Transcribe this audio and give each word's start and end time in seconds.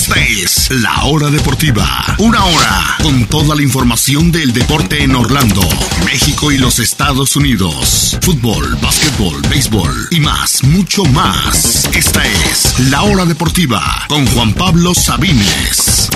Esta 0.00 0.18
es 0.18 0.70
La 0.70 1.04
Hora 1.04 1.28
Deportiva. 1.28 1.84
Una 2.20 2.42
hora 2.42 2.96
con 3.02 3.26
toda 3.26 3.54
la 3.54 3.60
información 3.60 4.32
del 4.32 4.50
deporte 4.54 5.02
en 5.02 5.14
Orlando, 5.14 5.60
México 6.06 6.50
y 6.50 6.56
los 6.56 6.78
Estados 6.78 7.36
Unidos. 7.36 8.16
Fútbol, 8.22 8.76
básquetbol, 8.80 9.42
béisbol 9.50 9.92
y 10.10 10.20
más, 10.20 10.64
mucho 10.64 11.04
más. 11.04 11.84
Esta 11.94 12.24
es 12.24 12.80
La 12.88 13.02
Hora 13.02 13.26
Deportiva 13.26 13.82
con 14.08 14.26
Juan 14.28 14.54
Pablo 14.54 14.94
Sabines. 14.94 16.08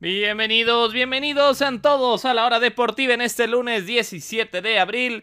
Bienvenidos, 0.00 0.92
bienvenidos 0.92 1.58
sean 1.58 1.80
todos 1.80 2.24
a 2.24 2.34
la 2.34 2.46
hora 2.46 2.58
deportiva 2.58 3.14
en 3.14 3.20
este 3.20 3.46
lunes 3.46 3.86
17 3.86 4.60
de 4.60 4.80
abril. 4.80 5.22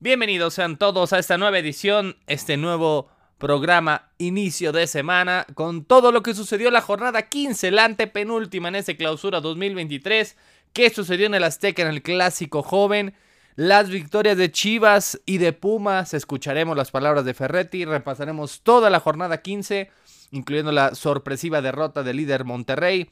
Bienvenidos 0.00 0.54
sean 0.54 0.78
todos 0.78 1.12
a 1.12 1.20
esta 1.20 1.38
nueva 1.38 1.60
edición, 1.60 2.16
este 2.26 2.56
nuevo 2.56 3.16
programa 3.38 4.10
inicio 4.18 4.72
de 4.72 4.86
semana 4.86 5.46
con 5.54 5.84
todo 5.84 6.12
lo 6.12 6.22
que 6.22 6.34
sucedió 6.34 6.70
la 6.70 6.80
jornada 6.80 7.22
15, 7.22 7.70
la 7.70 7.84
antepenúltima 7.84 8.68
en 8.68 8.76
ese 8.76 8.96
clausura 8.96 9.40
2023, 9.40 10.36
qué 10.72 10.90
sucedió 10.90 11.26
en 11.26 11.34
el 11.34 11.44
Azteca 11.44 11.82
en 11.82 11.88
el 11.88 12.02
clásico 12.02 12.62
joven, 12.62 13.14
las 13.54 13.90
victorias 13.90 14.36
de 14.36 14.52
Chivas 14.52 15.20
y 15.24 15.38
de 15.38 15.52
Pumas, 15.52 16.14
escucharemos 16.14 16.76
las 16.76 16.90
palabras 16.90 17.24
de 17.24 17.34
Ferretti, 17.34 17.84
repasaremos 17.84 18.60
toda 18.62 18.90
la 18.90 19.00
jornada 19.00 19.42
15, 19.42 19.90
incluyendo 20.30 20.72
la 20.72 20.94
sorpresiva 20.94 21.62
derrota 21.62 22.02
del 22.02 22.18
líder 22.18 22.44
Monterrey, 22.44 23.08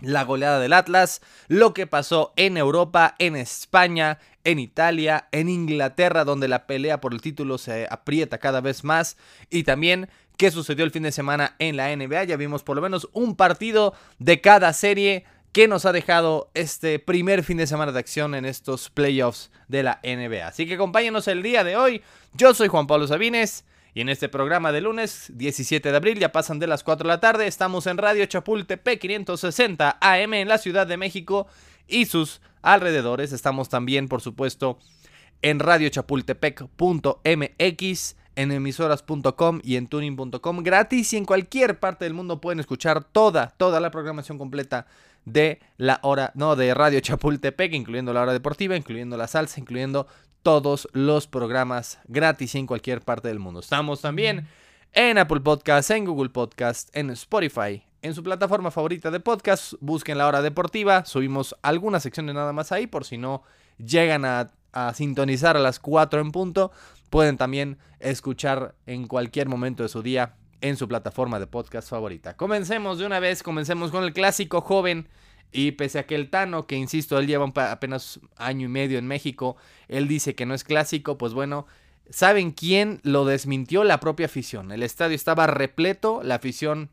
la 0.00 0.24
goleada 0.24 0.58
del 0.58 0.72
Atlas, 0.72 1.20
lo 1.48 1.72
que 1.74 1.86
pasó 1.86 2.32
en 2.36 2.56
Europa, 2.56 3.14
en 3.18 3.36
España, 3.36 4.18
en 4.44 4.58
Italia, 4.58 5.28
en 5.32 5.48
Inglaterra, 5.48 6.24
donde 6.24 6.48
la 6.48 6.66
pelea 6.66 7.00
por 7.00 7.14
el 7.14 7.20
título 7.20 7.58
se 7.58 7.86
aprieta 7.90 8.38
cada 8.38 8.60
vez 8.60 8.84
más, 8.84 9.16
y 9.50 9.64
también 9.64 10.08
qué 10.36 10.50
sucedió 10.50 10.84
el 10.84 10.90
fin 10.90 11.04
de 11.04 11.12
semana 11.12 11.54
en 11.58 11.76
la 11.76 11.94
NBA. 11.94 12.24
Ya 12.24 12.36
vimos 12.36 12.62
por 12.62 12.76
lo 12.76 12.82
menos 12.82 13.08
un 13.12 13.36
partido 13.36 13.94
de 14.18 14.40
cada 14.40 14.72
serie 14.72 15.24
que 15.52 15.68
nos 15.68 15.86
ha 15.86 15.92
dejado 15.92 16.50
este 16.54 16.98
primer 16.98 17.44
fin 17.44 17.58
de 17.58 17.68
semana 17.68 17.92
de 17.92 18.00
acción 18.00 18.34
en 18.34 18.44
estos 18.44 18.90
playoffs 18.90 19.52
de 19.68 19.84
la 19.84 20.00
NBA. 20.02 20.48
Así 20.48 20.66
que 20.66 20.74
acompáñenos 20.74 21.28
el 21.28 21.44
día 21.44 21.62
de 21.62 21.76
hoy. 21.76 22.02
Yo 22.32 22.54
soy 22.54 22.66
Juan 22.66 22.88
Pablo 22.88 23.06
Sabines. 23.06 23.64
Y 23.94 24.00
en 24.00 24.08
este 24.08 24.28
programa 24.28 24.72
de 24.72 24.80
lunes 24.80 25.30
17 25.34 25.88
de 25.88 25.96
abril, 25.96 26.18
ya 26.18 26.32
pasan 26.32 26.58
de 26.58 26.66
las 26.66 26.82
4 26.82 27.06
de 27.06 27.14
la 27.14 27.20
tarde, 27.20 27.46
estamos 27.46 27.86
en 27.86 27.96
Radio 27.96 28.26
Chapultepec 28.26 28.98
560 28.98 29.98
AM 30.00 30.34
en 30.34 30.48
la 30.48 30.58
Ciudad 30.58 30.84
de 30.84 30.96
México 30.96 31.46
y 31.86 32.06
sus 32.06 32.40
alrededores. 32.60 33.32
Estamos 33.32 33.68
también, 33.68 34.08
por 34.08 34.20
supuesto, 34.20 34.80
en 35.42 35.60
radiochapultepec.mx, 35.60 38.16
en 38.34 38.50
emisoras.com 38.50 39.60
y 39.62 39.76
en 39.76 39.86
tuning.com 39.86 40.64
gratis 40.64 41.12
y 41.12 41.16
en 41.16 41.24
cualquier 41.24 41.78
parte 41.78 42.04
del 42.04 42.14
mundo 42.14 42.40
pueden 42.40 42.58
escuchar 42.58 43.04
toda, 43.04 43.54
toda 43.58 43.78
la 43.78 43.92
programación 43.92 44.38
completa 44.38 44.88
de 45.24 45.60
la 45.76 46.00
hora, 46.02 46.32
no, 46.34 46.56
de 46.56 46.74
Radio 46.74 46.98
Chapultepec, 46.98 47.72
incluyendo 47.72 48.12
la 48.12 48.22
hora 48.22 48.32
deportiva, 48.32 48.76
incluyendo 48.76 49.16
la 49.16 49.28
salsa, 49.28 49.60
incluyendo 49.60 50.08
todos 50.44 50.86
los 50.92 51.26
programas 51.26 51.98
gratis 52.06 52.54
en 52.54 52.66
cualquier 52.66 53.00
parte 53.00 53.28
del 53.28 53.40
mundo. 53.40 53.60
Estamos 53.60 54.02
también 54.02 54.46
en 54.92 55.16
Apple 55.16 55.40
Podcasts, 55.40 55.90
en 55.90 56.04
Google 56.04 56.28
Podcasts, 56.28 56.90
en 56.94 57.08
Spotify, 57.10 57.82
en 58.02 58.14
su 58.14 58.22
plataforma 58.22 58.70
favorita 58.70 59.10
de 59.10 59.20
podcast. 59.20 59.72
Busquen 59.80 60.18
la 60.18 60.28
hora 60.28 60.42
deportiva. 60.42 61.06
Subimos 61.06 61.56
algunas 61.62 62.02
secciones 62.02 62.34
nada 62.34 62.52
más 62.52 62.72
ahí 62.72 62.86
por 62.86 63.06
si 63.06 63.16
no 63.16 63.42
llegan 63.78 64.26
a, 64.26 64.50
a 64.72 64.92
sintonizar 64.92 65.56
a 65.56 65.60
las 65.60 65.80
4 65.80 66.20
en 66.20 66.30
punto. 66.30 66.72
Pueden 67.08 67.38
también 67.38 67.78
escuchar 67.98 68.74
en 68.84 69.08
cualquier 69.08 69.48
momento 69.48 69.82
de 69.82 69.88
su 69.88 70.02
día 70.02 70.34
en 70.60 70.76
su 70.76 70.86
plataforma 70.86 71.40
de 71.40 71.46
podcast 71.46 71.88
favorita. 71.88 72.36
Comencemos 72.36 72.98
de 72.98 73.06
una 73.06 73.18
vez, 73.18 73.42
comencemos 73.42 73.90
con 73.90 74.04
el 74.04 74.12
clásico 74.12 74.60
joven 74.60 75.08
y 75.54 75.72
pese 75.72 76.00
a 76.00 76.06
que 76.06 76.16
el 76.16 76.30
Tano, 76.30 76.66
que 76.66 76.74
insisto, 76.74 77.16
él 77.16 77.28
lleva 77.28 77.50
apenas 77.70 78.18
año 78.36 78.66
y 78.66 78.68
medio 78.68 78.98
en 78.98 79.06
México, 79.06 79.56
él 79.86 80.08
dice 80.08 80.34
que 80.34 80.46
no 80.46 80.52
es 80.52 80.64
clásico, 80.64 81.16
pues 81.16 81.32
bueno, 81.32 81.66
¿saben 82.10 82.50
quién 82.50 83.00
lo 83.04 83.24
desmintió? 83.24 83.84
La 83.84 84.00
propia 84.00 84.26
afición. 84.26 84.72
El 84.72 84.82
estadio 84.82 85.14
estaba 85.14 85.46
repleto, 85.46 86.22
la 86.24 86.34
afición 86.34 86.90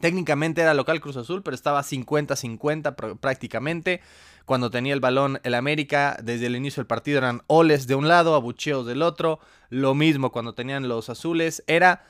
técnicamente 0.00 0.60
era 0.60 0.74
local 0.74 1.00
Cruz 1.00 1.16
Azul, 1.16 1.42
pero 1.42 1.56
estaba 1.56 1.82
50-50 1.82 3.18
prácticamente. 3.18 4.00
Cuando 4.44 4.70
tenía 4.70 4.94
el 4.94 5.00
balón 5.00 5.40
el 5.42 5.54
América, 5.54 6.16
desde 6.22 6.46
el 6.46 6.56
inicio 6.56 6.80
del 6.80 6.86
partido 6.86 7.18
eran 7.18 7.42
oles 7.48 7.86
de 7.88 7.96
un 7.96 8.06
lado, 8.06 8.34
abucheos 8.34 8.86
del 8.86 9.02
otro. 9.02 9.40
Lo 9.70 9.94
mismo 9.94 10.32
cuando 10.32 10.54
tenían 10.54 10.88
los 10.88 11.10
azules. 11.10 11.64
Era 11.66 12.06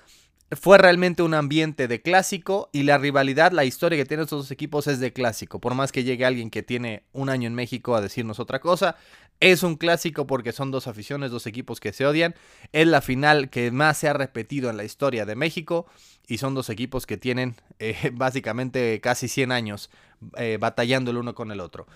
fue 0.53 0.79
realmente 0.79 1.23
un 1.23 1.35
ambiente 1.35 1.89
de 1.89 2.01
clásico 2.01 2.71
y 2.73 2.85
la 2.85 2.97
rivalidad, 2.97 3.53
la 3.53 3.65
historia 3.65 3.99
que 3.99 4.07
tienen 4.07 4.25
estos 4.25 4.45
dos 4.45 4.51
equipos 4.51 4.87
es 4.87 4.99
de 4.99 5.13
clásico. 5.13 5.61
Por 5.61 5.75
más 5.75 5.93
que 5.93 6.05
llegue 6.05 6.25
alguien 6.25 6.51
que 6.51 6.63
tiene 6.63 7.05
un 7.13 7.29
año 7.29 7.47
en 7.47 7.55
México 7.55 7.95
a 7.95 8.01
decirnos 8.01 8.41
otra 8.41 8.59
cosa, 8.59 8.97
es 9.41 9.63
un 9.63 9.77
clásico 9.77 10.27
porque 10.27 10.53
son 10.53 10.71
dos 10.71 10.87
aficiones, 10.87 11.31
dos 11.31 11.47
equipos 11.47 11.81
que 11.81 11.93
se 11.93 12.07
odian. 12.07 12.35
Es 12.73 12.87
la 12.87 13.03
final 13.03 13.51
que 13.51 13.71
más 13.71 13.99
se 13.99 14.09
ha 14.09 14.15
repetido 14.15 14.71
en 14.71 14.79
la 14.79 14.85
historia 14.85 15.27
de 15.27 15.37
México 15.37 15.87
y 16.27 16.39
son 16.39 16.55
dos 16.55 16.71
equipos 16.71 17.07
que 17.07 17.19
tienen 17.19 17.57
eh, 17.79 18.11
básicamente 18.15 19.01
casi 19.03 19.29
100 19.29 19.53
años 19.53 19.91
eh, 20.37 20.57
batallando 20.59 21.11
el 21.11 21.19
uno 21.19 21.35
con 21.35 21.53
el 21.53 21.61
otro. 21.61 21.87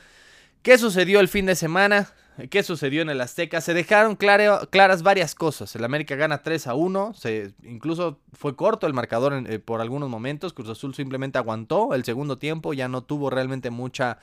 ¿Qué 0.63 0.77
sucedió 0.79 1.21
el 1.21 1.29
fin 1.29 1.47
de 1.47 1.57
semana? 1.57 2.13
¿Qué 2.51 2.63
sucedió 2.63 3.03
en 3.03 3.11
el 3.11 3.21
Azteca? 3.21 3.61
Se 3.61 3.75
dejaron 3.75 4.17
claras 4.17 5.03
varias 5.03 5.35
cosas. 5.35 5.77
El 5.77 5.85
América 5.85 6.17
gana 6.17 6.43
3 6.43 6.67
a 6.67 6.75
1. 6.75 7.15
Se, 7.15 7.53
incluso 7.63 8.21
fue 8.33 8.57
corto 8.57 8.87
el 8.87 8.95
marcador 8.95 9.45
eh, 9.47 9.59
por 9.59 9.81
algunos 9.81 10.09
momentos. 10.09 10.55
Cruz 10.55 10.71
Azul 10.71 10.95
simplemente 10.95 11.39
aguantó 11.39 11.95
el 11.95 12.05
segundo 12.05 12.39
tiempo. 12.39 12.73
Ya 12.73 12.89
no 12.89 13.03
tuvo 13.03 13.29
realmente 13.29 13.71
mucha, 13.71 14.19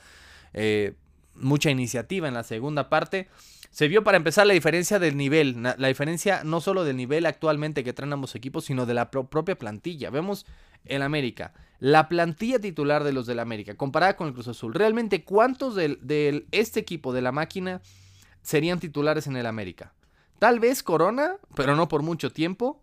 eh, 0.54 0.94
mucha 1.34 1.70
iniciativa 1.70 2.26
en 2.26 2.34
la 2.34 2.42
segunda 2.42 2.88
parte. 2.88 3.28
Se 3.70 3.86
vio 3.86 4.02
para 4.02 4.16
empezar 4.16 4.46
la 4.46 4.54
diferencia 4.54 4.98
del 4.98 5.16
nivel. 5.16 5.62
La 5.62 5.88
diferencia 5.88 6.42
no 6.42 6.60
solo 6.60 6.82
del 6.82 6.96
nivel 6.96 7.26
actualmente 7.26 7.84
que 7.84 7.92
traen 7.92 8.12
ambos 8.12 8.34
equipos, 8.34 8.64
sino 8.64 8.86
de 8.86 8.94
la 8.94 9.10
propia 9.12 9.56
plantilla. 9.56 10.10
Vemos 10.10 10.46
el 10.84 11.02
América 11.02 11.52
la 11.80 12.10
plantilla 12.10 12.58
titular 12.58 13.04
de 13.04 13.12
los 13.12 13.26
del 13.26 13.38
América, 13.38 13.74
comparada 13.74 14.14
con 14.14 14.28
el 14.28 14.34
Cruz 14.34 14.48
Azul. 14.48 14.74
Realmente, 14.74 15.24
¿cuántos 15.24 15.74
de, 15.74 16.46
este 16.52 16.78
equipo 16.78 17.12
de 17.14 17.22
la 17.22 17.32
máquina 17.32 17.80
serían 18.42 18.78
titulares 18.78 19.26
en 19.26 19.36
el 19.36 19.46
América? 19.46 19.94
Tal 20.38 20.60
vez 20.60 20.82
Corona, 20.82 21.36
pero 21.54 21.74
no 21.76 21.88
por 21.88 22.02
mucho 22.02 22.30
tiempo. 22.30 22.82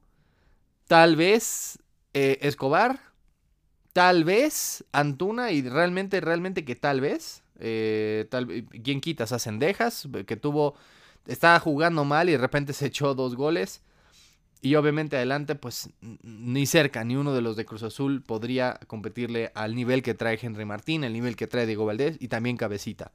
Tal 0.88 1.16
vez 1.16 1.80
eh, 2.13 2.40
Escobar. 2.41 3.00
Tal 3.94 4.24
vez 4.24 4.84
Antuna 4.91 5.52
y 5.52 5.68
realmente, 5.68 6.19
realmente 6.19 6.66
que 6.66 6.75
tal 6.75 7.00
vez. 7.00 7.44
Eh, 7.59 8.28
tal, 8.29 8.47
¿Quién 8.84 9.00
quitas? 9.00 9.31
A 9.31 9.40
Cendejas, 9.40 10.08
que 10.25 10.35
tuvo... 10.35 10.75
Estaba 11.28 11.59
jugando 11.59 12.06
mal 12.06 12.29
y 12.29 12.34
de 12.34 12.38
repente 12.38 12.74
se 12.74 12.88
echó 12.88 13.14
dos 13.14 13.35
goles. 13.35 13.81
Y 14.62 14.75
obviamente 14.75 15.18
adelante, 15.18 15.56
pues 15.56 15.90
ni 16.01 16.66
cerca, 16.66 17.03
ni 17.03 17.16
uno 17.16 17.34
de 17.34 17.41
los 17.41 17.56
de 17.56 17.66
Cruz 17.66 17.84
Azul 17.84 18.23
podría 18.23 18.79
competirle 18.88 19.51
al 19.53 19.75
nivel 19.75 20.01
que 20.01 20.16
trae 20.16 20.40
Henry 20.41 20.66
Martín, 20.66 21.03
el 21.03 21.13
nivel 21.13 21.35
que 21.35 21.47
trae 21.47 21.68
Diego 21.68 21.85
Valdés 21.85 22.18
y 22.19 22.28
también 22.28 22.57
Cabecita. 22.57 23.12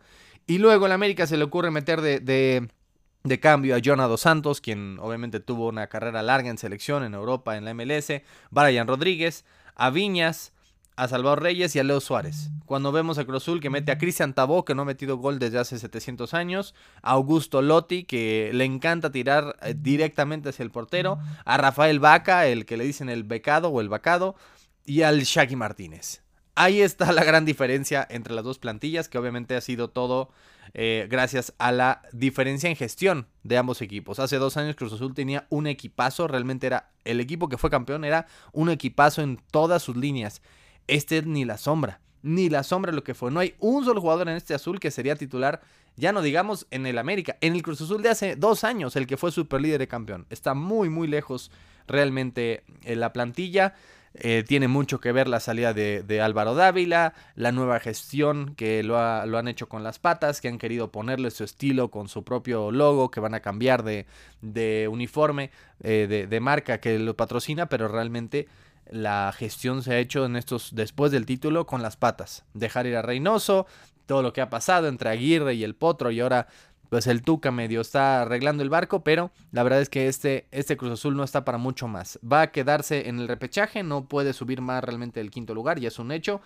Y 0.46 0.58
luego 0.58 0.86
en 0.86 0.92
América 0.92 1.26
se 1.26 1.36
le 1.36 1.44
ocurre 1.44 1.70
meter 1.70 2.00
de, 2.00 2.20
de, 2.20 3.40
cambio 3.40 3.74
a 3.74 3.80
Jonado 3.84 4.16
Santos, 4.16 4.60
quien 4.60 4.98
obviamente 5.00 5.40
tuvo 5.40 5.68
una 5.68 5.88
carrera 5.88 6.22
larga 6.22 6.48
en 6.48 6.58
selección 6.58 7.02
en 7.02 7.14
Europa, 7.14 7.56
en 7.56 7.64
la 7.64 7.74
MLS, 7.74 8.22
Brian 8.50 8.86
Rodríguez, 8.86 9.44
a 9.74 9.90
Viñas, 9.90 10.52
a 10.96 11.08
Salvador 11.08 11.42
Reyes 11.42 11.74
y 11.74 11.78
a 11.78 11.84
Leo 11.84 12.00
Suárez. 12.00 12.50
Cuando 12.66 12.92
vemos 12.92 13.18
a 13.18 13.24
Cruzul 13.24 13.60
que 13.60 13.70
mete 13.70 13.92
a 13.92 13.98
Cristian 13.98 14.34
Tabó, 14.34 14.64
que 14.64 14.74
no 14.74 14.82
ha 14.82 14.86
metido 14.86 15.16
gol 15.16 15.38
desde 15.38 15.58
hace 15.58 15.78
700 15.78 16.34
años, 16.34 16.74
a 17.02 17.12
Augusto 17.12 17.62
Lotti, 17.62 18.04
que 18.04 18.50
le 18.52 18.64
encanta 18.64 19.12
tirar 19.12 19.56
eh, 19.62 19.74
directamente 19.76 20.50
hacia 20.50 20.62
el 20.62 20.70
portero, 20.70 21.18
a 21.44 21.56
Rafael 21.56 22.00
Vaca, 22.00 22.46
el 22.46 22.66
que 22.66 22.76
le 22.76 22.84
dicen 22.84 23.08
el 23.08 23.24
becado 23.24 23.68
o 23.68 23.80
el 23.80 23.88
vacado, 23.88 24.36
y 24.84 25.02
al 25.02 25.22
Shaggy 25.22 25.56
Martínez. 25.56 26.22
Ahí 26.54 26.82
está 26.82 27.12
la 27.12 27.24
gran 27.24 27.44
diferencia 27.44 28.06
entre 28.10 28.34
las 28.34 28.44
dos 28.44 28.58
plantillas, 28.58 29.08
que 29.08 29.18
obviamente 29.18 29.56
ha 29.56 29.60
sido 29.60 29.88
todo 29.88 30.30
eh, 30.74 31.06
gracias 31.10 31.54
a 31.58 31.72
la 31.72 32.02
diferencia 32.12 32.68
en 32.68 32.76
gestión 32.76 33.26
de 33.42 33.58
ambos 33.58 33.82
equipos. 33.82 34.18
Hace 34.18 34.36
dos 34.36 34.56
años 34.56 34.76
Cruz 34.76 34.92
Azul 34.92 35.14
tenía 35.14 35.46
un 35.50 35.66
equipazo, 35.66 36.28
realmente 36.28 36.66
era 36.66 36.90
el 37.04 37.20
equipo 37.20 37.48
que 37.48 37.58
fue 37.58 37.70
campeón, 37.70 38.04
era 38.04 38.26
un 38.52 38.70
equipazo 38.70 39.22
en 39.22 39.38
todas 39.50 39.82
sus 39.82 39.96
líneas. 39.96 40.42
Este 40.86 41.22
ni 41.22 41.44
la 41.44 41.58
sombra, 41.58 42.00
ni 42.22 42.48
la 42.48 42.62
sombra 42.62 42.92
lo 42.92 43.04
que 43.04 43.14
fue. 43.14 43.30
No 43.30 43.40
hay 43.40 43.54
un 43.58 43.84
solo 43.84 44.00
jugador 44.00 44.28
en 44.28 44.36
este 44.36 44.54
azul 44.54 44.80
que 44.80 44.90
sería 44.90 45.16
titular, 45.16 45.60
ya 45.96 46.12
no 46.12 46.22
digamos 46.22 46.66
en 46.70 46.86
el 46.86 46.98
América, 46.98 47.36
en 47.40 47.54
el 47.54 47.62
Cruz 47.62 47.80
Azul 47.80 48.02
de 48.02 48.08
hace 48.08 48.36
dos 48.36 48.64
años, 48.64 48.96
el 48.96 49.06
que 49.06 49.16
fue 49.16 49.30
super 49.30 49.60
líder 49.60 49.78
de 49.78 49.88
campeón. 49.88 50.26
Está 50.30 50.54
muy, 50.54 50.88
muy 50.88 51.06
lejos 51.06 51.50
realmente 51.86 52.64
en 52.82 53.00
la 53.00 53.12
plantilla. 53.12 53.74
Eh, 54.14 54.44
tiene 54.46 54.68
mucho 54.68 55.00
que 55.00 55.10
ver 55.10 55.26
la 55.26 55.40
salida 55.40 55.72
de, 55.72 56.20
Álvaro 56.20 56.54
Dávila, 56.54 57.14
la 57.34 57.50
nueva 57.50 57.80
gestión 57.80 58.54
que 58.56 58.82
lo, 58.82 58.98
han 58.98 59.48
hecho 59.48 59.68
con 59.68 59.82
las 59.82 59.98
patas, 59.98 60.42
que 60.42 60.48
han 60.48 60.58
querido 60.58 60.92
ponerle 60.92 61.30
su 61.30 61.44
estilo 61.44 61.90
con 61.90 62.08
su 62.08 62.22
propio 62.22 62.70
logo, 62.70 63.10
que 63.10 63.20
van 63.20 63.32
a 63.34 63.40
cambiar 63.40 63.82
de, 63.82 64.88
uniforme, 64.90 65.50
eh, 65.82 66.06
de, 66.08 66.26
de 66.26 66.40
marca 66.40 66.78
que 66.78 66.98
lo 66.98 67.16
patrocina, 67.16 67.66
pero 67.66 67.88
realmente 67.88 68.48
la 68.90 69.32
gestión 69.36 69.82
se 69.82 69.94
ha 69.94 69.98
hecho 69.98 70.24
en 70.24 70.36
estos 70.36 70.74
después 70.74 71.12
del 71.12 71.26
título 71.26 71.66
con 71.66 71.82
las 71.82 71.96
patas. 71.96 72.44
Dejar 72.54 72.86
ir 72.86 72.96
a 72.96 73.02
Reynoso, 73.02 73.66
todo 74.06 74.22
lo 74.22 74.32
que 74.32 74.40
ha 74.40 74.50
pasado 74.50 74.88
entre 74.88 75.10
Aguirre 75.10 75.54
y 75.54 75.64
el 75.64 75.74
Potro 75.74 76.10
y 76.10 76.20
ahora 76.20 76.48
pues 76.92 77.06
el 77.06 77.22
Tuca 77.22 77.50
medio 77.50 77.80
está 77.80 78.20
arreglando 78.20 78.62
el 78.62 78.68
barco, 78.68 79.02
pero 79.02 79.30
la 79.50 79.62
verdad 79.62 79.80
es 79.80 79.88
que 79.88 80.08
este, 80.08 80.46
este 80.50 80.76
Cruz 80.76 80.92
Azul 80.92 81.16
no 81.16 81.24
está 81.24 81.42
para 81.42 81.56
mucho 81.56 81.88
más. 81.88 82.18
Va 82.22 82.42
a 82.42 82.50
quedarse 82.52 83.08
en 83.08 83.18
el 83.18 83.28
repechaje, 83.28 83.82
no 83.82 84.04
puede 84.08 84.34
subir 84.34 84.60
más 84.60 84.84
realmente 84.84 85.18
del 85.18 85.30
quinto 85.30 85.54
lugar, 85.54 85.80
ya 85.80 85.88
es 85.88 85.98
un 85.98 86.12
hecho. 86.12 86.42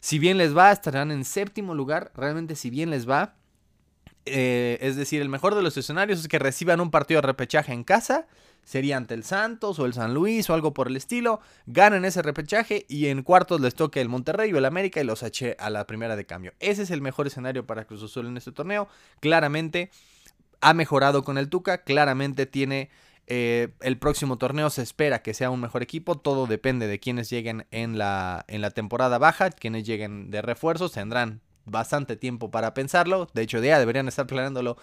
Si 0.00 0.18
bien 0.18 0.36
les 0.36 0.56
va, 0.56 0.72
estarán 0.72 1.12
en 1.12 1.24
séptimo 1.24 1.76
lugar, 1.76 2.10
realmente 2.16 2.56
si 2.56 2.70
bien 2.70 2.90
les 2.90 3.08
va, 3.08 3.36
eh, 4.26 4.78
es 4.80 4.96
decir, 4.96 5.22
el 5.22 5.28
mejor 5.28 5.54
de 5.54 5.62
los 5.62 5.76
escenarios 5.76 6.18
es 6.18 6.26
que 6.26 6.40
reciban 6.40 6.80
un 6.80 6.90
partido 6.90 7.20
de 7.20 7.28
repechaje 7.28 7.72
en 7.72 7.84
casa 7.84 8.26
sería 8.64 8.96
ante 8.96 9.14
el 9.14 9.24
Santos 9.24 9.78
o 9.78 9.86
el 9.86 9.94
San 9.94 10.14
Luis 10.14 10.48
o 10.50 10.54
algo 10.54 10.74
por 10.74 10.88
el 10.88 10.96
estilo, 10.96 11.40
ganan 11.66 12.04
ese 12.04 12.22
repechaje 12.22 12.86
y 12.88 13.06
en 13.06 13.22
cuartos 13.22 13.60
les 13.60 13.74
toque 13.74 14.00
el 14.00 14.08
Monterrey 14.08 14.52
o 14.52 14.58
el 14.58 14.64
América 14.64 15.00
y 15.00 15.04
los 15.04 15.22
eche 15.22 15.56
a 15.58 15.70
la 15.70 15.86
primera 15.86 16.16
de 16.16 16.26
cambio. 16.26 16.52
Ese 16.60 16.82
es 16.82 16.90
el 16.90 17.00
mejor 17.00 17.26
escenario 17.26 17.66
para 17.66 17.84
Cruz 17.84 18.02
Azul 18.02 18.26
en 18.26 18.36
este 18.36 18.52
torneo. 18.52 18.88
Claramente 19.20 19.90
ha 20.60 20.74
mejorado 20.74 21.24
con 21.24 21.38
el 21.38 21.48
Tuca, 21.48 21.84
claramente 21.84 22.46
tiene 22.46 22.90
eh, 23.26 23.68
el 23.80 23.96
próximo 23.96 24.36
torneo 24.36 24.68
se 24.68 24.82
espera 24.82 25.22
que 25.22 25.34
sea 25.34 25.50
un 25.50 25.60
mejor 25.60 25.82
equipo. 25.82 26.16
Todo 26.16 26.46
depende 26.46 26.86
de 26.86 27.00
quienes 27.00 27.30
lleguen 27.30 27.66
en 27.70 27.98
la, 27.98 28.44
en 28.48 28.60
la 28.60 28.70
temporada 28.70 29.18
baja. 29.18 29.50
Quienes 29.50 29.84
lleguen 29.84 30.30
de 30.30 30.42
refuerzos 30.42 30.92
tendrán 30.92 31.40
bastante 31.64 32.16
tiempo 32.16 32.50
para 32.50 32.74
pensarlo. 32.74 33.28
De 33.32 33.42
hecho, 33.42 33.62
ya 33.62 33.78
deberían 33.78 34.08
estar 34.08 34.26
planeándolo 34.26 34.76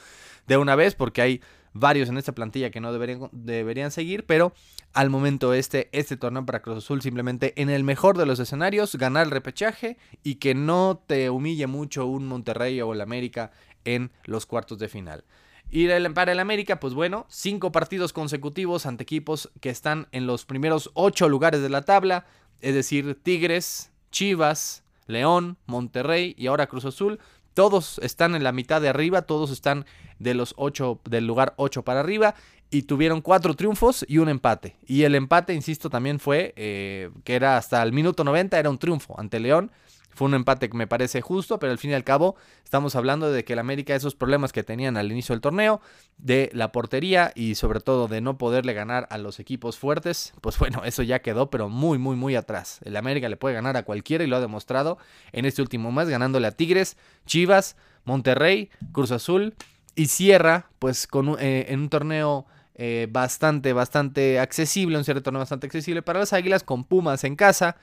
de 0.48 0.57
una 0.57 0.75
vez 0.75 0.95
porque 0.95 1.22
hay 1.22 1.42
varios 1.73 2.09
en 2.09 2.18
esta 2.18 2.33
plantilla 2.33 2.69
que 2.69 2.81
no 2.81 2.91
deberían, 2.91 3.29
deberían 3.31 3.91
seguir, 3.91 4.25
pero 4.25 4.53
al 4.94 5.09
momento 5.09 5.53
este, 5.53 5.89
este 5.91 6.18
torneo 6.18 6.45
para 6.45 6.62
Cruz 6.62 6.77
Azul 6.77 7.01
simplemente 7.01 7.53
en 7.62 7.69
el 7.69 7.83
mejor 7.83 8.18
de 8.18 8.25
los 8.25 8.39
escenarios, 8.39 8.95
ganar 8.95 9.25
el 9.25 9.31
repechaje 9.31 9.97
y 10.23 10.35
que 10.35 10.53
no 10.53 11.01
te 11.06 11.29
humille 11.29 11.68
mucho 11.68 12.06
un 12.06 12.27
Monterrey 12.27 12.81
o 12.81 12.94
el 12.94 13.01
América 13.01 13.51
en 13.85 14.12
los 14.25 14.45
cuartos 14.45 14.79
de 14.79 14.89
final. 14.89 15.23
Y 15.69 15.88
para 16.13 16.33
el 16.33 16.39
América, 16.39 16.81
pues 16.81 16.94
bueno, 16.94 17.25
cinco 17.29 17.71
partidos 17.71 18.12
consecutivos 18.12 18.85
ante 18.85 19.03
equipos 19.03 19.50
que 19.62 19.69
están 19.69 20.09
en 20.12 20.27
los 20.27 20.45
primeros 20.45 20.91
ocho 20.95 21.29
lugares 21.29 21.62
de 21.62 21.69
la 21.69 21.83
tabla, 21.83 22.25
es 22.59 22.75
decir, 22.75 23.18
Tigres, 23.23 23.89
Chivas, 24.12 24.83
León, 25.07 25.57
Monterrey 25.68 26.35
y 26.38 26.47
ahora 26.47 26.68
Cruz 26.68 26.83
Azul. 26.83 27.19
Todos 27.53 28.00
están 28.00 28.36
en 28.36 28.44
la 28.44 28.51
mitad 28.51 28.81
de 28.81 28.89
arriba, 28.89 29.24
todos 29.24 29.51
están 29.51 29.86
de 30.19 30.33
los 30.33 30.53
ocho, 30.57 31.00
del 31.06 31.27
lugar 31.27 31.53
8 31.57 31.83
para 31.83 32.00
arriba 32.00 32.36
y 32.69 32.83
tuvieron 32.83 33.21
cuatro 33.21 33.53
triunfos 33.53 34.06
y 34.07 34.18
un 34.19 34.30
empate. 34.30 34.77
Y 34.88 35.03
el 35.03 35.13
empate, 35.15 35.53
insisto, 35.53 35.89
también 35.89 36.19
fue 36.19 36.53
eh, 36.56 37.09
que 37.25 37.36
era 37.36 37.57
hasta 37.57 37.83
el 37.83 37.92
minuto 37.92 38.24
90, 38.24 38.57
era 38.57 38.69
un 38.69 38.77
triunfo 38.77 39.19
ante 39.19 39.39
León. 39.39 39.71
Fue 40.13 40.27
un 40.27 40.33
empate 40.33 40.69
que 40.69 40.77
me 40.77 40.87
parece 40.87 41.21
justo, 41.21 41.59
pero 41.59 41.71
al 41.71 41.77
fin 41.77 41.91
y 41.91 41.93
al 41.93 42.03
cabo 42.03 42.35
estamos 42.63 42.95
hablando 42.95 43.31
de 43.31 43.43
que 43.43 43.53
el 43.53 43.59
América, 43.59 43.95
esos 43.95 44.15
problemas 44.15 44.51
que 44.51 44.63
tenían 44.63 44.97
al 44.97 45.11
inicio 45.11 45.33
del 45.33 45.41
torneo, 45.41 45.81
de 46.17 46.49
la 46.53 46.71
portería 46.71 47.31
y 47.35 47.55
sobre 47.55 47.79
todo 47.79 48.07
de 48.07 48.21
no 48.21 48.37
poderle 48.37 48.73
ganar 48.73 49.07
a 49.09 49.17
los 49.17 49.39
equipos 49.39 49.77
fuertes, 49.77 50.33
pues 50.41 50.57
bueno, 50.59 50.83
eso 50.85 51.03
ya 51.03 51.21
quedó, 51.21 51.49
pero 51.49 51.69
muy, 51.69 51.97
muy, 51.97 52.15
muy 52.15 52.35
atrás. 52.35 52.79
El 52.83 52.95
América 52.95 53.29
le 53.29 53.37
puede 53.37 53.55
ganar 53.55 53.77
a 53.77 53.83
cualquiera 53.83 54.23
y 54.23 54.27
lo 54.27 54.35
ha 54.35 54.41
demostrado 54.41 54.97
en 55.31 55.45
este 55.45 55.61
último 55.61 55.91
mes, 55.91 56.09
ganándole 56.09 56.47
a 56.47 56.51
Tigres, 56.51 56.97
Chivas, 57.25 57.75
Monterrey, 58.03 58.69
Cruz 58.91 59.11
Azul 59.11 59.55
y 59.95 60.07
cierra 60.07 60.69
pues 60.79 61.07
con, 61.07 61.37
eh, 61.39 61.65
en 61.69 61.81
un 61.81 61.89
torneo 61.89 62.45
eh, 62.75 63.07
bastante, 63.11 63.73
bastante 63.73 64.39
accesible, 64.39 64.97
un 64.97 65.03
cierto 65.03 65.21
torneo 65.23 65.39
bastante 65.39 65.67
accesible 65.67 66.01
para 66.01 66.19
las 66.19 66.33
Águilas, 66.33 66.63
con 66.63 66.83
Pumas 66.83 67.23
en 67.23 67.35
casa, 67.35 67.75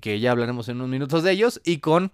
que 0.00 0.20
ya 0.20 0.30
hablaremos 0.30 0.68
en 0.68 0.76
unos 0.76 0.88
minutos 0.88 1.22
de 1.22 1.32
ellos, 1.32 1.60
y 1.64 1.78
con 1.78 2.12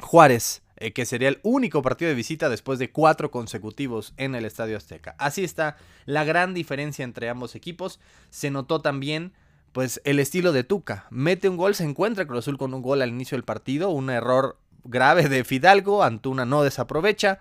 Juárez, 0.00 0.62
eh, 0.76 0.92
que 0.92 1.06
sería 1.06 1.28
el 1.28 1.38
único 1.42 1.82
partido 1.82 2.08
de 2.08 2.16
visita 2.16 2.48
después 2.48 2.78
de 2.78 2.90
cuatro 2.90 3.30
consecutivos 3.30 4.12
en 4.16 4.34
el 4.34 4.44
Estadio 4.44 4.76
Azteca. 4.76 5.14
Así 5.18 5.44
está 5.44 5.76
la 6.04 6.24
gran 6.24 6.52
diferencia 6.52 7.04
entre 7.04 7.28
ambos 7.28 7.54
equipos. 7.54 8.00
Se 8.30 8.50
notó 8.50 8.80
también 8.80 9.32
pues 9.72 10.00
el 10.04 10.18
estilo 10.18 10.52
de 10.52 10.64
Tuca. 10.64 11.06
Mete 11.10 11.48
un 11.48 11.56
gol, 11.56 11.74
se 11.74 11.84
encuentra 11.84 12.26
Cruz 12.26 12.40
Azul 12.40 12.58
con 12.58 12.74
un 12.74 12.82
gol 12.82 13.02
al 13.02 13.10
inicio 13.10 13.36
del 13.36 13.44
partido, 13.44 13.90
un 13.90 14.10
error 14.10 14.58
grave 14.84 15.28
de 15.28 15.44
Fidalgo, 15.44 16.02
Antuna 16.02 16.44
no 16.44 16.62
desaprovecha. 16.62 17.40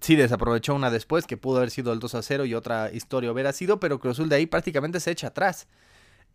Sí, 0.00 0.16
desaprovechó 0.16 0.74
una 0.74 0.90
después, 0.90 1.26
que 1.26 1.36
pudo 1.36 1.58
haber 1.58 1.70
sido 1.70 1.92
el 1.92 2.00
2 2.00 2.16
a 2.16 2.22
0 2.22 2.44
y 2.46 2.54
otra 2.54 2.90
historia 2.92 3.30
hubiera 3.30 3.52
sido, 3.52 3.78
pero 3.78 4.00
Cruz 4.00 4.12
Azul 4.12 4.28
de 4.28 4.36
ahí 4.36 4.46
prácticamente 4.46 4.98
se 4.98 5.12
echa 5.12 5.28
atrás 5.28 5.68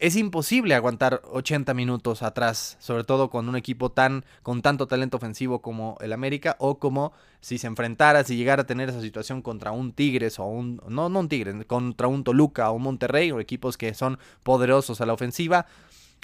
es 0.02 0.16
imposible 0.16 0.74
aguantar 0.74 1.22
80 1.32 1.76
minutos 1.76 2.24
atrás, 2.24 2.76
sobre 2.80 3.04
todo 3.04 3.30
con 3.30 3.48
un 3.48 3.56
equipo 3.56 3.92
tan 3.92 4.26
con 4.42 4.64
tanto 4.64 4.88
talento 4.88 5.18
ofensivo 5.18 5.62
como 5.62 5.96
el 6.02 6.12
América 6.12 6.56
o 6.58 6.80
como 6.80 7.14
si 7.40 7.60
se 7.60 7.68
enfrentara, 7.68 8.24
si 8.24 8.36
llegara 8.36 8.64
a 8.64 8.66
tener 8.66 8.90
esa 8.90 9.00
situación 9.00 9.44
contra 9.44 9.72
un 9.72 9.94
Tigres 9.94 10.40
o 10.40 10.46
un 10.46 10.82
no 10.88 11.08
no 11.08 11.20
un 11.20 11.30
Tigres, 11.30 11.54
contra 11.68 12.08
un 12.08 12.24
Toluca 12.24 12.72
o 12.72 12.78
un 12.78 12.82
Monterrey 12.82 13.32
o 13.32 13.40
equipos 13.40 13.78
que 13.78 13.94
son 13.94 14.18
poderosos 14.42 15.02
a 15.02 15.06
la 15.06 15.14
ofensiva. 15.14 15.68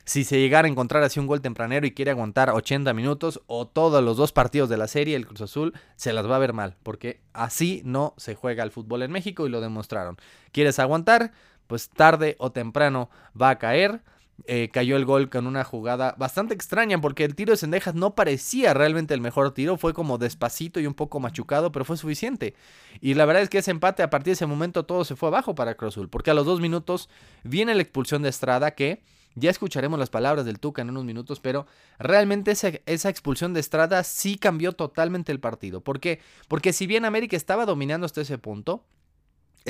Si 0.05 0.23
se 0.23 0.39
llegara 0.39 0.67
a 0.67 0.71
encontrar 0.71 1.03
así 1.03 1.19
un 1.19 1.27
gol 1.27 1.41
tempranero 1.41 1.85
y 1.85 1.91
quiere 1.91 2.11
aguantar 2.11 2.49
80 2.49 2.93
minutos 2.93 3.41
o 3.45 3.67
todos 3.67 4.03
los 4.03 4.17
dos 4.17 4.31
partidos 4.31 4.69
de 4.69 4.77
la 4.77 4.87
serie, 4.87 5.15
el 5.15 5.27
Cruz 5.27 5.41
Azul 5.41 5.73
se 5.97 6.13
las 6.13 6.27
va 6.27 6.37
a 6.37 6.39
ver 6.39 6.53
mal, 6.53 6.77
porque 6.81 7.19
así 7.33 7.81
no 7.85 8.15
se 8.17 8.33
juega 8.33 8.63
el 8.63 8.71
fútbol 8.71 9.03
en 9.03 9.11
México 9.11 9.45
y 9.45 9.49
lo 9.49 9.61
demostraron. 9.61 10.17
¿Quieres 10.51 10.79
aguantar? 10.79 11.33
Pues 11.67 11.89
tarde 11.89 12.35
o 12.39 12.51
temprano 12.51 13.09
va 13.39 13.51
a 13.51 13.59
caer. 13.59 14.01
Eh, 14.45 14.69
cayó 14.71 14.97
el 14.97 15.05
gol 15.05 15.29
con 15.31 15.47
una 15.47 15.63
jugada 15.63 16.13
bastante 16.19 16.53
extraña 16.53 17.01
porque 17.01 17.23
el 17.23 17.33
tiro 17.33 17.51
de 17.51 17.57
Sendejas 17.57 17.95
no 17.95 18.13
parecía 18.13 18.75
realmente 18.75 19.15
el 19.15 19.21
mejor 19.21 19.51
tiro, 19.51 19.77
fue 19.77 19.95
como 19.95 20.19
despacito 20.19 20.79
y 20.79 20.85
un 20.85 20.93
poco 20.93 21.19
machucado, 21.19 21.71
pero 21.71 21.85
fue 21.85 21.97
suficiente. 21.97 22.53
Y 23.01 23.15
la 23.15 23.25
verdad 23.25 23.41
es 23.41 23.49
que 23.49 23.57
ese 23.57 23.71
empate 23.71 24.03
a 24.03 24.11
partir 24.11 24.27
de 24.27 24.33
ese 24.33 24.45
momento 24.45 24.85
todo 24.85 25.05
se 25.05 25.15
fue 25.15 25.29
abajo 25.29 25.55
para 25.55 25.75
Cruzul, 25.75 26.07
porque 26.09 26.29
a 26.29 26.35
los 26.35 26.45
dos 26.45 26.61
minutos 26.61 27.09
viene 27.43 27.73
la 27.73 27.81
expulsión 27.81 28.21
de 28.21 28.29
Estrada 28.29 28.71
que 28.71 29.01
ya 29.33 29.49
escucharemos 29.49 29.99
las 29.99 30.09
palabras 30.09 30.45
del 30.45 30.59
Tuca 30.59 30.81
en 30.81 30.89
unos 30.89 31.03
minutos, 31.03 31.39
pero 31.39 31.67
realmente 31.99 32.51
esa, 32.51 32.71
esa, 32.85 33.09
expulsión 33.09 33.53
de 33.53 33.59
Estrada 33.59 34.03
sí 34.03 34.37
cambió 34.37 34.73
totalmente 34.73 35.31
el 35.31 35.39
partido. 35.39 35.81
¿Por 35.81 35.99
qué? 35.99 36.19
Porque 36.47 36.73
si 36.73 36.87
bien 36.87 37.05
América 37.05 37.37
estaba 37.37 37.65
dominando 37.65 38.05
hasta 38.05 38.21
ese 38.21 38.39
punto, 38.39 38.83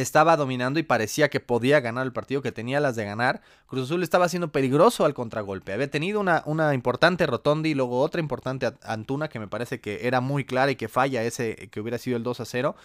estaba 0.01 0.37
dominando 0.37 0.79
y 0.79 0.83
parecía 0.83 1.29
que 1.29 1.39
podía 1.39 1.79
ganar 1.79 2.05
el 2.05 2.13
partido, 2.13 2.41
que 2.41 2.51
tenía 2.51 2.79
las 2.79 2.95
de 2.95 3.05
ganar. 3.05 3.41
Cruz 3.65 3.85
Azul 3.85 4.03
estaba 4.03 4.29
siendo 4.29 4.51
peligroso 4.51 5.05
al 5.05 5.13
contragolpe. 5.13 5.73
Había 5.73 5.89
tenido 5.89 6.19
una, 6.19 6.43
una 6.45 6.73
importante 6.73 7.25
rotonda 7.25 7.67
y 7.67 7.73
luego 7.73 7.99
otra 7.99 8.21
importante 8.21 8.71
Antuna 8.83 9.27
que 9.27 9.39
me 9.39 9.47
parece 9.47 9.79
que 9.79 10.07
era 10.07 10.21
muy 10.21 10.45
clara 10.45 10.71
y 10.71 10.75
que 10.75 10.87
falla 10.87 11.23
ese 11.23 11.69
que 11.71 11.79
hubiera 11.79 11.97
sido 11.97 12.17
el 12.17 12.23
2 12.23 12.39
a 12.39 12.45
0. 12.45 12.75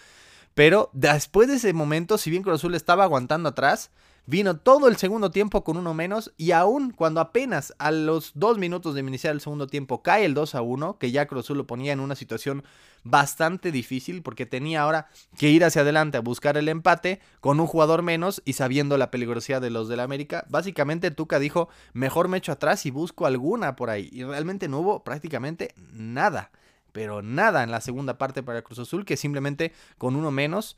Pero 0.54 0.90
después 0.92 1.48
de 1.48 1.56
ese 1.56 1.72
momento, 1.72 2.18
si 2.18 2.30
bien 2.30 2.42
Cruz 2.42 2.56
Azul 2.56 2.74
estaba 2.74 3.04
aguantando 3.04 3.48
atrás, 3.48 3.90
Vino 4.24 4.56
todo 4.56 4.86
el 4.86 4.96
segundo 4.96 5.32
tiempo 5.32 5.64
con 5.64 5.76
uno 5.76 5.94
menos 5.94 6.32
y 6.36 6.52
aún 6.52 6.92
cuando 6.92 7.20
apenas 7.20 7.74
a 7.78 7.90
los 7.90 8.30
dos 8.36 8.56
minutos 8.56 8.94
de 8.94 9.00
iniciar 9.00 9.34
el 9.34 9.40
segundo 9.40 9.66
tiempo 9.66 10.00
cae 10.04 10.24
el 10.24 10.32
2 10.32 10.54
a 10.54 10.62
1, 10.62 10.96
que 10.98 11.10
ya 11.10 11.26
Cruz 11.26 11.46
Azul 11.46 11.58
lo 11.58 11.66
ponía 11.66 11.92
en 11.92 11.98
una 11.98 12.14
situación 12.14 12.62
bastante 13.02 13.72
difícil 13.72 14.22
porque 14.22 14.46
tenía 14.46 14.82
ahora 14.82 15.08
que 15.36 15.48
ir 15.48 15.64
hacia 15.64 15.82
adelante 15.82 16.18
a 16.18 16.20
buscar 16.20 16.56
el 16.56 16.68
empate 16.68 17.20
con 17.40 17.58
un 17.58 17.66
jugador 17.66 18.02
menos 18.02 18.42
y 18.44 18.52
sabiendo 18.52 18.96
la 18.96 19.10
peligrosidad 19.10 19.60
de 19.60 19.70
los 19.70 19.88
del 19.88 19.98
América. 19.98 20.46
Básicamente 20.48 21.10
Tuca 21.10 21.40
dijo, 21.40 21.68
mejor 21.92 22.28
me 22.28 22.38
echo 22.38 22.52
atrás 22.52 22.86
y 22.86 22.92
busco 22.92 23.26
alguna 23.26 23.74
por 23.74 23.90
ahí. 23.90 24.08
Y 24.12 24.22
realmente 24.22 24.68
no 24.68 24.78
hubo 24.78 25.02
prácticamente 25.02 25.74
nada, 25.92 26.52
pero 26.92 27.22
nada 27.22 27.64
en 27.64 27.72
la 27.72 27.80
segunda 27.80 28.18
parte 28.18 28.44
para 28.44 28.62
Cruz 28.62 28.78
Azul 28.78 29.04
que 29.04 29.16
simplemente 29.16 29.72
con 29.98 30.14
uno 30.14 30.30
menos 30.30 30.76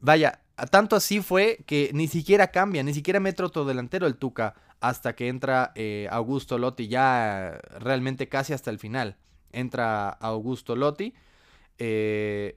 Vaya, 0.00 0.40
tanto 0.70 0.96
así 0.96 1.20
fue 1.20 1.58
que 1.66 1.90
ni 1.92 2.08
siquiera 2.08 2.48
cambia, 2.48 2.82
ni 2.82 2.94
siquiera 2.94 3.20
mete 3.20 3.42
otro 3.42 3.64
delantero 3.64 4.06
el 4.06 4.16
Tuca 4.16 4.54
hasta 4.80 5.14
que 5.14 5.28
entra 5.28 5.72
eh, 5.74 6.08
Augusto 6.10 6.58
Lotti, 6.58 6.88
ya 6.88 7.58
realmente 7.78 8.28
casi 8.28 8.52
hasta 8.52 8.70
el 8.70 8.78
final. 8.78 9.16
Entra 9.52 10.08
Augusto 10.08 10.76
Lotti. 10.76 11.14
Eh, 11.78 12.56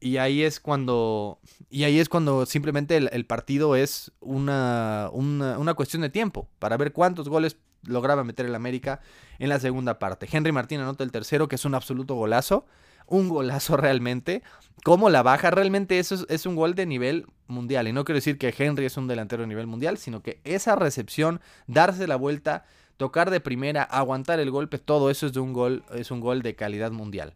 y 0.00 0.16
ahí 0.18 0.42
es 0.42 0.60
cuando. 0.60 1.40
Y 1.70 1.84
ahí 1.84 1.98
es 1.98 2.08
cuando 2.08 2.46
simplemente 2.46 2.96
el, 2.96 3.26
partido 3.26 3.76
es 3.76 4.12
una, 4.20 5.10
una, 5.12 5.58
una, 5.58 5.74
cuestión 5.74 6.02
de 6.02 6.10
tiempo. 6.10 6.48
Para 6.58 6.76
ver 6.76 6.92
cuántos 6.92 7.28
goles 7.28 7.56
lograba 7.82 8.24
meter 8.24 8.46
el 8.46 8.54
América 8.54 9.00
en 9.38 9.48
la 9.48 9.60
segunda 9.60 9.98
parte. 9.98 10.28
Henry 10.30 10.52
Martín 10.52 10.80
anota 10.80 11.04
el 11.04 11.12
tercero, 11.12 11.48
que 11.48 11.56
es 11.56 11.64
un 11.64 11.74
absoluto 11.74 12.14
golazo 12.14 12.64
un 13.08 13.28
golazo 13.28 13.76
realmente. 13.76 14.42
Cómo 14.84 15.10
la 15.10 15.22
baja, 15.22 15.50
realmente 15.50 15.98
eso 15.98 16.24
es, 16.28 16.46
un 16.46 16.54
gol 16.54 16.74
de 16.74 16.86
nivel 16.86 17.26
mundial. 17.46 17.88
Y 17.88 17.92
no 17.92 18.04
quiero 18.04 18.18
decir 18.18 18.38
que 18.38 18.54
Henry 18.56 18.86
es 18.86 18.96
un 18.96 19.08
delantero 19.08 19.42
de 19.42 19.48
nivel 19.48 19.66
mundial, 19.66 19.98
sino 19.98 20.22
que 20.22 20.40
esa 20.44 20.76
recepción, 20.76 21.40
darse 21.66 22.06
la 22.06 22.16
vuelta, 22.16 22.64
tocar 22.96 23.30
de 23.30 23.40
primera, 23.40 23.82
aguantar 23.82 24.40
el 24.40 24.50
golpe, 24.50 24.78
todo 24.78 25.10
eso 25.10 25.26
es 25.26 25.32
de 25.32 25.40
un 25.40 25.52
gol, 25.52 25.84
es 25.94 26.10
un 26.10 26.20
gol 26.20 26.42
de 26.42 26.54
calidad 26.54 26.92
mundial. 26.92 27.34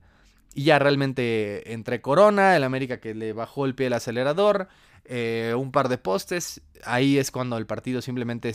Y 0.55 0.64
ya 0.64 0.79
realmente 0.79 1.73
entre 1.73 2.00
Corona, 2.00 2.57
el 2.57 2.64
América 2.64 3.00
que 3.00 3.14
le 3.14 3.33
bajó 3.33 3.64
el 3.64 3.75
pie 3.75 3.87
al 3.87 3.95
acelerador, 3.95 4.69
eh, 5.05 5.55
un 5.57 5.73
par 5.73 5.88
de 5.88 5.99
postes. 5.99 6.61
Ahí 6.85 7.19
es 7.19 7.31
cuando 7.31 7.57
el 7.59 7.67
partido 7.67 8.02
simplemente 8.02 8.55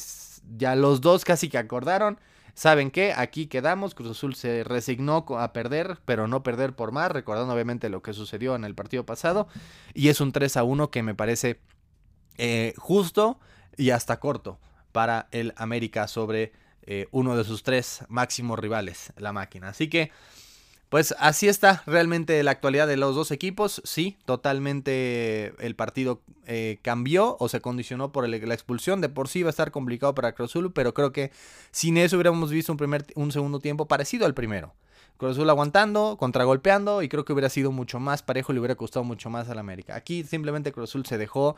ya 0.58 0.76
los 0.76 1.02
dos 1.02 1.26
casi 1.26 1.50
que 1.50 1.58
acordaron. 1.58 2.20
¿Saben 2.58 2.90
qué? 2.90 3.14
Aquí 3.16 3.46
quedamos. 3.46 3.94
Cruz 3.94 4.18
Azul 4.18 4.34
se 4.34 4.64
resignó 4.64 5.24
a 5.38 5.54
perder, 5.54 6.00
pero 6.06 6.28
no 6.28 6.42
perder 6.42 6.76
por 6.76 6.92
más, 6.92 7.12
recordando 7.12 7.54
obviamente 7.54 7.88
lo 7.88 8.02
que 8.02 8.14
sucedió 8.14 8.56
en 8.56 8.64
el 8.64 8.74
partido 8.74 9.06
pasado. 9.06 9.48
Y 9.94 10.08
es 10.08 10.22
un 10.22 10.32
3 10.32 10.58
a 10.58 10.64
1 10.64 10.90
que 10.90 11.04
me 11.04 11.14
parece 11.14 11.60
eh, 12.40 12.74
justo 12.78 13.40
y 13.78 13.92
hasta 13.92 14.20
corto 14.20 14.60
para 14.92 15.28
el 15.30 15.54
América 15.56 16.08
sobre 16.08 16.52
eh, 16.82 17.06
uno 17.12 17.38
de 17.38 17.44
sus 17.44 17.62
tres 17.62 18.04
máximos 18.08 18.58
rivales, 18.58 19.14
la 19.18 19.34
máquina. 19.34 19.70
Así 19.70 19.88
que 19.88 20.10
pues 20.90 21.14
así 21.20 21.50
está 21.50 21.84
realmente 21.86 22.42
la 22.44 22.52
actualidad 22.52 22.88
de 22.88 22.96
los 22.96 23.14
dos 23.14 23.32
equipos. 23.32 23.82
Sí, 23.84 24.18
totalmente 24.26 25.54
el 25.60 25.76
partido 25.76 26.22
eh, 26.46 26.80
cambió 26.82 27.36
o 27.40 27.50
se 27.50 27.60
condicionó 27.60 28.12
por 28.14 28.28
la 28.28 28.54
expulsión. 28.54 29.02
De 29.02 29.10
por 29.10 29.28
sí 29.28 29.44
va 29.44 29.50
a 29.50 29.52
estar 29.52 29.72
complicado 29.72 30.16
para 30.16 30.34
Cruz 30.34 30.52
Azul, 30.52 30.72
pero 30.72 30.94
creo 30.94 31.12
que 31.12 31.32
sin 31.72 31.98
eso 31.98 32.16
hubiéramos 32.16 32.52
visto 32.52 32.72
un, 32.72 32.78
primer, 32.78 33.06
un 33.16 33.32
segundo 33.34 33.60
tiempo 33.60 33.88
parecido 33.88 34.26
al 34.26 34.34
primero. 34.34 34.74
Cruz 35.18 35.32
Azul 35.32 35.50
aguantando, 35.50 36.16
contragolpeando 36.18 37.02
y 37.02 37.10
creo 37.10 37.26
que 37.26 37.34
hubiera 37.34 37.50
sido 37.50 37.72
mucho 37.72 38.00
más 38.00 38.22
parejo 38.22 38.52
y 38.52 38.56
le 38.56 38.60
hubiera 38.60 38.76
costado 38.76 39.04
mucho 39.04 39.30
más 39.30 39.50
al 39.50 39.58
América. 39.58 39.96
Aquí 39.96 40.24
simplemente 40.24 40.72
Cruz 40.72 40.92
Azul 40.92 41.06
se 41.06 41.18
dejó 41.18 41.56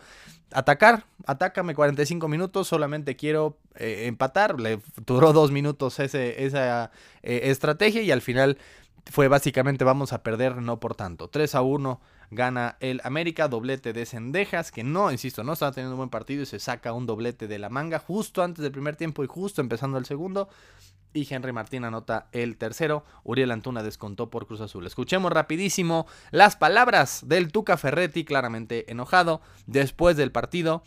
atacar, 0.51 1.05
atácame 1.25 1.75
45 1.75 2.27
minutos, 2.29 2.67
solamente 2.67 3.15
quiero 3.17 3.57
eh, 3.75 4.05
empatar, 4.07 4.59
le 4.59 4.79
duró 5.05 5.33
dos 5.33 5.51
minutos 5.51 5.99
esa 5.99 6.19
eh, 6.23 7.41
estrategia 7.43 8.01
y 8.01 8.11
al 8.11 8.21
final 8.21 8.57
fue 9.11 9.27
básicamente 9.27 9.83
vamos 9.83 10.13
a 10.13 10.23
perder 10.23 10.57
no 10.57 10.79
por 10.79 10.95
tanto. 10.95 11.29
3 11.29 11.55
a 11.55 11.61
1 11.61 11.99
gana 12.31 12.77
el 12.79 13.01
América, 13.03 13.47
doblete 13.47 13.91
de 13.93 14.05
Cendejas, 14.05 14.71
que 14.71 14.83
no, 14.83 15.11
insisto, 15.11 15.43
no 15.43 15.53
estaba 15.53 15.71
teniendo 15.71 15.95
un 15.95 15.99
buen 15.99 16.09
partido 16.09 16.43
y 16.43 16.45
se 16.45 16.59
saca 16.59 16.93
un 16.93 17.05
doblete 17.05 17.47
de 17.47 17.59
la 17.59 17.69
manga 17.69 17.99
justo 17.99 18.43
antes 18.43 18.61
del 18.61 18.71
primer 18.71 18.95
tiempo 18.95 19.23
y 19.23 19.27
justo 19.27 19.61
empezando 19.61 19.97
el 19.97 20.05
segundo. 20.05 20.49
Y 21.11 21.27
Henry 21.33 21.51
Martín 21.51 21.85
anota 21.85 22.27
el 22.33 22.57
tercero. 22.57 23.03
Uriel 23.23 23.49
Antuna 23.51 23.81
descontó 23.81 24.29
por 24.29 24.45
Cruz 24.45 24.61
Azul. 24.61 24.85
Escuchemos 24.85 25.31
rapidísimo 25.31 26.05
las 26.29 26.55
palabras 26.55 27.23
del 27.25 27.51
Tuca 27.51 27.77
Ferretti, 27.77 28.23
claramente 28.23 28.91
enojado, 28.91 29.41
después 29.65 30.17
del 30.17 30.31
partido. 30.31 30.83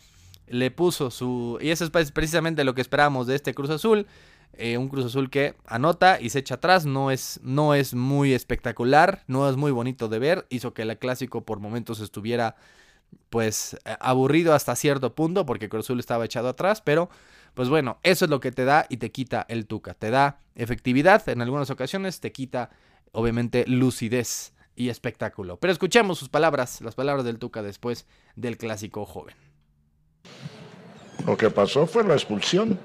Le 0.47 0.71
puso 0.71 1.11
su... 1.11 1.57
Y 1.61 1.71
eso 1.71 1.83
es 1.83 2.11
precisamente 2.11 2.63
lo 2.63 2.73
que 2.73 2.81
esperábamos 2.81 3.27
de 3.27 3.35
este 3.35 3.53
Cruz 3.53 3.69
Azul 3.69 4.07
eh, 4.57 4.77
un 4.77 4.87
Cruz 4.87 5.05
Azul 5.05 5.29
que 5.29 5.55
anota 5.65 6.19
y 6.21 6.29
se 6.29 6.39
echa 6.39 6.55
atrás. 6.55 6.85
No 6.85 7.11
es, 7.11 7.39
no 7.43 7.73
es 7.73 7.93
muy 7.93 8.33
espectacular, 8.33 9.23
no 9.27 9.49
es 9.49 9.55
muy 9.55 9.71
bonito 9.71 10.07
de 10.07 10.19
ver. 10.19 10.45
Hizo 10.49 10.73
que 10.73 10.83
el 10.83 10.97
clásico 10.97 11.41
por 11.41 11.59
momentos 11.59 11.99
estuviera 11.99 12.55
pues 13.29 13.77
aburrido 13.99 14.53
hasta 14.53 14.75
cierto 14.75 15.13
punto 15.13 15.45
porque 15.45 15.69
Cruz 15.69 15.85
Azul 15.85 15.99
estaba 15.99 16.25
echado 16.25 16.49
atrás, 16.49 16.81
pero 16.81 17.09
pues 17.53 17.69
bueno, 17.69 17.99
eso 18.03 18.25
es 18.25 18.31
lo 18.31 18.39
que 18.39 18.51
te 18.51 18.65
da 18.65 18.85
y 18.89 18.97
te 18.97 19.11
quita 19.11 19.45
el 19.47 19.67
Tuca. 19.67 19.93
Te 19.93 20.09
da 20.09 20.39
efectividad 20.55 21.27
en 21.29 21.41
algunas 21.41 21.69
ocasiones, 21.69 22.19
te 22.19 22.31
quita 22.31 22.71
obviamente 23.11 23.65
lucidez 23.67 24.53
y 24.75 24.89
espectáculo. 24.89 25.57
Pero 25.57 25.71
escuchemos 25.71 26.17
sus 26.17 26.29
palabras, 26.29 26.81
las 26.81 26.95
palabras 26.95 27.25
del 27.25 27.37
Tuca 27.39 27.61
después 27.61 28.07
del 28.35 28.57
clásico 28.57 29.05
joven. 29.05 29.35
Lo 31.25 31.37
que 31.37 31.49
pasó 31.49 31.85
fue 31.85 32.03
la 32.03 32.15
expulsión 32.15 32.79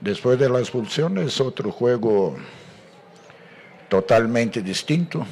Después 0.00 0.38
de 0.38 0.48
la 0.48 0.60
expulsión 0.60 1.18
es 1.18 1.40
otro 1.40 1.72
juego 1.72 2.36
totalmente 3.88 4.62
distinto. 4.62 5.26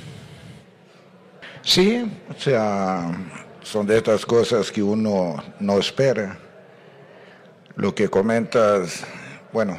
Sí, 1.63 2.11
o 2.29 2.41
sea, 2.41 3.13
son 3.63 3.87
de 3.87 3.99
estas 3.99 4.27
cosas 4.27 4.71
que 4.73 4.83
uno 4.83 5.37
no 5.61 5.79
espera. 5.79 6.39
Lo 7.77 7.95
que 7.95 8.09
comentas, 8.09 9.05
bueno, 9.53 9.79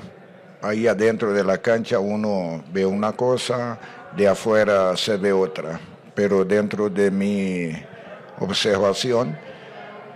ahí 0.62 0.88
adentro 0.88 1.34
de 1.34 1.44
la 1.44 1.58
cancha 1.58 2.00
uno 2.00 2.64
ve 2.72 2.86
una 2.86 3.12
cosa, 3.14 3.80
de 4.16 4.28
afuera 4.28 4.96
se 4.96 5.18
ve 5.18 5.34
otra, 5.34 5.80
pero 6.14 6.46
dentro 6.46 6.90
de 6.90 7.12
mi 7.12 7.72
observación, 8.40 9.38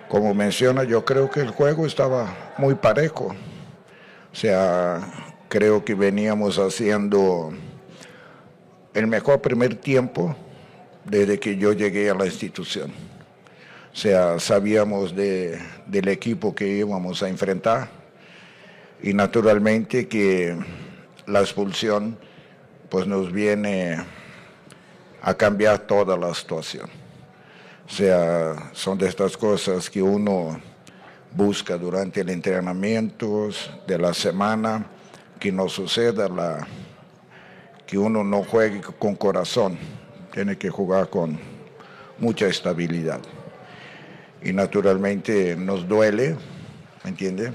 como 0.07 0.33
menciona, 0.33 0.83
yo 0.83 1.03
creo 1.03 1.29
que 1.29 1.41
el 1.41 1.49
juego 1.49 1.85
estaba 1.85 2.53
muy 2.57 2.75
parejo. 2.75 3.35
O 4.31 4.35
sea, 4.35 5.01
creo 5.49 5.83
que 5.83 5.93
veníamos 5.93 6.57
haciendo 6.57 7.51
el 8.93 9.07
mejor 9.07 9.41
primer 9.41 9.75
tiempo 9.75 10.35
desde 11.05 11.39
que 11.39 11.57
yo 11.57 11.73
llegué 11.73 12.09
a 12.09 12.15
la 12.15 12.25
institución. 12.25 12.91
O 13.93 13.95
sea, 13.95 14.39
sabíamos 14.39 15.13
de, 15.15 15.59
del 15.85 16.07
equipo 16.07 16.55
que 16.55 16.67
íbamos 16.67 17.21
a 17.23 17.27
enfrentar 17.27 17.89
y 19.03 19.13
naturalmente 19.13 20.07
que 20.07 20.57
la 21.27 21.41
expulsión 21.41 22.17
pues 22.89 23.07
nos 23.07 23.31
viene 23.31 23.97
a 25.21 25.33
cambiar 25.33 25.79
toda 25.79 26.17
la 26.17 26.33
situación. 26.33 26.89
O 27.85 27.89
sea, 27.89 28.71
son 28.73 28.97
de 28.97 29.09
estas 29.09 29.35
cosas 29.35 29.89
que 29.89 30.01
uno 30.01 30.61
busca 31.35 31.77
durante 31.77 32.21
el 32.21 32.29
entrenamiento 32.29 33.49
de 33.87 33.97
la 33.97 34.13
semana 34.13 34.85
que 35.39 35.51
no 35.51 35.69
suceda 35.69 36.27
la, 36.27 36.67
que 37.87 37.97
uno 37.97 38.23
no 38.23 38.43
juegue 38.43 38.81
con 38.99 39.15
corazón, 39.15 39.77
tiene 40.31 40.57
que 40.57 40.69
jugar 40.69 41.09
con 41.09 41.39
mucha 42.19 42.47
estabilidad. 42.47 43.19
Y 44.43 44.53
naturalmente 44.53 45.55
nos 45.55 45.87
duele, 45.87 46.35
¿me 47.03 47.09
entiende? 47.09 47.53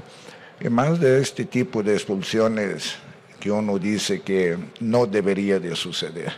Y 0.60 0.68
más 0.68 1.00
de 1.00 1.20
este 1.20 1.44
tipo 1.44 1.82
de 1.82 1.94
expulsiones 1.94 2.96
que 3.40 3.50
uno 3.50 3.78
dice 3.78 4.22
que 4.22 4.56
no 4.80 5.06
debería 5.06 5.60
de 5.60 5.76
suceder. 5.76 6.32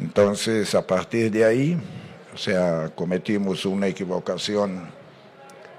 Entonces, 0.00 0.74
a 0.74 0.86
partir 0.86 1.30
de 1.30 1.44
ahí, 1.44 1.78
o 2.34 2.38
sea, 2.38 2.90
cometimos 2.94 3.64
una 3.64 3.86
equivocación 3.86 4.88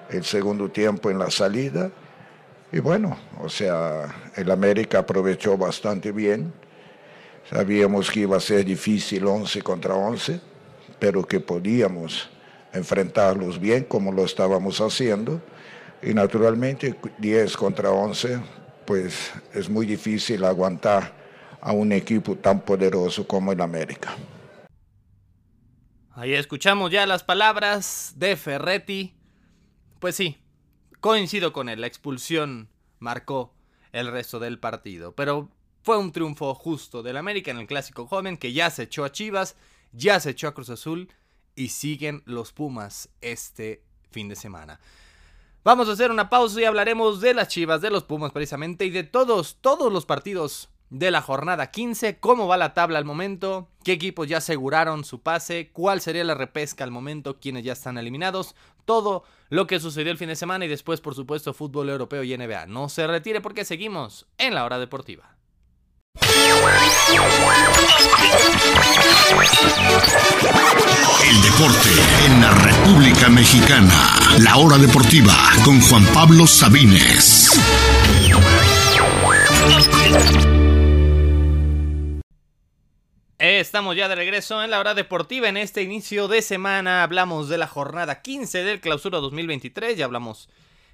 el 0.10 0.24
segundo 0.24 0.70
tiempo 0.70 1.10
en 1.10 1.20
la 1.20 1.30
salida. 1.32 1.92
Y 2.72 2.80
bueno, 2.80 3.18
o 3.42 3.50
sea, 3.50 4.32
el 4.36 4.52
América 4.52 5.00
aprovechó 5.00 5.58
bastante 5.58 6.12
bien. 6.12 6.54
Sabíamos 7.50 8.12
que 8.12 8.22
iba 8.22 8.38
a 8.38 8.42
ser 8.42 8.66
difícil 8.66 9.26
11 9.26 9.62
contra 9.62 9.94
11, 9.94 10.42
pero 11.00 11.26
que 11.26 11.40
podíamos 11.40 12.30
enfrentarlos 12.74 13.60
bien 13.60 13.86
como 13.86 14.12
lo 14.12 14.26
estábamos 14.26 14.82
haciendo. 14.82 15.42
Y 16.02 16.14
naturalmente 16.14 16.96
10 17.18 17.58
contra 17.58 17.90
11, 17.90 18.40
pues 18.86 19.32
es 19.54 19.70
muy 19.70 19.86
difícil 19.86 20.44
aguantar 20.44 21.14
a 21.62 21.72
un 21.72 21.92
equipo 21.92 22.36
tan 22.36 22.60
poderoso 22.62 23.26
como 23.26 23.52
el 23.52 23.62
América. 23.62 24.16
Ahí 26.14 26.34
escuchamos 26.34 26.92
ya 26.92 27.06
las 27.06 27.24
palabras 27.24 28.14
de 28.16 28.36
Ferretti 28.36 29.17
pues 30.00 30.16
sí, 30.16 30.38
coincido 31.00 31.54
con 31.54 31.70
él, 31.70 31.82
la 31.82 31.88
expulsión 31.88 32.70
marcó 33.00 33.54
el 33.92 34.12
resto 34.12 34.40
del 34.40 34.60
partido, 34.60 35.14
pero 35.16 35.50
fue 35.82 35.98
un 35.98 36.12
triunfo 36.12 36.54
justo 36.54 37.04
del 37.04 37.18
América 37.18 37.52
en 37.52 37.60
el 37.60 37.68
clásico 37.68 38.08
joven 38.08 38.38
que 38.38 38.54
ya 38.54 38.70
se 38.70 38.84
echó 38.84 39.06
a 39.06 39.12
Chivas, 39.12 39.56
ya 39.92 40.20
se 40.20 40.32
echó 40.32 40.48
a 40.48 40.54
Cruz 40.54 40.70
Azul 40.70 41.10
y 41.56 41.70
siguen 41.70 42.24
los 42.26 42.52
Pumas 42.52 43.10
este 43.22 43.84
fin 44.12 44.30
de 44.30 44.36
semana. 44.36 44.80
Vamos 45.64 45.90
a 45.90 45.94
hacer 45.94 46.12
una 46.12 46.30
pausa 46.30 46.62
y 46.62 46.66
hablaremos 46.66 47.20
de 47.20 47.34
las 47.34 47.50
Chivas, 47.50 47.82
de 47.82 47.90
los 47.90 48.04
Pumas 48.04 48.32
precisamente 48.32 48.86
y 48.86 48.90
de 48.90 49.04
todos, 49.04 49.58
todos 49.62 49.92
los 49.92 50.06
partidos 50.06 50.70
de 50.90 51.12
la 51.12 51.22
jornada 51.22 51.72
15, 51.72 52.20
cómo 52.20 52.48
va 52.48 52.58
la 52.58 52.74
tabla 52.74 52.98
al 52.98 53.06
momento, 53.06 53.70
qué 53.84 53.94
equipos 53.94 54.28
ya 54.28 54.38
aseguraron 54.38 55.04
su 55.04 55.22
pase, 55.22 55.70
cuál 55.72 56.02
sería 56.02 56.24
la 56.24 56.36
repesca 56.36 56.84
al 56.84 56.92
momento, 56.92 57.40
quiénes 57.40 57.64
ya 57.64 57.74
están 57.74 57.98
eliminados, 57.98 58.56
todo 58.86 59.24
lo 59.50 59.68
que 59.68 59.80
sucedió 59.80 60.12
el 60.12 60.18
fin 60.18 60.30
de 60.30 60.36
semana 60.36 60.66
y 60.66 60.70
después 60.70 61.02
por 61.02 61.16
supuesto 61.16 61.54
fútbol 61.54 61.90
europeo 61.90 62.24
y 62.24 62.38
NBA. 62.38 62.68
No 62.68 62.90
se 62.90 63.06
retire 63.08 63.42
porque 63.42 63.66
seguimos 63.66 64.28
en 64.38 64.56
la 64.56 64.64
hora 64.64 64.80
deportiva. 64.80 65.38
El 71.24 71.42
deporte 71.42 71.90
en 72.26 72.42
la 72.42 72.52
República 72.52 73.30
Mexicana. 73.30 74.16
La 74.40 74.58
hora 74.58 74.78
deportiva 74.78 75.36
con 75.64 75.80
Juan 75.82 76.06
Pablo 76.14 76.48
Sabines. 76.48 77.52
Estamos 83.40 83.96
ya 83.96 84.10
de 84.10 84.16
regreso 84.16 84.64
en 84.64 84.72
la 84.72 84.80
hora 84.80 84.96
deportiva. 84.96 85.48
En 85.48 85.58
este 85.58 85.84
inicio 85.84 86.28
de 86.28 86.42
semana 86.42 87.04
hablamos 87.04 87.50
de 87.50 87.60
la 87.60 87.68
jornada 87.68 88.24
15 88.24 88.64
del 88.64 88.82
clausura 88.82 89.20
2023. 89.20 89.96
Ya 89.96 90.06
hablamos 90.06 90.50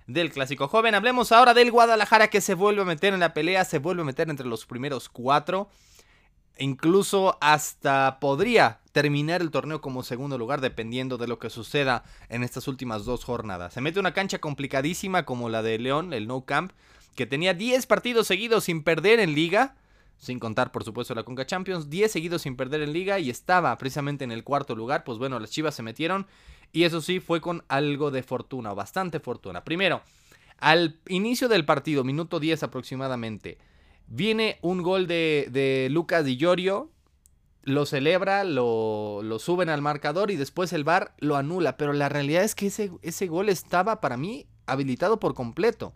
del 0.08 0.30
clásico 0.30 0.68
joven. 0.68 0.94
Hablemos 0.94 1.32
ahora 1.32 1.54
del 1.54 1.72
Guadalajara 1.72 2.28
que 2.28 2.42
se 2.42 2.54
vuelve 2.54 2.82
a 2.82 2.86
meter 2.86 3.14
en 3.14 3.22
la 3.22 3.34
pelea, 3.34 3.64
se 3.64 3.80
vuelve 3.80 4.02
a 4.02 4.06
meter 4.06 4.30
entre 4.30 4.46
los 4.46 4.66
primeros 4.66 5.08
cuatro. 5.08 5.70
Incluso 6.58 7.38
hasta 7.40 8.20
podría 8.20 8.82
terminar 8.92 9.42
el 9.42 9.50
torneo 9.50 9.80
como 9.80 10.04
segundo 10.04 10.38
lugar 10.38 10.60
dependiendo 10.60 11.18
de 11.18 11.28
lo 11.28 11.40
que 11.40 11.50
suceda 11.50 12.04
en 12.28 12.44
estas 12.44 12.68
últimas 12.68 13.06
dos 13.06 13.24
jornadas. 13.24 13.74
Se 13.74 13.80
mete 13.80 14.02
una 14.02 14.14
cancha 14.14 14.40
complicadísima 14.40 15.24
como 15.24 15.48
la 15.48 15.62
de 15.62 15.80
León, 15.80 16.12
el 16.12 16.28
No 16.28 16.44
Camp, 16.44 16.74
que 17.16 17.26
tenía 17.26 17.54
10 17.54 17.86
partidos 17.86 18.28
seguidos 18.28 18.66
sin 18.66 18.84
perder 18.84 19.22
en 19.22 19.34
liga, 19.34 19.78
sin 20.18 20.40
contar 20.40 20.72
por 20.72 20.84
supuesto 20.84 21.14
la 21.16 21.24
Conca 21.24 21.46
Champions, 21.46 21.90
10 21.90 22.12
seguidos 22.12 22.44
sin 22.44 22.56
perder 22.56 22.82
en 22.82 22.94
liga 22.94 23.20
y 23.20 23.30
estaba 23.30 23.78
precisamente 23.78 24.24
en 24.24 24.32
el 24.32 24.44
cuarto 24.44 24.76
lugar, 24.76 25.04
pues 25.04 25.18
bueno, 25.18 25.40
las 25.40 25.52
Chivas 25.52 25.76
se 25.76 25.84
metieron 25.84 26.28
y 26.72 26.84
eso 26.84 27.02
sí 27.02 27.20
fue 27.20 27.42
con 27.42 27.64
algo 27.68 28.12
de 28.12 28.24
fortuna, 28.24 28.74
bastante 28.74 29.20
fortuna. 29.20 29.64
Primero, 29.64 30.02
al 30.60 31.00
inicio 31.08 31.50
del 31.50 31.66
partido, 31.66 32.04
minuto 32.04 32.40
10 32.40 32.64
aproximadamente, 32.64 33.58
viene 34.08 34.58
un 34.62 34.82
gol 34.82 35.08
de, 35.08 35.48
de 35.52 35.88
Lucas 35.92 36.26
Di 36.26 36.38
Llorio, 36.38 36.90
lo 37.64 37.86
celebra, 37.86 38.44
lo, 38.44 39.22
lo, 39.24 39.40
suben 39.40 39.70
al 39.70 39.82
marcador 39.82 40.32
y 40.32 40.36
después 40.36 40.74
el 40.74 40.84
VAR 40.84 41.14
lo 41.20 41.38
anula. 41.38 41.78
Pero 41.78 41.94
la 41.94 42.10
realidad 42.10 42.44
es 42.44 42.56
que 42.56 42.68
ese, 42.68 42.92
ese 43.02 43.28
gol 43.28 43.50
estaba 43.50 44.02
para 44.02 44.18
mí 44.18 44.48
habilitado 44.66 45.20
por 45.20 45.34
completo. 45.34 45.94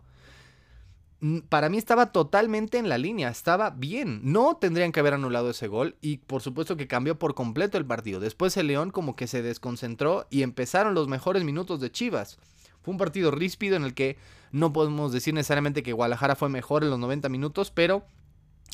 Para 1.48 1.68
mí 1.68 1.78
estaba 1.78 2.12
totalmente 2.12 2.78
en 2.78 2.88
la 2.88 2.96
línea, 2.96 3.28
estaba 3.28 3.70
bien. 3.70 4.20
No 4.22 4.56
tendrían 4.56 4.92
que 4.92 5.00
haber 5.00 5.14
anulado 5.14 5.50
ese 5.50 5.66
gol 5.66 5.96
y 6.00 6.18
por 6.18 6.42
supuesto 6.42 6.76
que 6.76 6.86
cambió 6.86 7.18
por 7.18 7.34
completo 7.34 7.76
el 7.76 7.86
partido. 7.86 8.20
Después 8.20 8.56
el 8.56 8.68
León 8.68 8.90
como 8.90 9.16
que 9.16 9.26
se 9.26 9.42
desconcentró 9.42 10.26
y 10.30 10.42
empezaron 10.42 10.94
los 10.94 11.08
mejores 11.08 11.42
minutos 11.42 11.80
de 11.80 11.90
Chivas. 11.90 12.38
Fue 12.82 12.92
un 12.92 12.98
partido 12.98 13.32
ríspido 13.32 13.76
en 13.76 13.84
el 13.84 13.94
que 13.94 14.16
no 14.52 14.72
podemos 14.72 15.12
decir 15.12 15.34
necesariamente 15.34 15.82
que 15.82 15.92
Guadalajara 15.92 16.36
fue 16.36 16.48
mejor 16.48 16.84
en 16.84 16.90
los 16.90 16.98
90 17.00 17.28
minutos, 17.28 17.72
pero 17.72 18.04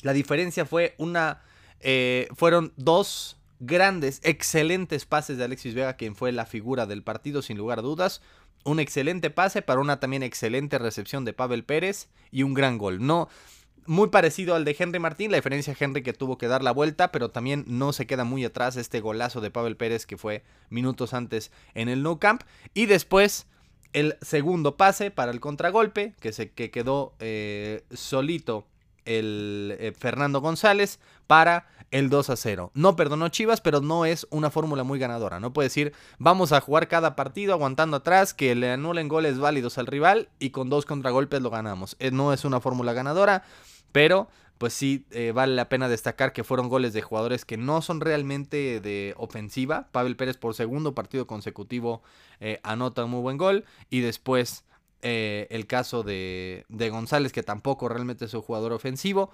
la 0.03 0.13
diferencia 0.13 0.65
fue 0.65 0.93
una 0.99 1.41
eh, 1.81 2.27
fueron 2.35 2.73
dos 2.77 3.37
grandes, 3.59 4.19
excelentes 4.23 5.05
pases 5.05 5.37
de 5.37 5.43
Alexis 5.45 5.73
Vega, 5.73 5.95
quien 5.95 6.15
fue 6.15 6.31
la 6.31 6.45
figura 6.45 6.85
del 6.85 7.03
partido 7.03 7.41
sin 7.41 7.57
lugar 7.57 7.79
a 7.79 7.83
dudas. 7.83 8.21
Un 8.65 8.79
excelente 8.79 9.29
pase 9.29 9.61
para 9.61 9.79
una 9.79 9.99
también 9.99 10.23
excelente 10.23 10.77
recepción 10.77 11.23
de 11.23 11.33
Pavel 11.33 11.63
Pérez 11.63 12.09
y 12.31 12.43
un 12.43 12.53
gran 12.53 12.77
gol. 12.77 13.05
No, 13.05 13.29
muy 13.85 14.09
parecido 14.09 14.55
al 14.55 14.65
de 14.65 14.75
Henry 14.77 14.99
Martín, 14.99 15.31
la 15.31 15.37
diferencia 15.37 15.75
Henry 15.79 16.01
que 16.01 16.13
tuvo 16.13 16.37
que 16.37 16.47
dar 16.47 16.63
la 16.63 16.71
vuelta, 16.71 17.11
pero 17.11 17.29
también 17.29 17.63
no 17.67 17.93
se 17.93 18.07
queda 18.07 18.23
muy 18.23 18.43
atrás 18.43 18.75
este 18.75 18.99
golazo 18.99 19.39
de 19.39 19.51
Pavel 19.51 19.77
Pérez 19.77 20.05
que 20.05 20.17
fue 20.17 20.43
minutos 20.69 21.13
antes 21.13 21.51
en 21.75 21.87
el 21.87 22.01
No 22.01 22.19
Camp. 22.19 22.41
Y 22.73 22.87
después 22.87 23.47
el 23.93 24.17
segundo 24.21 24.75
pase 24.75 25.11
para 25.11 25.31
el 25.31 25.39
contragolpe, 25.39 26.15
que 26.19 26.33
se 26.33 26.51
que 26.51 26.71
quedó 26.71 27.13
eh, 27.19 27.83
solito 27.93 28.67
el 29.05 29.75
eh, 29.79 29.93
Fernando 29.97 30.41
González 30.41 30.99
para 31.27 31.67
el 31.91 32.09
2 32.09 32.29
a 32.31 32.35
0. 32.35 32.71
No 32.73 32.95
perdonó 32.95 33.29
Chivas, 33.29 33.61
pero 33.61 33.79
no 33.79 34.05
es 34.05 34.27
una 34.29 34.49
fórmula 34.49 34.83
muy 34.83 34.99
ganadora. 34.99 35.39
No 35.39 35.53
puede 35.53 35.67
decir, 35.67 35.93
vamos 36.17 36.51
a 36.51 36.61
jugar 36.61 36.87
cada 36.87 37.15
partido 37.15 37.53
aguantando 37.53 37.97
atrás, 37.97 38.33
que 38.33 38.55
le 38.55 38.71
anulen 38.71 39.07
goles 39.07 39.39
válidos 39.39 39.77
al 39.77 39.87
rival 39.87 40.29
y 40.39 40.49
con 40.49 40.69
dos 40.69 40.85
contragolpes 40.85 41.41
lo 41.41 41.49
ganamos. 41.49 41.95
Eh, 41.99 42.11
no 42.11 42.33
es 42.33 42.43
una 42.43 42.59
fórmula 42.59 42.93
ganadora, 42.93 43.43
pero 43.91 44.27
pues 44.57 44.73
sí 44.73 45.05
eh, 45.11 45.31
vale 45.33 45.53
la 45.53 45.67
pena 45.69 45.89
destacar 45.89 46.31
que 46.31 46.45
fueron 46.45 46.69
goles 46.69 46.93
de 46.93 47.01
jugadores 47.01 47.43
que 47.43 47.57
no 47.57 47.81
son 47.81 48.01
realmente 48.01 48.79
de 48.79 49.13
ofensiva. 49.17 49.89
Pavel 49.91 50.15
Pérez 50.15 50.37
por 50.37 50.53
segundo 50.53 50.95
partido 50.95 51.27
consecutivo 51.27 52.01
anota 52.63 53.05
un 53.05 53.11
muy 53.11 53.21
buen 53.21 53.37
gol 53.37 53.65
y 53.89 54.01
después 54.01 54.65
eh, 55.07 55.45
el 55.51 55.67
caso 55.67 56.01
de, 56.01 56.65
González, 56.67 57.31
que 57.31 57.43
tampoco 57.43 57.87
realmente 57.87 58.25
es 58.25 58.33
un 58.33 58.41
jugador 58.41 58.73
ofensivo. 58.73 59.29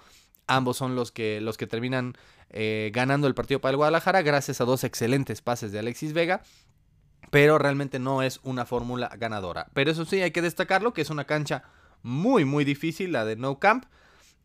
Ambos 0.46 0.76
son 0.76 0.94
los 0.94 1.12
que, 1.12 1.40
los 1.40 1.56
que 1.56 1.66
terminan 1.66 2.12
eh, 2.50 2.90
ganando 2.92 3.26
el 3.26 3.34
partido 3.34 3.62
para 3.62 3.70
el 3.70 3.78
Guadalajara 3.78 4.20
gracias 4.20 4.60
a 4.60 4.66
dos 4.66 4.84
excelentes 4.84 5.40
pases 5.40 5.72
de 5.72 5.78
Alexis 5.78 6.12
Vega. 6.12 6.42
Pero 7.30 7.56
realmente 7.56 7.98
no 7.98 8.22
es 8.22 8.38
una 8.42 8.66
fórmula 8.66 9.10
ganadora. 9.18 9.68
Pero 9.72 9.90
eso 9.90 10.04
sí, 10.04 10.20
hay 10.20 10.30
que 10.30 10.42
destacarlo, 10.42 10.92
que 10.92 11.00
es 11.00 11.08
una 11.08 11.24
cancha 11.24 11.64
muy, 12.02 12.44
muy 12.44 12.66
difícil, 12.66 13.12
la 13.12 13.24
de 13.24 13.36
No 13.36 13.58
Camp 13.58 13.86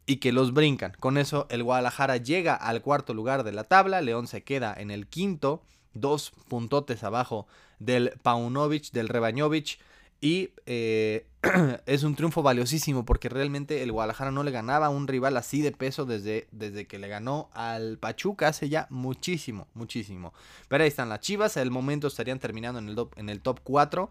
y 0.05 0.17
que 0.17 0.31
los 0.31 0.53
brincan. 0.53 0.93
Con 0.97 1.17
eso 1.17 1.45
el 1.49 1.61
Guadalajara 1.61 2.15
llega 2.15 2.55
al 2.55 2.81
cuarto 2.81 3.13
lugar 3.13 3.43
de 3.43 3.51
la 3.51 3.65
tabla, 3.65 3.99
León 3.99 4.27
se 4.27 4.45
queda 4.45 4.73
en 4.77 4.91
el 4.91 5.07
quinto, 5.07 5.61
dos 5.93 6.31
puntotes 6.47 7.03
abajo 7.03 7.47
del 7.79 8.13
Paunovic, 8.23 8.91
del 8.91 9.09
Rebañovic. 9.09 9.77
Y 10.19 10.51
eh, 10.65 11.27
es 11.85 12.03
un 12.03 12.15
triunfo 12.15 12.41
valiosísimo 12.41 13.05
porque 13.05 13.29
realmente 13.29 13.83
el 13.83 13.91
Guadalajara 13.91 14.31
no 14.31 14.43
le 14.43 14.51
ganaba 14.51 14.87
a 14.87 14.89
un 14.89 15.07
rival 15.07 15.37
así 15.37 15.61
de 15.61 15.71
peso 15.71 16.05
desde, 16.05 16.47
desde 16.51 16.87
que 16.87 16.99
le 16.99 17.07
ganó 17.07 17.49
al 17.53 17.97
Pachuca 17.97 18.47
hace 18.47 18.69
ya 18.69 18.87
muchísimo, 18.89 19.67
muchísimo. 19.73 20.33
Pero 20.67 20.83
ahí 20.83 20.87
están 20.87 21.09
las 21.09 21.19
Chivas, 21.19 21.57
el 21.57 21.71
momento 21.71 22.07
estarían 22.07 22.39
terminando 22.39 22.79
en 22.79 22.89
el, 22.89 23.07
en 23.15 23.29
el 23.29 23.41
top 23.41 23.59
4. 23.63 24.09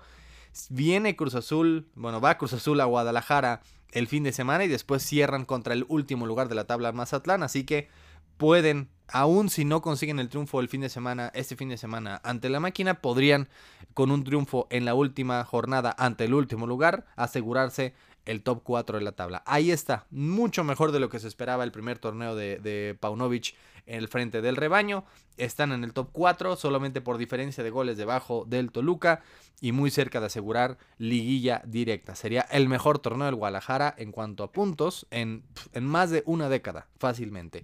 Viene 0.70 1.16
Cruz 1.16 1.34
Azul, 1.34 1.88
bueno, 1.94 2.20
va 2.20 2.38
Cruz 2.38 2.52
Azul 2.52 2.80
a 2.80 2.84
Guadalajara 2.84 3.60
el 3.92 4.06
fin 4.06 4.22
de 4.22 4.32
semana 4.32 4.64
y 4.64 4.68
después 4.68 5.02
cierran 5.02 5.44
contra 5.44 5.74
el 5.74 5.84
último 5.88 6.26
lugar 6.26 6.48
de 6.48 6.54
la 6.54 6.64
tabla 6.64 6.92
Mazatlán, 6.92 7.42
así 7.42 7.64
que 7.64 7.88
pueden 8.36 8.88
aún 9.08 9.48
si 9.48 9.64
no 9.64 9.82
consiguen 9.82 10.18
el 10.18 10.28
triunfo 10.28 10.60
el 10.60 10.68
fin 10.68 10.80
de 10.80 10.88
semana, 10.88 11.30
este 11.34 11.56
fin 11.56 11.68
de 11.68 11.76
semana 11.76 12.20
ante 12.24 12.48
la 12.48 12.60
máquina, 12.60 13.00
podrían 13.00 13.48
con 13.94 14.10
un 14.10 14.24
triunfo 14.24 14.66
en 14.70 14.84
la 14.84 14.94
última 14.94 15.44
jornada 15.44 15.94
ante 15.98 16.24
el 16.24 16.34
último 16.34 16.66
lugar 16.66 17.06
asegurarse 17.16 17.94
el 18.24 18.42
top 18.42 18.62
4 18.64 18.98
de 18.98 19.04
la 19.04 19.12
tabla. 19.12 19.42
Ahí 19.46 19.70
está, 19.70 20.06
mucho 20.10 20.64
mejor 20.64 20.90
de 20.92 21.00
lo 21.00 21.08
que 21.08 21.20
se 21.20 21.28
esperaba 21.28 21.64
el 21.64 21.70
primer 21.70 21.98
torneo 21.98 22.34
de, 22.34 22.96
Paunovic 22.98 23.54
en 23.86 23.98
el 23.98 24.08
frente 24.08 24.42
del 24.42 24.56
rebaño. 24.56 25.04
Están 25.36 25.70
en 25.70 25.84
el 25.84 25.92
top 25.92 26.10
4, 26.12 26.56
solamente 26.56 27.00
por 27.00 27.18
diferencia 27.18 27.62
de 27.62 27.70
goles 27.70 27.96
debajo 27.96 28.44
del 28.46 28.72
Toluca 28.72 29.22
y 29.60 29.70
muy 29.70 29.90
cerca 29.92 30.18
de 30.18 30.26
asegurar 30.26 30.76
liguilla 30.98 31.62
directa. 31.64 32.16
Sería 32.16 32.42
el 32.50 32.68
mejor 32.68 32.98
torneo 32.98 33.26
del 33.26 33.36
Guadalajara 33.36 33.94
en 33.96 34.10
cuanto 34.10 34.42
a 34.42 34.50
puntos 34.50 35.06
en, 35.10 35.44
en 35.72 35.86
más 35.86 36.10
de 36.10 36.24
una 36.26 36.48
década, 36.48 36.88
fácilmente. 36.98 37.62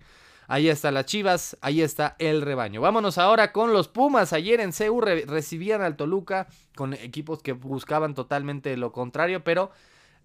Ahí 0.52 0.68
está 0.68 0.90
las 0.90 1.06
Chivas, 1.06 1.56
ahí 1.62 1.80
está 1.80 2.14
el 2.18 2.42
rebaño. 2.42 2.82
Vámonos 2.82 3.16
ahora 3.16 3.52
con 3.52 3.72
los 3.72 3.88
Pumas. 3.88 4.34
Ayer 4.34 4.60
en 4.60 4.74
CEU 4.74 5.00
recibían 5.00 5.80
al 5.80 5.96
Toluca 5.96 6.46
con 6.76 6.92
equipos 6.92 7.42
que 7.42 7.52
buscaban 7.52 8.14
totalmente 8.14 8.76
lo 8.76 8.92
contrario, 8.92 9.44
pero 9.44 9.70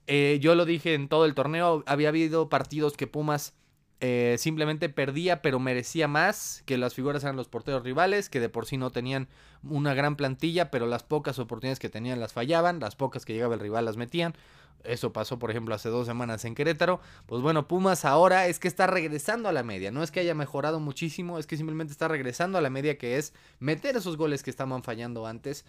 eh, 0.06 0.38
yo 0.42 0.54
lo 0.56 0.66
dije 0.66 0.96
en 0.96 1.08
todo 1.08 1.24
el 1.24 1.34
torneo, 1.34 1.82
había 1.88 2.10
habido 2.10 2.50
partidos 2.50 2.98
que 2.98 3.08
Pumas 3.08 3.54
eh, 4.02 4.36
simplemente 4.38 4.90
perdía, 4.90 5.42
pero 5.42 5.60
merecía 5.60 6.10
más, 6.10 6.62
que 6.66 6.78
las 6.78 6.94
figuras 6.94 7.24
eran 7.24 7.38
los 7.38 7.48
porteros 7.48 7.84
rivales, 7.84 8.28
que 8.28 8.42
de 8.42 8.50
por 8.50 8.66
sí 8.66 8.76
no 8.76 8.90
tenían 8.90 9.30
una 9.63 9.94
gran 9.94 10.18
plantilla, 10.18 10.72
pero 10.72 10.88
las 10.88 11.04
pocas 11.04 11.40
oportunidades 11.40 11.80
que 11.80 11.88
tenían 11.88 12.20
las 12.20 12.34
fallaban, 12.34 12.82
las 12.82 12.98
pocas 12.98 13.24
que 13.24 13.32
llegaba 13.32 13.54
el 13.54 13.62
rival 13.62 13.86
las 13.86 13.96
metían. 13.96 14.36
Eso 14.84 15.12
pasó, 15.12 15.38
por 15.38 15.52
ejemplo, 15.52 15.76
hace 15.76 15.90
dos 15.90 16.08
semanas 16.08 16.46
en 16.46 16.56
Querétaro. 16.56 17.00
Pues 17.26 17.42
bueno, 17.42 17.68
Pumas 17.68 18.06
ahora 18.06 18.48
es 18.48 18.60
que 18.60 18.68
está 18.68 18.88
regresando 18.88 19.50
a 19.50 19.52
la 19.52 19.63
media. 19.63 19.92
No 19.92 20.04
es 20.04 20.12
que 20.12 20.20
haya 20.20 20.36
mejorado 20.36 20.80
muchísimo, 20.80 21.40
es 21.40 21.48
que 21.48 21.58
simplemente 21.58 21.92
está 21.92 22.08
regresando 22.08 22.58
a 22.58 22.62
la 22.62 22.70
media 22.70 22.98
que 22.98 23.18
es 23.18 23.34
meter 23.60 23.98
esos 23.98 24.18
goles 24.18 24.44
que 24.44 24.50
estaban 24.50 24.84
fallando 24.84 25.28
antes 25.28 25.66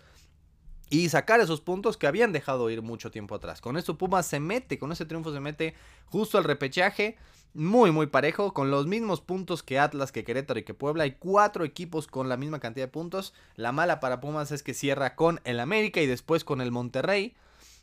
y 0.90 1.08
sacar 1.08 1.40
esos 1.40 1.60
puntos 1.60 1.96
que 1.96 2.06
habían 2.06 2.32
dejado 2.32 2.70
ir 2.70 2.82
mucho 2.82 3.10
tiempo 3.10 3.34
atrás. 3.34 3.60
Con 3.60 3.76
eso 3.76 3.98
Pumas 3.98 4.26
se 4.26 4.40
mete, 4.40 4.78
con 4.78 4.92
ese 4.92 5.04
triunfo 5.04 5.32
se 5.32 5.40
mete 5.40 5.74
justo 6.06 6.38
al 6.38 6.44
repechaje, 6.44 7.16
muy 7.54 7.90
muy 7.90 8.06
parejo, 8.06 8.54
con 8.54 8.70
los 8.70 8.86
mismos 8.86 9.20
puntos 9.20 9.62
que 9.62 9.78
Atlas, 9.78 10.12
que 10.12 10.24
Querétaro 10.24 10.60
y 10.60 10.64
que 10.64 10.74
Puebla. 10.74 11.04
Hay 11.04 11.12
cuatro 11.12 11.64
equipos 11.64 12.06
con 12.06 12.28
la 12.28 12.36
misma 12.36 12.60
cantidad 12.60 12.86
de 12.86 12.92
puntos. 12.92 13.34
La 13.56 13.72
mala 13.72 14.00
para 14.00 14.20
Pumas 14.20 14.52
es 14.52 14.62
que 14.62 14.74
cierra 14.74 15.14
con 15.14 15.40
el 15.44 15.60
América 15.60 16.00
y 16.00 16.06
después 16.06 16.44
con 16.44 16.60
el 16.60 16.70
Monterrey. 16.70 17.34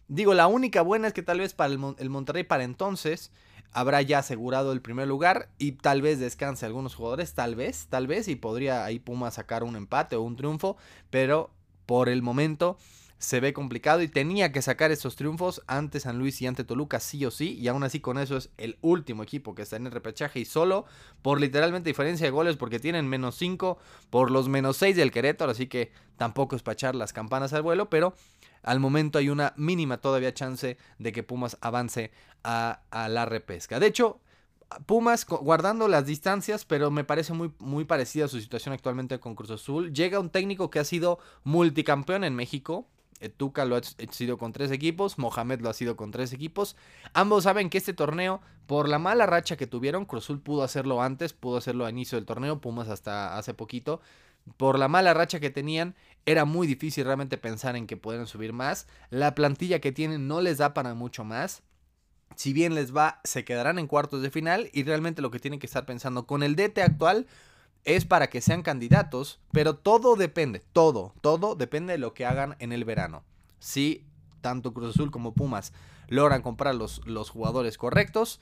Digo, 0.07 0.33
la 0.35 0.47
única 0.47 0.81
buena 0.81 1.07
es 1.07 1.13
que 1.13 1.23
tal 1.23 1.39
vez 1.39 1.53
para 1.53 1.73
el, 1.73 2.09
Monterrey 2.09 2.43
para 2.43 2.63
entonces 2.63 3.31
habrá 3.71 4.01
ya 4.03 4.19
asegurado 4.19 4.71
el 4.71 4.81
primer 4.81 5.07
lugar 5.07 5.49
y 5.57 5.73
tal 5.73 6.01
vez 6.01 6.19
descanse 6.19 6.65
algunos 6.65 6.95
jugadores, 6.95 7.33
tal 7.33 7.55
vez, 7.55 7.87
tal 7.89 8.05
vez, 8.05 8.27
y 8.27 8.35
podría 8.35 8.85
ahí 8.85 8.99
Puma 8.99 9.31
sacar 9.31 9.63
un 9.63 9.75
empate 9.75 10.15
o 10.15 10.21
un 10.21 10.35
triunfo, 10.35 10.77
pero 11.09 11.49
por 11.87 12.07
el 12.07 12.21
momento 12.21 12.77
se 13.25 13.39
ve 13.39 13.53
complicado 13.53 14.03
y 14.03 14.07
tenía 14.07 14.51
que 14.51 14.61
sacar 14.61 14.91
esos 14.91 15.15
triunfos 15.15 15.63
ante 15.65 15.99
San 15.99 16.19
Luis 16.19 16.41
y 16.41 16.47
ante 16.47 16.63
Toluca 16.63 16.99
sí 16.99 17.25
o 17.25 17.31
sí 17.31 17.57
y 17.59 17.67
aún 17.67 17.83
así 17.83 17.99
con 17.99 18.19
eso 18.19 18.37
es 18.37 18.51
el 18.57 18.77
último 18.81 19.23
equipo 19.23 19.55
que 19.55 19.63
está 19.63 19.77
en 19.77 19.87
el 19.87 19.91
repechaje 19.91 20.39
y 20.39 20.45
solo 20.45 20.85
por 21.23 21.41
literalmente 21.41 21.89
diferencia 21.89 22.27
de 22.27 22.31
goles 22.31 22.55
porque 22.55 22.79
tienen 22.79 23.07
menos 23.07 23.35
5 23.35 23.79
por 24.11 24.29
los 24.29 24.47
menos 24.47 24.77
6 24.77 24.95
del 24.95 25.11
Querétaro 25.11 25.51
así 25.51 25.65
que 25.65 25.91
tampoco 26.17 26.55
es 26.55 26.61
para 26.61 26.73
echar 26.73 26.93
las 26.93 27.13
campanas 27.13 27.51
al 27.53 27.63
vuelo 27.63 27.89
pero 27.89 28.13
al 28.61 28.79
momento 28.79 29.19
hay 29.19 29.29
una 29.29 29.53
mínima 29.57 29.97
todavía 29.97 30.33
chance 30.33 30.77
de 30.97 31.11
que 31.11 31.23
Pumas 31.23 31.57
avance 31.61 32.11
a, 32.43 32.81
la 33.09 33.25
repesca. 33.25 33.79
De 33.79 33.87
hecho, 33.87 34.19
Pumas 34.87 35.25
guardando 35.25 35.87
las 35.87 36.05
distancias, 36.07 36.65
pero 36.65 36.89
me 36.89 37.03
parece 37.03 37.33
muy, 37.33 37.53
muy 37.59 37.85
parecida 37.85 38.25
a 38.25 38.27
su 38.27 38.41
situación 38.41 38.73
actualmente 38.73 39.19
con 39.19 39.35
Cruz 39.35 39.51
Azul. 39.51 39.93
Llega 39.93 40.19
un 40.19 40.31
técnico 40.31 40.69
que 40.69 40.79
ha 40.79 40.83
sido 40.83 41.19
multicampeón 41.43 42.23
en 42.23 42.35
México. 42.35 42.87
Eh, 43.19 43.29
Tuca 43.29 43.65
lo 43.65 43.75
ha 43.75 43.81
sido 44.11 44.37
con 44.37 44.51
tres 44.51 44.71
equipos, 44.71 45.17
Mohamed 45.17 45.61
lo 45.61 45.69
ha 45.69 45.73
sido 45.73 45.95
con 45.95 46.11
tres 46.11 46.33
equipos. 46.33 46.75
Ambos 47.13 47.43
saben 47.43 47.69
que 47.69 47.77
este 47.77 47.93
torneo, 47.93 48.41
por 48.67 48.89
la 48.89 48.99
mala 48.99 49.25
racha 49.25 49.55
que 49.57 49.67
tuvieron, 49.67 50.05
Cruz 50.05 50.25
Azul 50.25 50.41
pudo 50.41 50.63
hacerlo 50.63 51.01
antes, 51.01 51.33
pudo 51.33 51.57
hacerlo 51.57 51.85
a 51.85 51.89
inicio 51.89 52.17
del 52.17 52.25
torneo, 52.25 52.59
Pumas 52.59 52.89
hasta 52.89 53.37
hace 53.37 53.53
poquito 53.53 54.01
por 54.57 54.77
la 54.79 54.87
mala 54.87 55.13
racha 55.13 55.39
que 55.39 55.49
tenían, 55.49 55.95
era 56.25 56.45
muy 56.45 56.67
difícil 56.67 57.05
realmente 57.05 57.37
pensar 57.37 57.75
en 57.75 57.87
que 57.87 57.97
pueden 57.97 58.27
subir 58.27 58.53
más. 58.53 58.87
La 59.09 59.35
plantilla 59.35 59.79
que 59.79 59.91
tienen 59.91 60.27
no 60.27 60.41
les 60.41 60.59
da 60.59 60.73
para 60.73 60.93
mucho 60.93 61.23
más. 61.23 61.63
Si 62.35 62.53
bien 62.53 62.75
les 62.75 62.95
va, 62.95 63.21
se 63.23 63.45
quedarán 63.45 63.79
en 63.79 63.87
cuartos 63.87 64.21
de 64.21 64.31
final 64.31 64.69
y 64.73 64.83
realmente 64.83 65.21
lo 65.21 65.31
que 65.31 65.39
tienen 65.39 65.59
que 65.59 65.67
estar 65.67 65.85
pensando 65.85 66.25
con 66.27 66.43
el 66.43 66.55
DT 66.55 66.79
actual 66.79 67.27
es 67.85 68.05
para 68.05 68.27
que 68.27 68.41
sean 68.41 68.63
candidatos, 68.63 69.39
pero 69.51 69.75
todo 69.75 70.15
depende, 70.15 70.61
todo, 70.73 71.13
todo 71.21 71.55
depende 71.55 71.93
de 71.93 71.99
lo 71.99 72.13
que 72.13 72.25
hagan 72.25 72.55
en 72.59 72.71
el 72.71 72.83
verano. 72.83 73.23
Si 73.59 74.03
tanto 74.41 74.73
Cruz 74.73 74.95
Azul 74.95 75.11
como 75.11 75.33
Pumas 75.33 75.71
logran 76.07 76.41
comprar 76.41 76.75
los, 76.75 77.05
los 77.05 77.29
jugadores 77.29 77.77
correctos, 77.77 78.41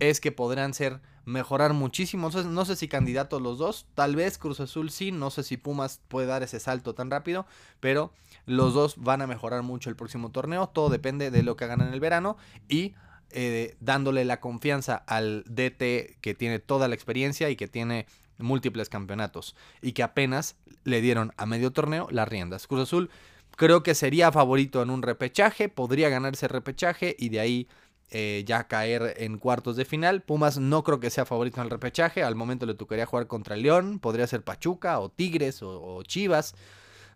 es 0.00 0.20
que 0.20 0.32
podrán 0.32 0.74
ser 0.74 1.00
mejorar 1.24 1.72
muchísimo. 1.72 2.30
No 2.30 2.64
sé, 2.64 2.76
si 2.76 2.88
candidatos 2.88 3.40
los 3.42 3.58
dos. 3.58 3.86
Tal 3.94 4.16
vez 4.16 4.38
Cruz 4.38 4.60
Azul 4.60 4.90
sí. 4.90 5.12
No 5.12 5.30
sé 5.30 5.42
si 5.42 5.56
Pumas 5.56 6.00
puede 6.08 6.26
dar 6.26 6.42
ese 6.42 6.60
salto 6.60 6.94
tan 6.94 7.10
rápido. 7.10 7.46
Pero 7.80 8.12
los 8.46 8.74
dos 8.74 8.96
van 8.96 9.22
a 9.22 9.26
mejorar 9.26 9.62
mucho 9.62 9.90
el 9.90 9.96
próximo 9.96 10.30
torneo. 10.30 10.68
Todo 10.68 10.88
depende 10.88 11.30
de 11.30 11.42
lo 11.42 11.56
que 11.56 11.64
hagan 11.64 11.80
en 11.80 11.92
el 11.92 12.00
verano. 12.00 12.36
Y 12.68 12.94
eh, 13.30 13.76
dándole 13.80 14.24
la 14.24 14.40
confianza 14.40 14.96
al 15.06 15.44
DT 15.46 16.18
que 16.20 16.34
tiene 16.36 16.58
toda 16.58 16.88
la 16.88 16.94
experiencia 16.94 17.50
y 17.50 17.56
que 17.56 17.68
tiene 17.68 18.06
múltiples 18.38 18.88
campeonatos. 18.88 19.56
Y 19.80 19.92
que 19.92 20.02
apenas 20.02 20.56
le 20.84 21.00
dieron 21.00 21.32
a 21.36 21.46
medio 21.46 21.72
torneo 21.72 22.08
las 22.10 22.28
riendas. 22.28 22.66
Cruz 22.66 22.82
Azul 22.82 23.10
creo 23.56 23.82
que 23.82 23.94
sería 23.94 24.32
favorito 24.32 24.82
en 24.82 24.90
un 24.90 25.02
repechaje. 25.02 25.68
Podría 25.68 26.08
ganarse 26.08 26.48
repechaje 26.48 27.14
y 27.18 27.28
de 27.28 27.40
ahí 27.40 27.68
eh, 28.14 28.44
ya 28.46 28.68
caer 28.68 29.14
en 29.18 29.38
cuartos 29.38 29.76
de 29.76 29.86
final. 29.86 30.20
Pumas 30.20 30.58
no 30.58 30.84
creo 30.84 31.00
que 31.00 31.08
sea 31.08 31.24
favorito 31.24 31.60
en 31.60 31.64
el 31.64 31.70
repechaje. 31.70 32.22
Al 32.22 32.34
momento 32.34 32.66
le 32.66 32.74
tocaría 32.74 33.06
jugar 33.06 33.26
contra 33.26 33.56
León. 33.56 33.98
Podría 33.98 34.26
ser 34.26 34.42
Pachuca 34.42 35.00
o 35.00 35.08
Tigres 35.08 35.62
o, 35.62 36.02
Chivas. 36.02 36.54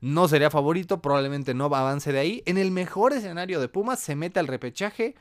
No 0.00 0.26
sería 0.26 0.50
favorito. 0.50 1.02
Probablemente 1.02 1.52
no 1.52 1.66
avance 1.66 2.12
de 2.12 2.18
ahí. 2.18 2.42
En 2.46 2.56
el 2.56 2.70
mejor 2.70 3.12
escenario 3.12 3.60
de 3.60 3.68
Pumas 3.68 4.00
se 4.00 4.16
mete 4.16 4.40
al 4.40 4.46
repechaje. 4.46 5.16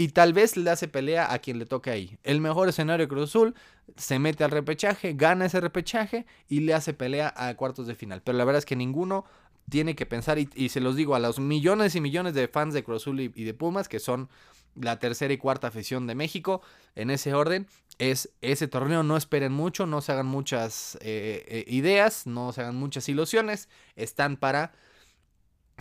Y 0.00 0.08
tal 0.10 0.32
vez 0.32 0.56
le 0.56 0.70
hace 0.70 0.86
pelea 0.86 1.32
a 1.32 1.40
quien 1.40 1.58
le 1.58 1.66
toque 1.66 1.90
ahí. 1.90 2.18
El 2.22 2.40
mejor 2.40 2.68
escenario 2.68 3.04
de 3.04 3.08
Cruz 3.08 3.30
Azul 3.30 3.56
se 3.96 4.20
mete 4.20 4.44
al 4.44 4.52
repechaje, 4.52 5.14
gana 5.14 5.46
ese 5.46 5.60
repechaje 5.60 6.24
y 6.48 6.60
le 6.60 6.72
hace 6.72 6.94
pelea 6.94 7.34
a 7.36 7.52
cuartos 7.56 7.88
de 7.88 7.96
final. 7.96 8.22
Pero 8.22 8.38
la 8.38 8.44
verdad 8.44 8.60
es 8.60 8.64
que 8.64 8.76
ninguno 8.76 9.24
tiene 9.68 9.96
que 9.96 10.06
pensar, 10.06 10.38
y, 10.38 10.68
se 10.68 10.80
los 10.80 10.94
digo 10.94 11.16
a 11.16 11.18
los 11.18 11.40
millones 11.40 11.96
y 11.96 12.00
millones 12.00 12.34
de 12.34 12.46
fans 12.46 12.74
de 12.74 12.84
Cruz 12.84 13.02
Azul 13.02 13.20
y 13.20 13.44
de 13.44 13.54
Pumas, 13.54 13.88
que 13.88 13.98
son 13.98 14.28
la 14.76 15.00
tercera 15.00 15.34
y 15.34 15.36
cuarta 15.36 15.66
afición 15.66 16.06
de 16.06 16.14
México. 16.14 16.62
En 16.94 17.10
ese 17.10 17.34
orden 17.34 17.66
es 17.98 18.30
ese 18.40 18.68
torneo. 18.68 19.02
No 19.02 19.16
esperen 19.16 19.52
mucho, 19.52 19.84
no 19.84 20.00
se 20.00 20.12
hagan 20.12 20.26
muchas 20.26 20.96
eh, 21.00 21.44
eh, 21.48 21.64
ideas, 21.66 22.24
no 22.28 22.52
se 22.52 22.60
hagan 22.60 22.76
muchas 22.76 23.08
ilusiones. 23.08 23.68
Están 23.96 24.36
para 24.36 24.72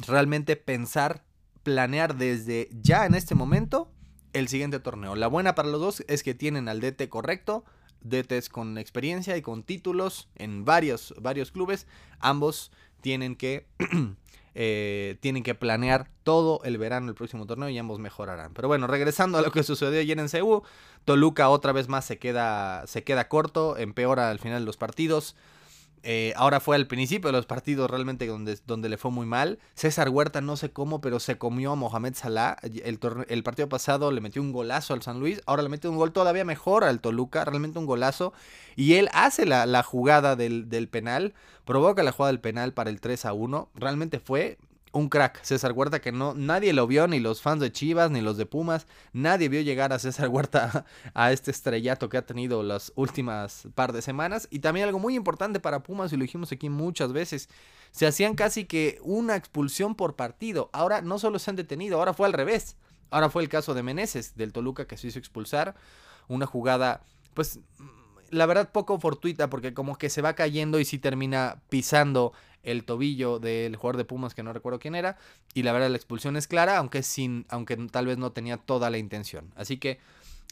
realmente 0.08 0.56
pensar, 0.56 1.24
planear 1.62 2.16
desde 2.16 2.70
ya 2.72 3.06
en 3.06 3.14
este 3.14 3.36
momento 3.36 3.92
el 4.34 4.48
siguiente 4.48 4.80
torneo. 4.80 5.16
La 5.16 5.28
buena 5.28 5.56
para 5.56 5.70
los 5.70 5.82
dos 5.82 6.04
es 6.08 6.24
que 6.24 6.34
tienen 6.34 6.70
al 6.70 6.82
DT 6.82 7.10
correcto. 7.10 7.64
DTs 8.02 8.50
con 8.50 8.78
experiencia 8.78 9.36
y 9.38 9.42
con 9.42 9.64
títulos 9.64 10.30
en 10.36 10.66
varios, 10.66 11.14
varios 11.20 11.52
clubes. 11.52 11.88
Ambos 12.20 12.72
tienen 13.02 13.36
que 13.36 13.66
Eh, 14.60 15.18
tienen 15.20 15.44
que 15.44 15.54
planear 15.54 16.10
todo 16.24 16.62
el 16.64 16.80
verano 16.80 17.10
el 17.10 17.14
próximo 17.14 17.46
torneo 17.46 17.70
y 17.70 17.78
ambos 17.78 18.00
mejorarán. 18.00 18.56
Pero 18.56 18.68
bueno, 18.68 18.88
regresando 18.88 19.38
a 19.38 19.44
lo 19.44 19.52
que 19.52 19.62
sucedió 19.62 20.00
ayer 20.00 20.18
en 20.18 20.30
Ceú, 20.30 20.64
Toluca 21.06 21.50
otra 21.50 21.74
vez 21.74 21.90
más 21.90 22.06
se 22.06 22.18
queda, 22.18 22.88
se 22.88 23.04
queda 23.04 23.28
corto, 23.28 23.78
empeora 23.78 24.32
al 24.32 24.40
final 24.40 24.66
los 24.66 24.76
partidos. 24.76 25.36
Eh, 26.04 26.34
ahora 26.36 26.60
fue 26.60 26.76
al 26.76 26.88
principio 26.88 27.30
de 27.30 27.34
los 27.34 27.46
partidos 27.46 27.90
realmente 27.90 28.28
donde, 28.28 28.58
donde 28.66 28.90
le 28.90 28.98
fue 28.98 29.12
muy 29.12 29.26
mal. 29.26 29.60
César 29.74 30.10
Huerta 30.10 30.42
no 30.42 30.56
sé 30.56 30.72
cómo, 30.72 31.02
pero 31.02 31.20
se 31.20 31.38
comió 31.38 31.72
a 31.72 31.76
Mohamed 31.76 32.14
Salah. 32.16 32.58
El, 32.64 33.00
el, 33.28 33.44
partido 33.44 33.68
pasado 33.68 34.12
le 34.12 34.22
metió 34.22 34.42
un 34.42 34.52
golazo 34.52 34.94
al 34.94 35.02
San 35.02 35.20
Luis. 35.20 35.42
Ahora 35.46 35.64
le 35.64 35.70
mete 35.70 35.88
un 35.88 35.98
gol 35.98 36.12
todavía 36.12 36.46
mejor 36.46 36.84
al 36.84 37.02
Toluca. 37.02 37.44
Realmente 37.46 37.80
un 37.80 37.86
golazo. 37.86 38.34
Y 38.76 38.94
él 38.94 39.10
hace 39.14 39.46
la, 39.46 39.66
la 39.66 39.84
jugada 39.84 40.36
del, 40.36 40.70
del, 40.70 40.88
penal. 40.88 41.34
Provoca 41.66 42.04
la 42.04 42.12
jugada 42.12 42.32
del 42.32 42.42
penal 42.42 42.74
para 42.74 42.90
el 42.90 43.02
3 43.02 43.26
a 43.26 43.34
1. 43.34 43.70
Realmente 43.76 44.20
fue 44.20 44.58
un 44.98 45.10
crack, 45.10 45.42
César 45.44 45.72
Huerta, 45.72 46.02
que 46.02 46.12
no, 46.12 46.34
nadie 46.34 46.74
lo 46.74 46.88
vio, 46.88 47.08
ni 47.08 47.20
los 47.20 47.42
fans 47.42 47.62
de 47.62 47.72
Chivas, 47.72 48.12
ni 48.12 48.22
los 48.22 48.38
de 48.38 48.46
Pumas, 48.46 48.88
nadie 49.14 49.50
vio 49.50 49.62
llegar 49.62 49.94
a 49.94 50.00
César 50.00 50.30
Huerta 50.30 50.86
a 51.14 51.32
este 51.32 51.52
estrellato 51.52 52.10
que 52.10 52.18
ha 52.18 52.26
tenido 52.26 52.64
las 52.64 52.92
últimas 52.96 53.68
par 53.76 53.94
de 53.94 54.02
semanas. 54.02 54.48
Y 54.52 54.60
también 54.60 54.88
algo 54.88 55.00
muy 55.00 55.16
importante 55.16 55.60
para 55.60 55.84
Pumas, 55.84 56.12
y 56.12 56.18
lo 56.18 56.24
dijimos 56.24 56.52
aquí 56.52 56.70
muchas 56.70 57.14
veces, 57.14 57.50
se 57.92 58.08
hacían 58.08 58.36
casi 58.36 58.66
que 58.66 59.00
una 59.04 59.36
expulsión 59.36 59.96
por 59.96 60.16
partido. 60.16 60.70
Ahora 60.74 61.02
no 61.02 61.20
solo 61.20 61.40
se 61.40 61.50
han 61.50 61.56
detenido, 61.56 62.00
ahora 62.00 62.14
fue 62.14 62.28
al 62.28 62.34
revés. 62.34 62.76
Ahora 63.10 63.30
fue 63.30 63.42
el 63.44 63.50
caso 63.50 63.74
de 63.74 63.84
Meneses, 63.84 64.36
del 64.36 64.52
Toluca, 64.52 64.86
que 64.86 64.98
se 64.98 65.08
hizo 65.08 65.20
expulsar. 65.20 65.76
Una 66.28 66.46
jugada, 66.46 67.02
pues, 67.34 67.60
la 68.32 68.46
verdad 68.46 68.72
poco 68.72 69.00
fortuita, 69.00 69.50
porque 69.50 69.74
como 69.74 69.98
que 69.98 70.10
se 70.10 70.22
va 70.22 70.34
cayendo 70.34 70.80
y 70.80 70.86
si 70.86 71.00
termina 71.00 71.62
pisando 71.70 72.34
el 72.64 72.84
tobillo 72.84 73.40
del 73.40 73.76
jugador 73.76 73.98
de 73.98 74.06
Pumas 74.06 74.36
que 74.36 74.44
no 74.44 74.52
recuerdo 74.52 74.80
quién 74.80 74.96
era 74.96 75.18
y 75.54 75.64
la 75.64 75.72
verdad 75.72 75.90
la 75.90 75.96
expulsión 75.96 76.36
es 76.36 76.48
clara 76.48 76.78
aunque 76.78 77.02
sin 77.02 77.46
aunque 77.50 77.78
tal 77.78 78.08
vez 78.08 78.18
no 78.18 78.32
tenía 78.32 78.58
toda 78.58 78.90
la 78.90 78.98
intención. 78.98 79.54
Así 79.56 79.78
que 79.78 80.00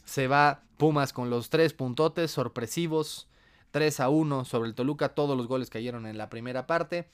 se 0.04 0.26
va 0.26 0.62
Pumas 0.78 1.12
con 1.12 1.30
los 1.30 1.50
tres 1.50 1.72
puntotes 1.72 2.30
sorpresivos 2.30 3.28
3 3.72 4.00
a 4.00 4.08
1 4.08 4.44
sobre 4.46 4.68
el 4.68 4.74
Toluca 4.74 5.10
todos 5.10 5.36
los 5.36 5.46
goles 5.46 5.68
cayeron 5.68 6.06
en 6.06 6.16
la 6.16 6.30
primera 6.30 6.66
parte 6.66 7.10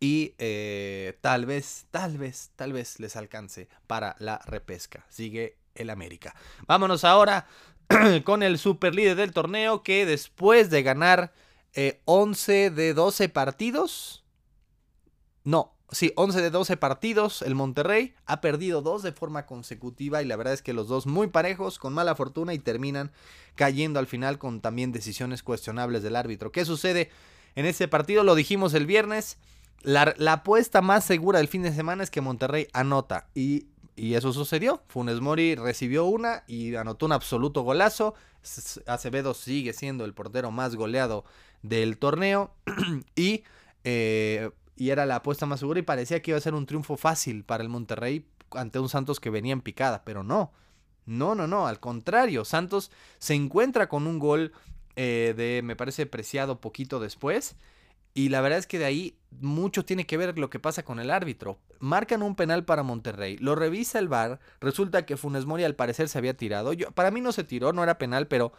y 0.00 0.34
eh, 0.38 1.16
tal 1.20 1.46
vez 1.46 1.86
tal 1.90 2.18
vez 2.18 2.50
tal 2.56 2.72
vez 2.72 3.00
les 3.00 3.16
alcance 3.16 3.68
para 3.86 4.16
la 4.18 4.38
repesca. 4.44 5.06
Sigue 5.08 5.56
el 5.74 5.90
América. 5.90 6.34
Vámonos 6.66 7.04
ahora 7.04 7.46
con 8.24 8.42
el 8.42 8.58
super 8.58 8.94
líder 8.94 9.16
del 9.16 9.32
torneo 9.32 9.82
que 9.82 10.06
después 10.06 10.70
de 10.70 10.82
ganar 10.82 11.32
11 12.04 12.64
eh, 12.66 12.70
de 12.70 12.94
12 12.94 13.28
partidos. 13.28 14.24
No, 15.44 15.74
sí, 15.90 16.12
11 16.16 16.40
de 16.40 16.50
12 16.50 16.76
partidos. 16.76 17.42
El 17.42 17.54
Monterrey 17.54 18.14
ha 18.26 18.40
perdido 18.40 18.82
dos 18.82 19.02
de 19.02 19.12
forma 19.12 19.46
consecutiva 19.46 20.22
y 20.22 20.26
la 20.26 20.36
verdad 20.36 20.54
es 20.54 20.62
que 20.62 20.72
los 20.72 20.88
dos 20.88 21.06
muy 21.06 21.28
parejos, 21.28 21.78
con 21.78 21.92
mala 21.92 22.14
fortuna 22.14 22.54
y 22.54 22.58
terminan 22.58 23.12
cayendo 23.54 23.98
al 23.98 24.06
final 24.06 24.38
con 24.38 24.60
también 24.60 24.92
decisiones 24.92 25.42
cuestionables 25.42 26.02
del 26.02 26.16
árbitro. 26.16 26.52
¿Qué 26.52 26.64
sucede 26.64 27.10
en 27.54 27.66
este 27.66 27.88
partido? 27.88 28.22
Lo 28.22 28.34
dijimos 28.34 28.74
el 28.74 28.86
viernes. 28.86 29.38
La, 29.82 30.14
la 30.16 30.34
apuesta 30.34 30.80
más 30.80 31.04
segura 31.04 31.38
del 31.38 31.48
fin 31.48 31.62
de 31.62 31.74
semana 31.74 32.04
es 32.04 32.10
que 32.10 32.20
Monterrey 32.20 32.68
anota 32.72 33.28
y 33.34 33.66
y 33.96 34.14
eso 34.14 34.32
sucedió. 34.32 34.82
Funes 34.88 35.20
Mori 35.20 35.54
recibió 35.54 36.04
una 36.06 36.44
y 36.46 36.74
anotó 36.74 37.06
un 37.06 37.12
absoluto 37.12 37.62
golazo. 37.62 38.14
Acevedo 38.86 39.34
sigue 39.34 39.72
siendo 39.72 40.04
el 40.04 40.14
portero 40.14 40.50
más 40.50 40.76
goleado 40.76 41.24
del 41.62 41.98
torneo. 41.98 42.54
y, 43.16 43.44
eh, 43.84 44.50
y 44.76 44.90
era 44.90 45.06
la 45.06 45.16
apuesta 45.16 45.46
más 45.46 45.60
segura 45.60 45.80
y 45.80 45.82
parecía 45.82 46.22
que 46.22 46.30
iba 46.30 46.38
a 46.38 46.42
ser 46.42 46.54
un 46.54 46.66
triunfo 46.66 46.96
fácil 46.96 47.44
para 47.44 47.62
el 47.62 47.68
Monterrey 47.68 48.26
ante 48.52 48.78
un 48.78 48.88
Santos 48.88 49.20
que 49.20 49.30
venía 49.30 49.52
en 49.52 49.60
picada. 49.60 50.02
Pero 50.04 50.22
no. 50.22 50.52
No, 51.04 51.34
no, 51.34 51.46
no. 51.46 51.66
Al 51.66 51.78
contrario. 51.78 52.44
Santos 52.44 52.90
se 53.18 53.34
encuentra 53.34 53.88
con 53.88 54.06
un 54.06 54.18
gol 54.18 54.52
eh, 54.96 55.34
de, 55.36 55.60
me 55.62 55.76
parece, 55.76 56.06
preciado 56.06 56.60
poquito 56.60 56.98
después. 56.98 57.56
Y 58.14 58.28
la 58.28 58.40
verdad 58.40 58.58
es 58.58 58.66
que 58.66 58.78
de 58.78 58.84
ahí 58.84 59.16
mucho 59.40 59.84
tiene 59.84 60.06
que 60.06 60.16
ver 60.16 60.38
lo 60.38 60.50
que 60.50 60.58
pasa 60.58 60.84
con 60.84 61.00
el 61.00 61.10
árbitro. 61.10 61.58
Marcan 61.78 62.22
un 62.22 62.36
penal 62.36 62.64
para 62.64 62.82
Monterrey, 62.82 63.38
lo 63.38 63.54
revisa 63.54 63.98
el 63.98 64.08
VAR, 64.08 64.38
resulta 64.60 65.06
que 65.06 65.16
Funes 65.16 65.46
Mori 65.46 65.64
al 65.64 65.74
parecer 65.74 66.08
se 66.08 66.18
había 66.18 66.36
tirado. 66.36 66.72
Yo, 66.72 66.90
para 66.92 67.10
mí 67.10 67.20
no 67.20 67.32
se 67.32 67.44
tiró, 67.44 67.72
no 67.72 67.82
era 67.82 67.98
penal, 67.98 68.28
pero 68.28 68.52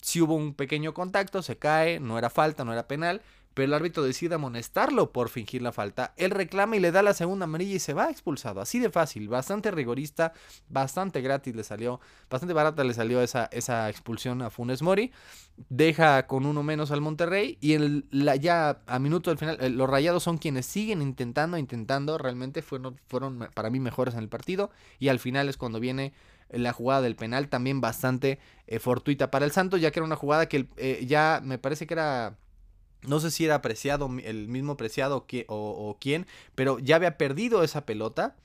si 0.00 0.20
hubo 0.20 0.34
un 0.34 0.54
pequeño 0.54 0.94
contacto, 0.94 1.42
se 1.42 1.56
cae, 1.56 2.00
no 2.00 2.18
era 2.18 2.30
falta, 2.30 2.64
no 2.64 2.72
era 2.72 2.88
penal 2.88 3.22
pero 3.58 3.66
el 3.66 3.74
árbitro 3.74 4.04
decide 4.04 4.36
amonestarlo 4.36 5.10
por 5.10 5.30
fingir 5.30 5.62
la 5.62 5.72
falta. 5.72 6.14
Él 6.16 6.30
reclama 6.30 6.76
y 6.76 6.78
le 6.78 6.92
da 6.92 7.02
la 7.02 7.12
segunda 7.12 7.42
amarilla 7.42 7.74
y 7.74 7.80
se 7.80 7.92
va 7.92 8.08
expulsado. 8.08 8.60
Así 8.60 8.78
de 8.78 8.88
fácil, 8.88 9.26
bastante 9.26 9.72
rigorista, 9.72 10.32
bastante 10.68 11.20
gratis 11.22 11.56
le 11.56 11.64
salió, 11.64 11.98
bastante 12.30 12.54
barata 12.54 12.84
le 12.84 12.94
salió 12.94 13.20
esa, 13.20 13.46
esa 13.50 13.90
expulsión 13.90 14.42
a 14.42 14.50
Funes 14.50 14.80
Mori. 14.80 15.10
Deja 15.70 16.28
con 16.28 16.46
uno 16.46 16.62
menos 16.62 16.92
al 16.92 17.00
Monterrey 17.00 17.58
y 17.60 17.72
el, 17.72 18.04
ya 18.40 18.80
a 18.86 18.98
minuto 19.00 19.30
del 19.30 19.38
final, 19.38 19.58
eh, 19.60 19.70
los 19.70 19.90
rayados 19.90 20.22
son 20.22 20.38
quienes 20.38 20.64
siguen 20.64 21.02
intentando, 21.02 21.58
intentando, 21.58 22.16
realmente 22.16 22.62
fueron, 22.62 23.00
fueron 23.08 23.48
para 23.54 23.70
mí 23.70 23.80
mejores 23.80 24.14
en 24.14 24.20
el 24.20 24.28
partido 24.28 24.70
y 25.00 25.08
al 25.08 25.18
final 25.18 25.48
es 25.48 25.56
cuando 25.56 25.80
viene 25.80 26.12
la 26.50 26.72
jugada 26.72 27.02
del 27.02 27.16
penal 27.16 27.48
también 27.48 27.80
bastante 27.80 28.38
eh, 28.66 28.78
fortuita 28.78 29.30
para 29.30 29.44
el 29.44 29.52
Santos, 29.52 29.80
ya 29.80 29.90
que 29.90 29.98
era 29.98 30.06
una 30.06 30.16
jugada 30.16 30.48
que 30.48 30.68
eh, 30.76 31.04
ya 31.06 31.40
me 31.44 31.58
parece 31.58 31.86
que 31.86 31.94
era 31.94 32.36
no 33.02 33.20
sé 33.20 33.30
si 33.30 33.44
era 33.44 33.56
apreciado, 33.56 34.10
el 34.24 34.48
mismo 34.48 34.72
apreciado 34.72 35.26
que, 35.26 35.44
o, 35.48 35.96
quién, 36.00 36.26
pero 36.54 36.78
ya 36.78 36.96
había 36.96 37.16
perdido 37.16 37.62
esa 37.62 37.86
pelota 37.86 38.36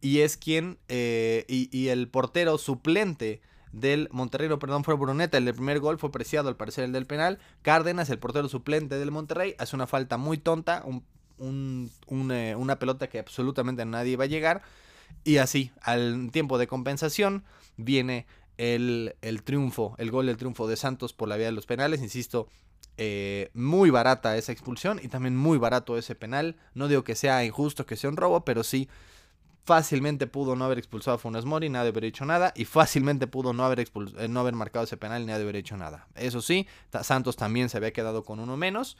y 0.00 0.20
es 0.20 0.36
quien, 0.36 0.78
eh, 0.88 1.44
y, 1.48 1.88
el 1.88 2.08
portero 2.08 2.58
suplente 2.58 3.40
del 3.72 4.08
Monterrey, 4.10 4.48
perdón, 4.58 4.82
fue 4.82 4.94
Bruneta, 4.94 5.38
el 5.38 5.52
primer 5.54 5.78
gol 5.78 5.98
fue 5.98 6.10
preciado 6.10 6.48
al 6.48 6.56
parecer 6.56 6.84
el 6.84 6.92
del 6.92 7.06
penal. 7.06 7.38
Cárdenas, 7.62 8.10
el 8.10 8.18
portero 8.18 8.48
suplente 8.48 8.98
del 8.98 9.10
Monterrey, 9.10 9.54
hace 9.58 9.76
una 9.76 9.86
falta 9.86 10.16
muy 10.16 10.38
tonta, 10.38 10.84
un, 11.38 11.90
eh, 12.32 12.54
una 12.56 12.78
pelota 12.78 13.08
que 13.08 13.18
absolutamente 13.18 13.84
nadie 13.84 14.12
iba 14.12 14.24
a 14.24 14.28
llegar. 14.28 14.62
Y 15.24 15.38
así, 15.38 15.72
al 15.82 16.30
tiempo 16.32 16.58
de 16.58 16.66
compensación, 16.66 17.44
viene 17.76 18.26
el, 18.58 19.16
el, 19.22 19.42
triunfo, 19.42 19.94
el 19.98 20.10
gol 20.10 20.26
del 20.26 20.36
triunfo 20.36 20.66
de 20.66 20.76
Santos 20.76 21.12
por 21.12 21.28
la 21.28 21.36
vía 21.36 21.46
de 21.46 21.52
los 21.52 21.66
penales. 21.66 22.02
Insisto, 22.02 22.48
eh, 23.02 23.50
muy 23.54 23.88
barata 23.88 24.36
esa 24.36 24.52
expulsión 24.52 25.00
y 25.02 25.08
también 25.08 25.34
muy 25.34 25.56
barato 25.56 25.96
ese 25.96 26.14
penal. 26.14 26.56
No 26.74 26.86
digo 26.86 27.02
que 27.02 27.14
sea 27.14 27.44
injusto, 27.44 27.86
que 27.86 27.96
sea 27.96 28.10
un 28.10 28.18
robo, 28.18 28.44
pero 28.44 28.62
sí 28.62 28.88
fácilmente 29.64 30.26
pudo 30.26 30.56
no 30.56 30.64
haber 30.64 30.78
expulsado 30.78 31.14
a 31.14 31.18
Funes 31.18 31.44
Mori, 31.44 31.68
nadie 31.68 31.90
haber 31.90 32.04
hecho 32.04 32.24
nada, 32.24 32.52
y 32.56 32.64
fácilmente 32.64 33.26
pudo 33.26 33.52
no 33.52 33.64
haber, 33.64 33.80
eh, 33.80 34.28
no 34.28 34.40
haber 34.40 34.54
marcado 34.54 34.84
ese 34.84 34.96
penal 34.96 35.24
nadie 35.26 35.42
haber 35.42 35.56
hecho 35.56 35.76
nada. 35.76 36.08
Eso 36.14 36.42
sí, 36.42 36.66
Santos 37.02 37.36
también 37.36 37.68
se 37.68 37.76
había 37.76 37.92
quedado 37.92 38.24
con 38.24 38.40
uno 38.40 38.56
menos. 38.56 38.96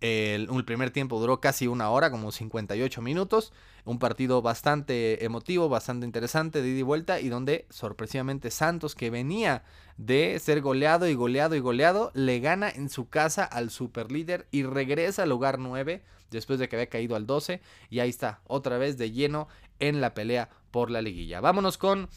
El, 0.00 0.48
primer 0.64 0.90
tiempo 0.90 1.20
duró 1.20 1.40
casi 1.40 1.66
una 1.66 1.90
hora, 1.90 2.10
como 2.10 2.32
58 2.32 3.02
minutos. 3.02 3.52
Un 3.84 3.98
partido 3.98 4.40
bastante 4.40 5.24
emotivo, 5.24 5.68
bastante 5.68 6.06
interesante, 6.06 6.62
de 6.62 6.68
ida 6.68 6.78
y 6.78 6.82
vuelta, 6.82 7.20
y 7.20 7.28
donde 7.28 7.66
sorpresivamente 7.70 8.50
Santos, 8.50 8.94
que 8.94 9.10
venía 9.10 9.62
de 9.98 10.38
ser 10.38 10.62
goleado 10.62 11.06
y 11.06 11.14
goleado 11.14 11.54
y 11.54 11.60
goleado, 11.60 12.10
le 12.14 12.40
gana 12.40 12.70
en 12.70 12.88
su 12.88 13.08
casa 13.08 13.44
al 13.44 13.70
superlíder 13.70 14.46
y 14.50 14.62
regresa 14.62 15.24
al 15.24 15.28
lugar 15.28 15.58
9 15.58 16.02
después 16.30 16.58
de 16.58 16.68
que 16.68 16.76
había 16.76 16.88
caído 16.88 17.16
al 17.16 17.26
12. 17.26 17.60
Y 17.90 18.00
ahí 18.00 18.08
está, 18.08 18.40
otra 18.46 18.78
vez 18.78 18.96
de 18.96 19.10
lleno 19.10 19.48
en 19.80 20.00
la 20.00 20.14
pelea 20.14 20.48
por 20.70 20.90
la 20.90 21.02
liguilla. 21.02 21.40
Vámonos 21.40 21.76
con 21.76 22.08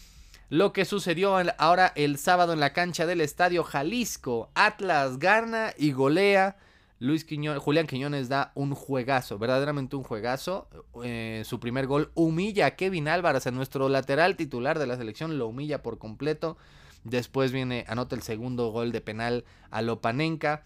lo 0.49 0.71
que 0.71 0.85
sucedió 0.85 1.35
ahora 1.57 1.91
el 1.95 2.17
sábado 2.17 2.53
en 2.53 2.59
la 2.59 2.73
cancha 2.73 3.05
del 3.05 3.21
Estadio 3.21 3.63
Jalisco. 3.63 4.51
Atlas 4.53 5.17
gana 5.17 5.73
y 5.77 5.91
golea 5.91 6.57
Luis 7.03 7.25
Quiñones, 7.25 7.61
Julián 7.61 7.85
Quiñones 7.85 8.29
da 8.29 8.53
un 8.55 8.73
juegazo, 8.73 9.37
verdaderamente 9.37 9.97
un 9.97 10.03
juegazo. 10.03 10.69
Eh, 11.03 11.41
su 11.43 11.59
primer 11.59 11.85
gol 11.85 12.11
humilla 12.15 12.65
a 12.65 12.75
Kevin 12.77 13.09
Álvarez, 13.09 13.45
a 13.45 13.51
nuestro 13.51 13.89
lateral 13.89 14.37
titular 14.37 14.79
de 14.79 14.87
la 14.87 14.95
selección, 14.95 15.37
lo 15.37 15.47
humilla 15.47 15.83
por 15.83 15.97
completo. 15.97 16.55
Después 17.03 17.51
viene, 17.51 17.83
anota 17.89 18.15
el 18.15 18.21
segundo 18.21 18.71
gol 18.71 18.93
de 18.93 19.01
penal 19.01 19.43
a 19.69 19.81
Lopanenka. 19.81 20.63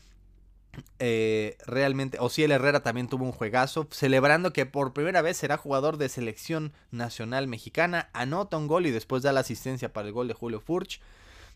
Eh, 0.99 1.57
realmente, 1.65 2.19
Ociel 2.19 2.51
Herrera 2.51 2.83
también 2.83 3.07
tuvo 3.07 3.25
un 3.25 3.31
juegazo, 3.31 3.87
celebrando 3.89 4.53
que 4.53 4.67
por 4.67 4.93
primera 4.93 5.23
vez 5.23 5.37
será 5.37 5.57
jugador 5.57 5.97
de 5.97 6.07
selección 6.07 6.71
nacional 6.91 7.47
mexicana. 7.47 8.11
Anota 8.13 8.57
un 8.57 8.67
gol 8.67 8.85
y 8.85 8.91
después 8.91 9.23
da 9.23 9.31
la 9.31 9.39
asistencia 9.39 9.91
para 9.91 10.05
el 10.05 10.13
gol 10.13 10.27
de 10.27 10.35
Julio 10.35 10.59
Furch. 10.59 11.01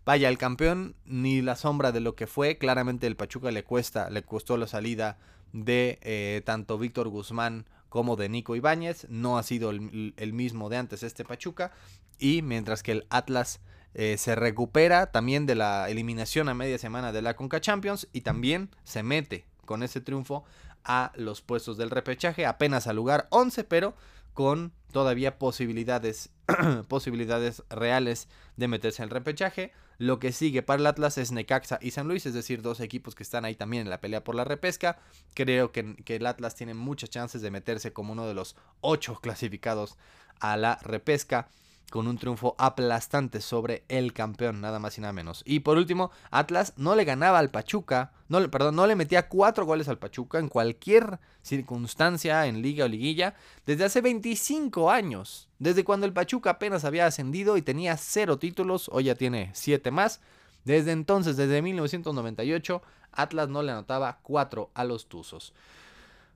Vaya, 0.03 0.29
el 0.29 0.37
campeón 0.37 0.95
ni 1.05 1.41
la 1.41 1.55
sombra 1.55 1.91
de 1.91 1.99
lo 1.99 2.15
que 2.15 2.27
fue. 2.27 2.57
Claramente 2.57 3.07
el 3.07 3.15
Pachuca 3.15 3.51
le 3.51 3.63
cuesta, 3.63 4.09
le 4.09 4.23
costó 4.23 4.57
la 4.57 4.67
salida 4.67 5.17
de 5.53 5.99
eh, 6.01 6.41
tanto 6.45 6.77
Víctor 6.77 7.09
Guzmán 7.09 7.65
como 7.89 8.15
de 8.15 8.29
Nico 8.29 8.55
Ibáñez. 8.55 9.05
No 9.09 9.37
ha 9.37 9.43
sido 9.43 9.69
el, 9.69 10.33
mismo 10.33 10.69
de 10.69 10.77
antes 10.77 11.03
este 11.03 11.23
Pachuca. 11.23 11.71
Y 12.17 12.41
mientras 12.41 12.81
que 12.81 12.93
el 12.93 13.05
Atlas 13.09 13.59
eh, 13.93 14.17
se 14.17 14.35
recupera 14.35 15.11
también 15.11 15.45
de 15.45 15.55
la 15.55 15.89
eliminación 15.89 16.49
a 16.49 16.53
media 16.53 16.77
semana 16.77 17.11
de 17.11 17.21
la 17.21 17.35
Conca 17.35 17.61
Champions 17.61 18.07
y 18.13 18.21
también 18.21 18.69
se 18.83 19.03
mete 19.03 19.45
con 19.65 19.83
ese 19.83 20.01
triunfo 20.01 20.45
a 20.83 21.11
los 21.15 21.41
puestos 21.41 21.77
del 21.77 21.91
repechaje, 21.91 22.45
apenas 22.45 22.87
al 22.87 22.95
lugar 22.95 23.27
11, 23.29 23.63
pero 23.65 23.95
con 24.33 24.73
todavía 24.91 25.37
posibilidades, 25.37 26.29
posibilidades 26.87 27.63
reales 27.69 28.27
de 28.57 28.67
meterse 28.67 29.03
en 29.03 29.09
el 29.09 29.09
repechaje. 29.11 29.71
Lo 30.01 30.17
que 30.17 30.31
sigue 30.31 30.63
para 30.63 30.79
el 30.79 30.87
Atlas 30.87 31.19
es 31.19 31.31
Necaxa 31.31 31.77
y 31.79 31.91
San 31.91 32.07
Luis, 32.07 32.25
es 32.25 32.33
decir, 32.33 32.63
dos 32.63 32.79
equipos 32.79 33.13
que 33.13 33.21
están 33.21 33.45
ahí 33.45 33.53
también 33.53 33.83
en 33.83 33.91
la 33.91 34.01
pelea 34.01 34.23
por 34.23 34.33
la 34.33 34.43
repesca. 34.43 34.97
Creo 35.35 35.71
que, 35.71 35.95
el 36.07 36.25
Atlas 36.25 36.55
tiene 36.55 36.73
muchas 36.73 37.11
chances 37.11 37.43
de 37.43 37.51
meterse 37.51 37.93
como 37.93 38.13
uno 38.13 38.25
de 38.25 38.33
los 38.33 38.55
ocho 38.79 39.19
clasificados 39.21 39.99
a 40.39 40.57
la 40.57 40.79
repesca 40.81 41.49
con 41.91 42.07
un 42.07 42.17
triunfo 42.17 42.55
aplastante 42.57 43.41
sobre 43.41 43.83
el 43.89 44.13
campeón, 44.13 44.61
nada 44.61 44.79
más 44.79 44.97
y 44.97 45.01
nada 45.01 45.13
menos. 45.13 45.43
Y 45.45 45.59
por 45.59 45.77
último, 45.77 46.09
Atlas 46.31 46.73
no 46.77 46.95
le 46.95 47.03
ganaba 47.03 47.37
al 47.37 47.51
Pachuca, 47.51 48.13
no, 48.29 48.49
perdón, 48.49 48.77
no 48.77 48.87
le 48.87 48.95
metía 48.95 49.27
cuatro 49.27 49.65
goles 49.65 49.89
al 49.89 49.99
Pachuca 49.99 50.39
en 50.39 50.47
cualquier 50.47 51.19
circunstancia, 51.43 52.47
en 52.47 52.61
liga 52.61 52.85
o 52.85 52.87
liguilla, 52.87 53.35
desde 53.65 53.83
hace 53.83 53.99
25 54.01 54.89
años, 54.89 55.49
desde 55.59 55.83
cuando 55.83 56.05
el 56.05 56.13
Pachuca 56.13 56.51
apenas 56.51 56.85
había 56.85 57.05
ascendido 57.05 57.57
y 57.57 57.61
tenía 57.61 57.97
cero 57.97 58.39
títulos, 58.39 58.89
hoy 58.91 59.03
ya 59.03 59.15
tiene 59.15 59.51
siete 59.53 59.91
más. 59.91 60.21
Desde 60.63 60.93
entonces, 60.93 61.35
desde 61.35 61.61
1998, 61.61 62.81
Atlas 63.11 63.49
no 63.49 63.63
le 63.63 63.73
anotaba 63.73 64.19
cuatro 64.23 64.71
a 64.73 64.85
los 64.85 65.07
Tuzos. 65.07 65.53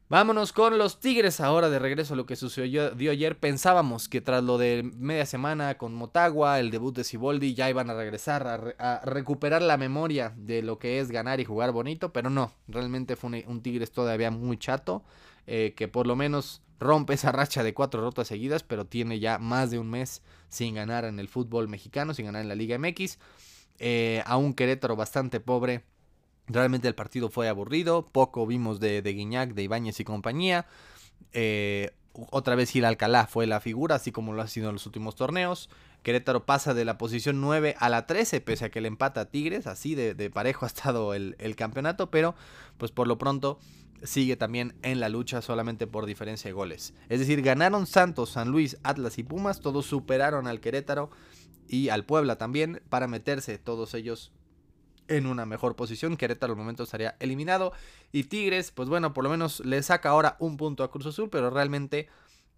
Vámonos 0.07 0.53
con 0.53 0.77
los 0.77 0.99
Tigres 0.99 1.41
ahora 1.41 1.67
de 1.71 1.79
regreso 1.79 2.13
a 2.13 2.17
lo 2.17 2.27
que 2.27 2.35
sucedió 2.35 2.91
ayer. 3.11 3.39
Pensábamos 3.39 4.07
que 4.07 4.21
tras 4.21 4.43
lo 4.43 4.59
de 4.59 4.83
media 4.83 5.25
semana 5.25 5.79
con 5.79 5.95
Motagua, 5.95 6.59
el 6.59 6.69
debut 6.69 6.95
de 6.95 7.03
Siboldi, 7.03 7.55
ya 7.55 7.71
iban 7.71 7.89
a 7.89 7.95
regresar 7.95 8.75
a, 8.77 9.01
recuperar 9.03 9.63
la 9.63 9.77
memoria 9.77 10.31
de 10.37 10.61
lo 10.61 10.77
que 10.77 10.99
es 10.99 11.09
ganar 11.09 11.39
y 11.39 11.45
jugar 11.45 11.71
bonito, 11.71 12.13
pero 12.13 12.29
no, 12.29 12.51
realmente 12.67 13.15
fue 13.15 13.43
un, 13.47 13.61
Tigres 13.63 13.91
todavía 13.91 14.29
muy 14.29 14.57
chato, 14.57 15.03
eh, 15.47 15.73
que 15.75 15.87
por 15.87 16.05
lo 16.05 16.15
menos 16.15 16.61
rompe 16.79 17.15
esa 17.15 17.31
racha 17.31 17.63
de 17.63 17.73
cuatro 17.73 18.01
rotas 18.01 18.27
seguidas, 18.27 18.61
pero 18.61 18.85
tiene 18.85 19.19
ya 19.19 19.39
más 19.39 19.71
de 19.71 19.79
un 19.79 19.89
mes 19.89 20.21
sin 20.49 20.75
ganar 20.75 21.05
en 21.05 21.19
el 21.19 21.29
fútbol 21.29 21.67
mexicano, 21.67 22.13
sin 22.13 22.27
ganar 22.27 22.43
en 22.43 22.49
la 22.49 22.55
Liga 22.55 22.77
MX. 22.77 23.17
Eh, 23.79 24.21
a 24.27 24.37
un 24.37 24.53
Querétaro 24.53 24.95
bastante 24.95 25.39
pobre 25.39 25.83
Realmente 26.47 26.87
el 26.87 26.95
partido 26.95 27.29
fue 27.29 27.49
aburrido, 27.49 28.05
poco 28.05 28.45
vimos 28.45 28.79
de, 28.79 29.01
de 29.01 29.13
Guiñac, 29.13 29.53
de 29.53 29.63
Ibáñez 29.63 29.99
y 29.99 30.03
compañía. 30.03 30.67
Eh, 31.33 31.91
otra 32.29 32.55
vez 32.55 32.71
Gil 32.71 32.85
Alcalá 32.85 33.27
fue 33.27 33.47
la 33.47 33.59
figura, 33.59 33.95
así 33.95 34.11
como 34.11 34.33
lo 34.33 34.41
ha 34.41 34.47
sido 34.47 34.69
en 34.69 34.73
los 34.73 34.85
últimos 34.85 35.15
torneos. 35.15 35.69
Querétaro 36.03 36.45
pasa 36.45 36.73
de 36.73 36.85
la 36.85 36.97
posición 36.97 37.41
9 37.41 37.75
a 37.79 37.89
la 37.89 38.05
13, 38.05 38.41
pese 38.41 38.65
a 38.65 38.69
que 38.69 38.79
le 38.79 38.87
empata 38.87 39.21
a 39.21 39.25
Tigres, 39.25 39.67
así 39.67 39.95
de, 39.95 40.29
parejo 40.29 40.65
ha 40.65 40.67
estado 40.67 41.13
el, 41.13 41.35
el, 41.39 41.55
campeonato, 41.55 42.11
pero 42.11 42.35
pues 42.77 42.91
por 42.91 43.07
lo 43.07 43.17
pronto 43.17 43.59
sigue 44.03 44.35
también 44.35 44.75
en 44.83 44.99
la 44.99 45.09
lucha 45.09 45.41
solamente 45.41 45.87
por 45.87 46.05
diferencia 46.05 46.49
de 46.49 46.53
goles. 46.53 46.93
Es 47.09 47.19
decir, 47.19 47.41
ganaron 47.41 47.87
Santos, 47.87 48.31
San 48.31 48.49
Luis, 48.49 48.77
Atlas 48.83 49.17
y 49.17 49.23
Pumas, 49.23 49.59
todos 49.59 49.85
superaron 49.85 50.47
al 50.47 50.59
Querétaro 50.59 51.09
y 51.67 51.89
al 51.89 52.05
Puebla 52.05 52.37
también 52.37 52.81
para 52.89 53.07
meterse 53.07 53.57
todos 53.57 53.93
ellos 53.93 54.31
en 55.07 55.25
una 55.25 55.45
mejor 55.45 55.75
posición. 55.75 56.17
Querétaro 56.17 56.53
al 56.53 56.59
momento 56.59 56.83
estaría 56.83 57.15
eliminado. 57.19 57.73
Y 58.11 58.25
Tigres, 58.25 58.71
pues 58.71 58.89
bueno, 58.89 59.13
por 59.13 59.23
lo 59.23 59.29
menos 59.29 59.59
le 59.65 59.81
saca 59.83 60.09
ahora 60.09 60.35
un 60.39 60.57
punto 60.57 60.83
a 60.83 60.91
Cruz 60.91 61.05
Azul, 61.05 61.29
pero 61.29 61.49
realmente 61.49 62.07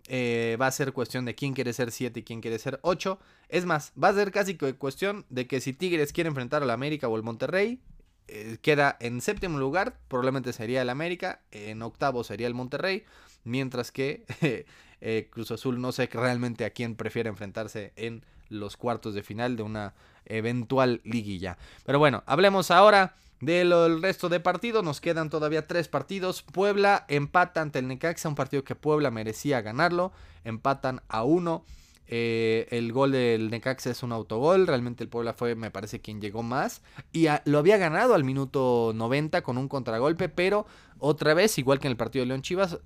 eh, 0.08 0.58
va 0.60 0.68
a 0.68 0.72
ser 0.72 0.94
cuestión 0.94 1.26
de 1.26 1.36
quién 1.36 1.54
quiere 1.54 1.74
ser 1.74 1.92
7 1.92 2.20
y 2.20 2.24
quién 2.24 2.42
quiere 2.42 2.60
ser 2.60 2.80
8. 2.82 3.20
Es 3.50 3.66
más, 3.66 3.92
va 4.02 4.10
a 4.10 4.14
ser 4.14 4.32
casi 4.32 4.58
cuestión 4.58 5.26
de 5.30 5.48
que 5.48 5.60
si 5.62 5.74
Tigres 5.74 6.14
quiere 6.14 6.30
enfrentar 6.30 6.64
al 6.64 6.70
América 6.70 7.08
o 7.08 7.16
el 7.18 7.24
Monterrey, 7.24 7.82
eh, 8.30 8.58
queda 8.62 8.98
en 9.00 9.22
séptimo 9.22 9.58
lugar, 9.58 10.00
probablemente 10.08 10.54
sería 10.54 10.82
el 10.82 10.90
América, 10.90 11.42
en 11.52 11.82
octavo 11.82 12.24
sería 12.24 12.48
el 12.48 12.54
Monterrey, 12.54 13.06
mientras 13.44 13.92
que 13.92 14.26
eh, 15.02 15.28
Cruz 15.30 15.52
Azul 15.52 15.80
no 15.80 15.92
sé 15.92 16.10
realmente 16.12 16.66
a 16.66 16.72
quién 16.72 16.96
prefiere 16.96 17.30
enfrentarse 17.30 17.94
en 17.96 18.24
los 18.50 18.78
cuartos 18.78 19.14
de 19.14 19.24
final 19.24 19.56
de 19.58 19.64
una 19.64 19.94
eventual 20.28 21.02
liguilla. 21.04 21.58
Pero 21.86 22.00
bueno, 22.00 22.24
hablemos 22.26 22.72
ahora 22.72 23.16
del 23.42 24.02
resto 24.02 24.30
de 24.30 24.40
partidos. 24.40 24.84
Nos 24.84 25.02
quedan 25.02 25.30
todavía 25.30 25.68
tres 25.68 25.88
partidos. 25.88 26.42
Puebla 26.42 27.06
empata 27.08 27.62
ante 27.62 27.80
el 27.80 27.88
Necaxa, 27.88 28.30
un 28.30 28.36
partido 28.36 28.64
que 28.64 28.76
Puebla 28.76 29.12
merecía 29.12 29.62
ganarlo. 29.62 30.12
Empatan 30.44 31.02
a 31.08 31.24
uno. 31.24 31.66
Eh, 32.10 32.68
el 32.72 32.94
gol 32.94 33.12
del 33.12 33.50
Necaxa 33.50 33.90
es 33.92 34.02
un 34.02 34.12
autogol. 34.12 34.66
Realmente 34.66 35.04
el 35.04 35.10
Puebla 35.10 35.34
fue, 35.34 35.56
me 35.56 35.72
parece, 35.72 36.00
quien 36.00 36.22
llegó 36.22 36.42
más. 36.42 36.82
Y 37.12 37.28
lo 37.46 37.60
había 37.60 37.78
ganado 37.78 38.16
al 38.16 38.24
minuto 38.24 38.92
90 38.96 39.42
con 39.42 39.58
un 39.58 39.68
contragolpe. 39.68 40.30
Pero 40.30 40.66
otra 41.00 41.34
vez, 41.34 41.58
igual 41.58 41.80
que 41.80 41.88
en 41.88 41.92
el 41.92 41.98
partido 41.98 42.24
de 42.24 42.28
León 42.28 42.42
Chivas, 42.42 42.80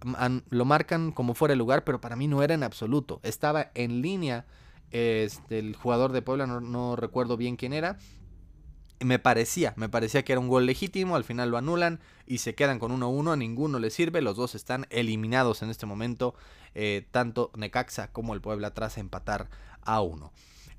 lo 0.49 0.65
marcan 0.65 1.11
como 1.11 1.33
fuera 1.33 1.53
de 1.53 1.57
lugar. 1.57 1.83
Pero 1.83 2.01
para 2.01 2.15
mí 2.15 2.27
no 2.27 2.43
era 2.43 2.53
en 2.53 2.63
absoluto. 2.63 3.19
Estaba 3.23 3.71
en 3.75 4.01
línea 4.01 4.45
este, 4.91 5.59
el 5.59 5.75
jugador 5.75 6.11
de 6.11 6.21
Puebla, 6.21 6.47
no, 6.47 6.95
recuerdo 6.95 7.37
bien 7.37 7.55
quién 7.55 7.73
era. 7.73 7.97
Me 8.99 9.17
parecía, 9.17 9.73
me 9.77 9.89
parecía 9.89 10.23
que 10.23 10.33
era 10.33 10.39
un 10.39 10.47
gol 10.47 10.67
legítimo, 10.67 11.15
al 11.15 11.23
final 11.23 11.49
lo 11.49 11.57
anulan 11.57 11.99
y 12.27 12.37
se 12.37 12.53
quedan 12.53 12.77
con 12.77 12.91
1-1, 12.91 13.33
a 13.33 13.35
ninguno 13.35 13.79
le 13.79 13.89
sirve, 13.89 14.21
los 14.21 14.37
dos 14.37 14.53
están 14.53 14.85
eliminados 14.91 15.63
en 15.63 15.71
este 15.71 15.87
momento, 15.87 16.35
eh, 16.75 17.07
tanto 17.09 17.51
Necaxa 17.55 18.11
como 18.11 18.35
el 18.35 18.41
Puebla 18.41 18.75
tras 18.75 18.99
empatar 18.99 19.49
a 19.81 20.01
1. 20.01 20.31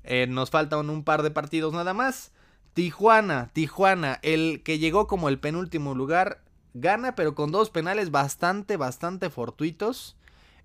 Eh, 0.05 0.27
nos 0.27 0.51
faltan 0.51 0.89
un 0.89 1.03
par 1.03 1.21
de 1.21 1.31
partidos 1.31 1.73
nada 1.73 1.93
más. 1.93 2.31
Tijuana, 2.73 3.49
Tijuana, 3.53 4.19
el 4.23 4.63
que 4.63 4.79
llegó 4.79 5.05
como 5.05 5.29
el 5.29 5.39
penúltimo 5.39 5.93
lugar, 5.93 6.43
gana 6.73 7.15
pero 7.15 7.35
con 7.35 7.51
dos 7.51 7.69
penales 7.69 8.09
bastante, 8.09 8.77
bastante 8.77 9.29
fortuitos. 9.29 10.15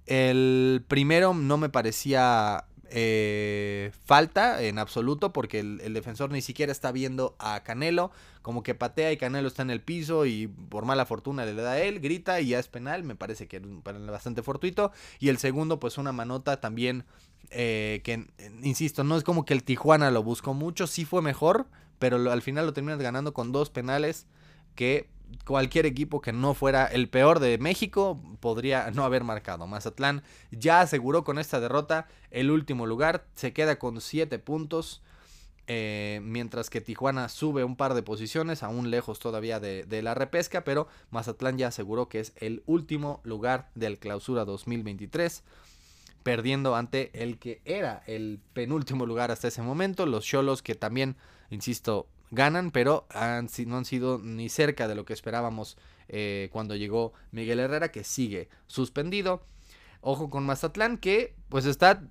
El 0.06 0.84
primero 0.88 1.34
no 1.34 1.58
me 1.58 1.68
parecía 1.68 2.67
eh, 2.90 3.92
falta 4.04 4.62
en 4.62 4.78
absoluto 4.78 5.32
porque 5.32 5.60
el, 5.60 5.92
defensor 5.92 6.30
ni 6.30 6.40
siquiera 6.40 6.72
está 6.72 6.90
viendo 6.90 7.36
a 7.38 7.62
Canelo, 7.62 8.10
como 8.42 8.62
que 8.62 8.74
patea 8.74 9.12
y 9.12 9.16
Canelo 9.16 9.48
está 9.48 9.62
en 9.62 9.70
el 9.70 9.82
piso 9.82 10.24
y 10.24 10.46
por 10.46 10.84
mala 10.84 11.04
fortuna 11.04 11.44
le 11.44 11.54
da 11.54 11.72
a 11.72 11.80
él, 11.80 12.00
grita 12.00 12.40
y 12.40 12.48
ya 12.48 12.58
es 12.58 12.68
penal, 12.68 13.04
me 13.04 13.14
parece 13.14 13.46
que 13.46 13.58
es 13.58 14.06
bastante 14.06 14.42
fortuito. 14.42 14.92
Y 15.18 15.28
el 15.28 15.38
segundo 15.38 15.78
pues 15.78 15.98
una 15.98 16.12
manota 16.12 16.60
también 16.60 17.04
eh, 17.50 18.00
que, 18.04 18.26
insisto, 18.62 19.04
no 19.04 19.16
es 19.16 19.24
como 19.24 19.44
que 19.44 19.54
el 19.54 19.64
Tijuana 19.64 20.10
lo 20.10 20.22
buscó 20.22 20.54
mucho, 20.54 20.86
sí 20.86 21.04
fue 21.04 21.22
mejor, 21.22 21.66
pero 21.98 22.30
al 22.30 22.42
final 22.42 22.66
lo 22.66 22.72
terminas 22.72 23.00
ganando 23.00 23.34
con 23.34 23.52
dos 23.52 23.70
penales 23.70 24.26
que 24.74 25.08
cualquier 25.44 25.86
equipo 25.86 26.20
que 26.20 26.32
no 26.32 26.54
fuera 26.54 26.86
el 26.86 27.08
peor 27.08 27.40
de 27.40 27.58
México 27.58 28.20
podría 28.40 28.90
no 28.90 29.04
haber 29.04 29.24
marcado. 29.24 29.66
Mazatlán 29.66 30.22
ya 30.50 30.80
aseguró 30.80 31.24
con 31.24 31.38
esta 31.38 31.60
derrota 31.60 32.06
el 32.30 32.50
último 32.50 32.86
lugar, 32.86 33.26
se 33.34 33.52
queda 33.52 33.78
con 33.78 34.00
7 34.00 34.38
puntos. 34.38 35.02
Eh, 35.70 36.20
mientras 36.22 36.70
que 36.70 36.80
Tijuana 36.80 37.28
sube 37.28 37.62
un 37.62 37.76
par 37.76 37.92
de 37.92 38.02
posiciones, 38.02 38.62
aún 38.62 38.90
lejos 38.90 39.18
todavía 39.18 39.60
de, 39.60 39.84
de, 39.84 40.00
la 40.00 40.14
repesca, 40.14 40.64
pero 40.64 40.88
Mazatlán 41.10 41.58
ya 41.58 41.68
aseguró 41.68 42.08
que 42.08 42.20
es 42.20 42.32
el 42.36 42.62
último 42.64 43.20
lugar 43.22 43.68
del 43.74 43.98
clausura 43.98 44.46
2023, 44.46 45.42
perdiendo 46.22 46.74
ante 46.74 47.10
el 47.22 47.38
que 47.38 47.60
era 47.66 48.02
el 48.06 48.40
penúltimo 48.54 49.04
lugar 49.04 49.30
hasta 49.30 49.48
ese 49.48 49.60
momento, 49.60 50.06
los 50.06 50.24
Cholos 50.24 50.62
que 50.62 50.74
también, 50.74 51.16
insisto, 51.50 52.06
ganan, 52.30 52.70
pero 52.70 53.06
han, 53.10 53.48
no 53.66 53.76
han 53.78 53.84
sido 53.84 54.18
ni 54.18 54.48
cerca 54.48 54.88
de 54.88 54.94
lo 54.94 55.04
que 55.04 55.12
esperábamos 55.12 55.76
eh, 56.08 56.48
cuando 56.52 56.76
llegó 56.76 57.12
Miguel 57.30 57.60
Herrera, 57.60 57.90
que 57.90 58.04
sigue 58.04 58.48
suspendido. 58.66 59.42
Ojo 60.00 60.30
con 60.30 60.46
Mazatlán, 60.46 60.96
que 60.96 61.34
pues 61.48 61.66
está 61.66 62.02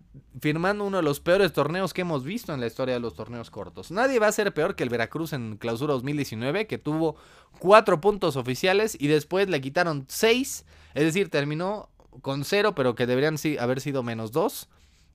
firmando 0.41 0.83
uno 0.83 0.97
de 0.97 1.03
los 1.03 1.21
peores 1.21 1.53
torneos 1.53 1.93
que 1.93 2.01
hemos 2.01 2.25
visto 2.25 2.53
en 2.53 2.59
la 2.59 2.67
historia 2.67 2.95
de 2.95 2.99
los 2.99 3.15
torneos 3.15 3.49
cortos. 3.49 3.91
Nadie 3.91 4.19
va 4.19 4.27
a 4.27 4.31
ser 4.33 4.53
peor 4.53 4.75
que 4.75 4.83
el 4.83 4.89
Veracruz 4.89 5.31
en 5.31 5.55
clausura 5.55 5.93
2019, 5.93 6.67
que 6.67 6.77
tuvo 6.77 7.15
cuatro 7.59 8.01
puntos 8.01 8.35
oficiales 8.35 8.97
y 8.99 9.07
después 9.07 9.47
le 9.47 9.61
quitaron 9.61 10.05
seis. 10.09 10.65
Es 10.95 11.05
decir, 11.05 11.29
terminó 11.29 11.89
con 12.21 12.43
cero, 12.43 12.75
pero 12.75 12.93
que 12.93 13.05
deberían 13.05 13.37
haber 13.59 13.79
sido 13.79 14.03
menos 14.03 14.33
dos. 14.33 14.67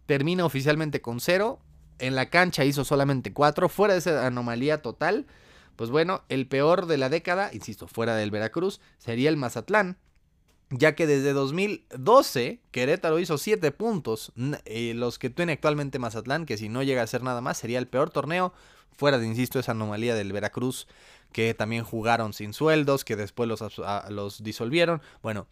Termina 0.07 0.47
oficialmente 0.47 1.03
con 1.03 1.21
cero 1.21 1.61
en 2.03 2.17
la 2.17 2.31
cancha 2.31 2.65
hizo 2.65 2.85
solamente 2.85 3.33
cuatro, 3.33 3.69
fuera 3.69 3.95
de 3.95 4.01
esa 4.01 4.27
anomalía 4.27 4.83
total, 4.83 5.27
pues 5.77 5.89
bueno, 5.89 6.25
el 6.29 6.49
peor 6.49 6.87
de 6.87 6.99
la 6.99 7.09
década, 7.09 7.51
insisto, 7.53 7.87
fuera 7.87 8.17
del 8.17 8.33
Veracruz, 8.33 8.81
sería 8.99 9.31
el 9.31 9.37
Mazatlán, 9.37 9.97
ya 10.71 10.95
que 10.95 11.07
desde 11.07 11.33
2012 11.33 12.61
Querétaro 12.73 13.21
hizo 13.21 13.39
7 13.39 13.71
puntos, 13.71 14.33
eh, 14.65 14.95
los 14.95 15.19
que 15.19 15.31
tiene 15.31 15.53
actualmente 15.53 16.01
Mazatlán, 16.01 16.45
que 16.45 16.57
si 16.57 16.69
no 16.69 16.83
llega 16.83 17.03
a 17.03 17.07
ser 17.07 17.23
nada 17.23 17.41
más 17.41 17.59
sería 17.59 17.79
el 17.79 17.87
peor 17.87 18.11
torneo, 18.11 18.53
fuera 18.97 19.19
de, 19.19 19.27
insisto, 19.27 19.61
esa 19.61 19.73
anomalía 19.73 20.17
del 20.17 20.33
Veracruz, 20.33 20.89
que 21.33 21.55
también 21.55 21.85
jugaron 21.85 22.33
sin 22.33 22.53
sueldos, 22.53 23.05
que 23.05 23.17
después 23.17 23.49
los, 23.49 23.63
los 24.11 24.43
disolvieron, 24.43 25.01
bueno, 25.23 25.47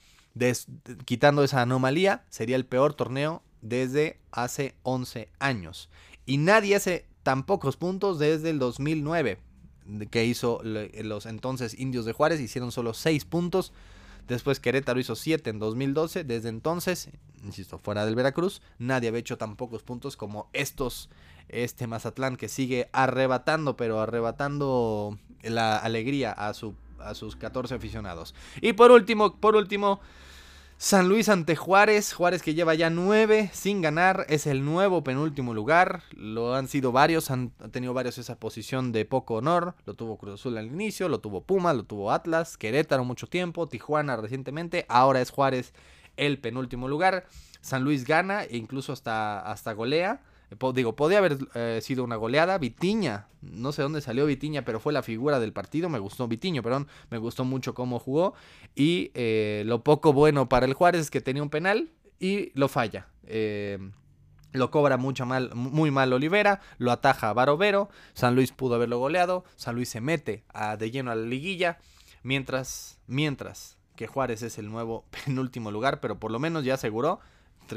quitando 1.04 1.44
esa 1.44 1.62
anomalía, 1.62 2.24
sería 2.28 2.56
el 2.56 2.66
peor 2.66 2.94
torneo 2.94 3.42
desde 3.62 4.18
hace 4.30 4.74
11 4.82 5.28
años. 5.38 5.88
Y 6.26 6.38
nadie 6.38 6.76
hace 6.76 7.06
tan 7.22 7.44
pocos 7.44 7.76
puntos 7.76 8.18
desde 8.18 8.50
el 8.50 8.58
2009, 8.58 9.38
que 10.10 10.24
hizo 10.24 10.60
los 10.62 11.26
entonces 11.26 11.78
indios 11.78 12.04
de 12.04 12.12
Juárez, 12.12 12.40
hicieron 12.40 12.72
solo 12.72 12.94
6 12.94 13.24
puntos. 13.24 13.72
Después 14.28 14.60
Querétaro 14.60 15.00
hizo 15.00 15.16
7 15.16 15.50
en 15.50 15.58
2012. 15.58 16.24
Desde 16.24 16.48
entonces, 16.48 17.10
insisto, 17.44 17.78
fuera 17.78 18.06
del 18.06 18.14
Veracruz, 18.14 18.62
nadie 18.78 19.08
había 19.08 19.20
hecho 19.20 19.38
tan 19.38 19.56
pocos 19.56 19.82
puntos 19.82 20.16
como 20.16 20.48
estos, 20.52 21.10
este 21.48 21.86
Mazatlán 21.86 22.36
que 22.36 22.48
sigue 22.48 22.88
arrebatando, 22.92 23.76
pero 23.76 24.00
arrebatando 24.00 25.18
la 25.42 25.76
alegría 25.78 26.32
a, 26.32 26.50
a 26.50 27.14
sus 27.14 27.36
14 27.36 27.74
aficionados. 27.74 28.34
Y 28.60 28.74
por 28.74 28.92
último, 28.92 29.36
por 29.36 29.56
último, 29.56 30.00
San 30.82 31.10
Luis 31.10 31.28
ante 31.28 31.56
Juárez, 31.56 32.14
Juárez 32.14 32.40
que 32.40 32.54
lleva 32.54 32.74
ya 32.74 32.88
nueve 32.88 33.50
sin 33.52 33.82
ganar, 33.82 34.24
es 34.30 34.46
el 34.46 34.64
nuevo 34.64 35.04
penúltimo 35.04 35.52
lugar, 35.52 36.04
lo 36.12 36.54
han 36.54 36.68
sido 36.68 36.90
varios, 36.90 37.30
han 37.30 37.50
tenido 37.70 37.92
varios 37.92 38.16
esa 38.16 38.40
posición 38.40 38.90
de 38.90 39.04
poco 39.04 39.34
honor, 39.34 39.74
lo 39.84 39.92
tuvo 39.92 40.16
Cruz 40.16 40.40
Azul 40.40 40.56
al 40.56 40.68
inicio, 40.68 41.10
lo 41.10 41.20
tuvo 41.20 41.42
Puma, 41.42 41.74
lo 41.74 41.84
tuvo 41.84 42.12
Atlas, 42.12 42.56
Querétaro 42.56 43.04
mucho 43.04 43.26
tiempo, 43.26 43.68
Tijuana 43.68 44.16
recientemente, 44.16 44.86
ahora 44.88 45.20
es 45.20 45.30
Juárez 45.30 45.74
el 46.16 46.38
penúltimo 46.38 46.88
lugar, 46.88 47.26
San 47.60 47.84
Luis 47.84 48.06
gana 48.06 48.44
e 48.44 48.56
incluso 48.56 48.94
hasta, 48.94 49.38
hasta 49.40 49.74
golea, 49.74 50.22
digo, 50.74 50.96
podía 50.96 51.18
haber 51.18 51.38
eh, 51.54 51.80
sido 51.82 52.04
una 52.04 52.16
goleada. 52.16 52.58
Vitiña, 52.58 53.28
no 53.40 53.72
sé 53.72 53.82
dónde 53.82 54.00
salió 54.00 54.26
Vitiña, 54.26 54.64
pero 54.64 54.80
fue 54.80 54.92
la 54.92 55.02
figura 55.02 55.38
del 55.38 55.52
partido. 55.52 55.88
Me 55.88 55.98
gustó 55.98 56.28
Vitiño, 56.28 56.62
perdón, 56.62 56.88
me 57.10 57.18
gustó 57.18 57.44
mucho 57.44 57.74
cómo 57.74 57.98
jugó. 57.98 58.34
Y 58.74 59.10
eh, 59.14 59.62
lo 59.66 59.84
poco 59.84 60.12
bueno 60.12 60.48
para 60.48 60.66
el 60.66 60.74
Juárez 60.74 61.02
es 61.02 61.10
que 61.10 61.20
tenía 61.20 61.42
un 61.42 61.50
penal 61.50 61.90
y 62.18 62.50
lo 62.58 62.68
falla. 62.68 63.08
Eh, 63.24 63.78
lo 64.52 64.70
cobra 64.70 64.96
mucho 64.96 65.26
mal, 65.26 65.54
muy 65.54 65.90
mal 65.90 66.12
Olivera, 66.12 66.60
lo 66.78 66.90
ataja 66.90 67.32
Barovero, 67.32 67.88
San 68.14 68.34
Luis 68.34 68.50
pudo 68.52 68.74
haberlo 68.74 68.98
goleado, 68.98 69.44
San 69.56 69.76
Luis 69.76 69.88
se 69.88 70.00
mete 70.00 70.44
a, 70.52 70.76
de 70.76 70.90
lleno 70.90 71.12
a 71.12 71.14
la 71.14 71.26
liguilla, 71.26 71.78
mientras, 72.22 72.98
mientras 73.06 73.78
que 73.94 74.08
Juárez 74.08 74.42
es 74.42 74.58
el 74.58 74.68
nuevo 74.68 75.04
penúltimo 75.24 75.70
lugar, 75.70 76.00
pero 76.00 76.18
por 76.18 76.30
lo 76.30 76.38
menos 76.38 76.64
ya 76.64 76.74
aseguró 76.74 77.20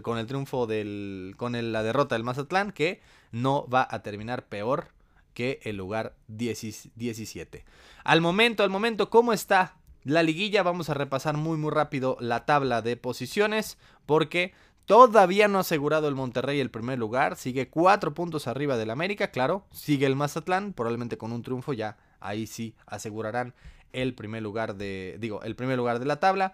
con 0.02 0.18
el 0.18 0.28
triunfo 0.28 0.66
del. 0.66 1.36
con 1.38 1.54
la 1.72 1.84
derrota 1.84 2.16
del 2.16 2.24
Mazatlán, 2.24 2.72
que 2.72 3.02
no 3.32 3.68
va 3.68 3.88
a 3.90 4.02
terminar 4.02 4.48
peor 4.48 4.88
que 5.34 5.60
el 5.64 5.78
lugar 5.78 6.16
17. 6.28 7.66
Al 8.04 8.22
momento, 8.22 8.64
al 8.64 8.70
momento, 8.70 9.10
¿cómo 9.10 9.34
está 9.34 9.78
la 10.04 10.24
liguilla? 10.24 10.64
Vamos 10.64 10.90
a 10.90 10.94
repasar 10.94 11.38
muy 11.38 11.58
muy 11.58 11.72
rápido 11.72 12.18
la 12.20 12.46
tabla 12.46 12.82
de 12.82 12.98
posiciones. 12.98 13.78
Porque 14.06 14.54
todavía 14.86 15.48
no 15.48 15.58
ha 15.58 15.62
asegurado 15.62 16.08
el 16.08 16.16
Monterrey 16.16 16.60
el 16.60 16.72
primer 16.72 17.00
lugar. 17.00 17.36
Sigue 17.36 17.70
cuatro 17.70 18.14
puntos 18.14 18.48
arriba 18.48 18.78
del 18.78 18.90
América, 18.90 19.32
claro. 19.32 19.66
Sigue 19.72 20.06
el 20.06 20.16
Mazatlán, 20.16 20.74
probablemente 20.74 21.18
con 21.18 21.32
un 21.32 21.42
triunfo 21.42 21.74
ya. 21.74 21.98
Ahí 22.20 22.48
sí 22.48 22.76
asegurarán 22.86 23.54
el 23.92 24.14
primer 24.14 24.44
lugar 24.44 24.76
de. 24.76 25.18
Digo, 25.20 25.42
el 25.44 25.56
primer 25.56 25.78
lugar 25.78 26.00
de 26.00 26.06
la 26.06 26.20
tabla. 26.20 26.54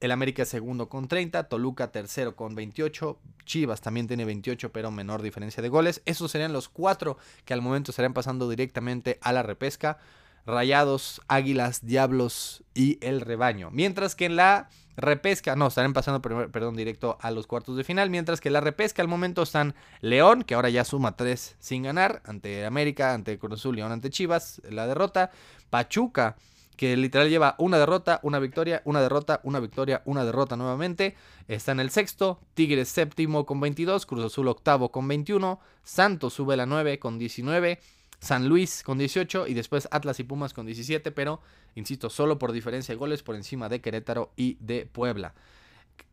El 0.00 0.10
América 0.10 0.42
es 0.42 0.50
segundo 0.50 0.88
con 0.88 1.08
30, 1.08 1.44
Toluca 1.44 1.90
tercero 1.90 2.36
con 2.36 2.54
28, 2.54 3.18
Chivas 3.46 3.80
también 3.80 4.06
tiene 4.06 4.24
28 4.26 4.70
pero 4.70 4.90
menor 4.90 5.22
diferencia 5.22 5.62
de 5.62 5.70
goles. 5.70 6.02
Esos 6.04 6.30
serían 6.30 6.52
los 6.52 6.68
cuatro 6.68 7.16
que 7.44 7.54
al 7.54 7.62
momento 7.62 7.90
estarán 7.90 8.12
pasando 8.12 8.48
directamente 8.48 9.18
a 9.22 9.32
la 9.32 9.42
repesca. 9.42 9.98
Rayados, 10.44 11.20
Águilas, 11.26 11.84
Diablos 11.84 12.62
y 12.72 12.98
el 13.04 13.20
Rebaño. 13.20 13.70
Mientras 13.72 14.14
que 14.14 14.26
en 14.26 14.36
la 14.36 14.68
repesca, 14.96 15.56
no, 15.56 15.66
estarán 15.66 15.92
pasando, 15.92 16.22
perdón, 16.22 16.76
directo 16.76 17.18
a 17.20 17.32
los 17.32 17.48
cuartos 17.48 17.76
de 17.76 17.82
final. 17.82 18.10
Mientras 18.10 18.40
que 18.40 18.48
en 18.48 18.52
la 18.52 18.60
repesca 18.60 19.02
al 19.02 19.08
momento 19.08 19.42
están 19.42 19.74
León, 20.00 20.44
que 20.44 20.54
ahora 20.54 20.68
ya 20.68 20.84
suma 20.84 21.16
tres 21.16 21.56
sin 21.58 21.82
ganar, 21.82 22.22
ante 22.24 22.64
América, 22.64 23.12
ante 23.12 23.38
Cruz 23.38 23.64
León 23.64 23.90
ante 23.90 24.10
Chivas, 24.10 24.62
la 24.70 24.86
derrota. 24.86 25.32
Pachuca 25.68 26.36
que 26.76 26.96
literal 26.96 27.28
lleva 27.28 27.54
una 27.58 27.78
derrota, 27.78 28.20
una 28.22 28.38
victoria, 28.38 28.82
una 28.84 29.00
derrota, 29.00 29.40
una 29.42 29.60
victoria, 29.60 30.02
una 30.04 30.24
derrota 30.24 30.56
nuevamente. 30.56 31.16
Está 31.48 31.72
en 31.72 31.80
el 31.80 31.90
sexto, 31.90 32.40
Tigres 32.54 32.88
séptimo 32.88 33.46
con 33.46 33.60
22, 33.60 34.06
Cruz 34.06 34.24
Azul 34.24 34.48
octavo 34.48 34.90
con 34.90 35.08
21, 35.08 35.58
Santos 35.82 36.34
sube 36.34 36.56
la 36.56 36.66
9 36.66 36.98
con 36.98 37.18
19, 37.18 37.80
San 38.20 38.48
Luis 38.48 38.82
con 38.82 38.98
18 38.98 39.46
y 39.46 39.54
después 39.54 39.88
Atlas 39.90 40.20
y 40.20 40.24
Pumas 40.24 40.54
con 40.54 40.66
17, 40.66 41.10
pero 41.12 41.40
insisto, 41.74 42.10
solo 42.10 42.38
por 42.38 42.52
diferencia 42.52 42.94
de 42.94 42.98
goles 42.98 43.22
por 43.22 43.34
encima 43.34 43.68
de 43.68 43.80
Querétaro 43.80 44.32
y 44.36 44.56
de 44.60 44.86
Puebla. 44.86 45.34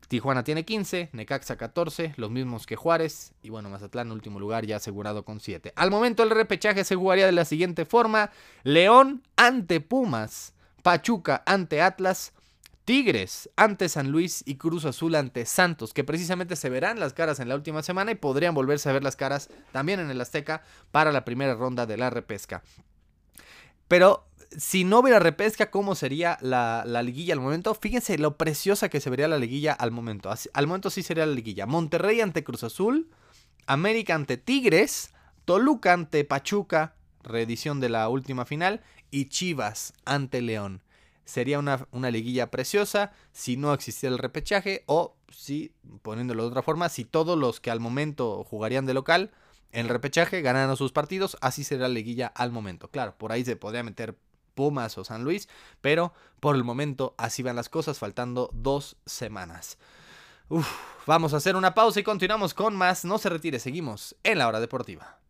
Tijuana 0.07 0.43
tiene 0.43 0.63
15, 0.63 1.09
Necaxa 1.11 1.55
14, 1.55 2.13
los 2.17 2.29
mismos 2.29 2.67
que 2.67 2.75
Juárez 2.75 3.33
y 3.41 3.49
bueno, 3.49 3.69
Mazatlán 3.69 4.11
último 4.11 4.39
lugar 4.39 4.65
ya 4.65 4.75
asegurado 4.75 5.25
con 5.25 5.39
7. 5.39 5.73
Al 5.75 5.89
momento 5.89 6.21
el 6.21 6.29
repechaje 6.29 6.83
se 6.83 6.95
jugaría 6.95 7.25
de 7.25 7.31
la 7.31 7.45
siguiente 7.45 7.85
forma, 7.85 8.29
León 8.63 9.23
ante 9.37 9.81
Pumas, 9.81 10.53
Pachuca 10.83 11.41
ante 11.45 11.81
Atlas, 11.81 12.33
Tigres 12.85 13.49
ante 13.55 13.87
San 13.87 14.11
Luis 14.11 14.43
y 14.45 14.57
Cruz 14.57 14.85
Azul 14.85 15.15
ante 15.15 15.45
Santos, 15.45 15.93
que 15.93 16.03
precisamente 16.03 16.57
se 16.57 16.69
verán 16.69 16.99
las 16.99 17.13
caras 17.13 17.39
en 17.39 17.47
la 17.47 17.55
última 17.55 17.81
semana 17.81 18.11
y 18.11 18.15
podrían 18.15 18.53
volverse 18.53 18.89
a 18.89 18.93
ver 18.93 19.03
las 19.03 19.15
caras 19.15 19.49
también 19.71 19.99
en 19.99 20.11
el 20.11 20.19
Azteca 20.19 20.63
para 20.91 21.11
la 21.11 21.23
primera 21.25 21.55
ronda 21.55 21.85
de 21.85 21.97
la 21.97 22.09
repesca. 22.09 22.61
Pero 23.87 24.25
si 24.57 24.83
no 24.83 24.99
hubiera 24.99 25.19
repesca, 25.19 25.71
¿cómo 25.71 25.95
sería 25.95 26.37
la, 26.41 26.83
liguilla 27.03 27.33
al 27.33 27.39
momento? 27.39 27.73
Fíjense 27.73 28.17
lo 28.17 28.37
preciosa 28.37 28.89
que 28.89 28.99
se 28.99 29.09
vería 29.09 29.27
la 29.27 29.37
liguilla 29.37 29.73
al 29.73 29.91
momento. 29.91 30.33
al 30.53 30.67
momento 30.67 30.89
sí 30.89 31.03
sería 31.03 31.25
la 31.25 31.33
liguilla. 31.33 31.65
Monterrey 31.65 32.21
ante 32.21 32.43
Cruz 32.43 32.63
Azul, 32.63 33.09
América 33.65 34.15
ante 34.15 34.37
Tigres, 34.37 35.13
Toluca 35.45 35.93
ante 35.93 36.23
Pachuca, 36.23 36.95
reedición 37.21 37.79
de 37.79 37.89
la 37.89 38.09
última 38.09 38.45
final, 38.45 38.81
y 39.11 39.25
Chivas 39.25 39.93
ante 40.05 40.41
León. 40.41 40.81
sería 41.25 41.59
una, 41.59 41.87
una, 41.91 42.11
liguilla 42.11 42.51
preciosa 42.51 43.13
si 43.31 43.55
no 43.55 43.73
existiera 43.73 44.13
el 44.13 44.19
repechaje 44.19 44.83
o 44.87 45.15
si, 45.29 45.73
poniéndolo 46.01 46.43
de 46.43 46.49
otra 46.49 46.63
forma, 46.63 46.89
si 46.89 47.05
todos 47.05 47.37
los 47.37 47.59
que 47.59 47.71
al 47.71 47.79
momento 47.79 48.43
jugarían 48.43 48.85
de 48.85 48.93
local 48.93 49.31
en 49.71 49.85
el 49.85 49.89
repechaje 49.89 50.41
ganaran 50.41 50.75
sus 50.77 50.91
partidos, 50.91 51.37
así 51.41 51.63
será 51.63 51.87
la 51.87 51.93
liguilla 51.93 52.27
al 52.27 52.51
momento. 52.51 52.89
Claro, 52.89 53.15
por 53.17 53.31
ahí 53.31 53.43
se 53.43 53.55
podría 53.55 53.83
meter 53.83 54.15
Pumas 54.53 54.97
o 54.97 55.03
San 55.03 55.23
Luis, 55.23 55.49
pero 55.81 56.13
por 56.39 56.55
el 56.55 56.63
momento 56.63 57.15
así 57.17 57.43
van 57.43 57.55
las 57.55 57.69
cosas, 57.69 57.99
faltando 57.99 58.49
dos 58.53 58.97
semanas. 59.05 59.77
vamos 61.05 61.33
a 61.33 61.37
hacer 61.37 61.55
una 61.55 61.73
pausa 61.73 61.99
y 61.99 62.03
continuamos 62.03 62.53
con 62.53 62.75
más. 62.75 63.05
No 63.05 63.17
se 63.17 63.29
retire, 63.29 63.59
seguimos 63.59 64.15
en 64.23 64.37
la 64.37 64.47
hora 64.47 64.59
deportiva. 64.59 65.22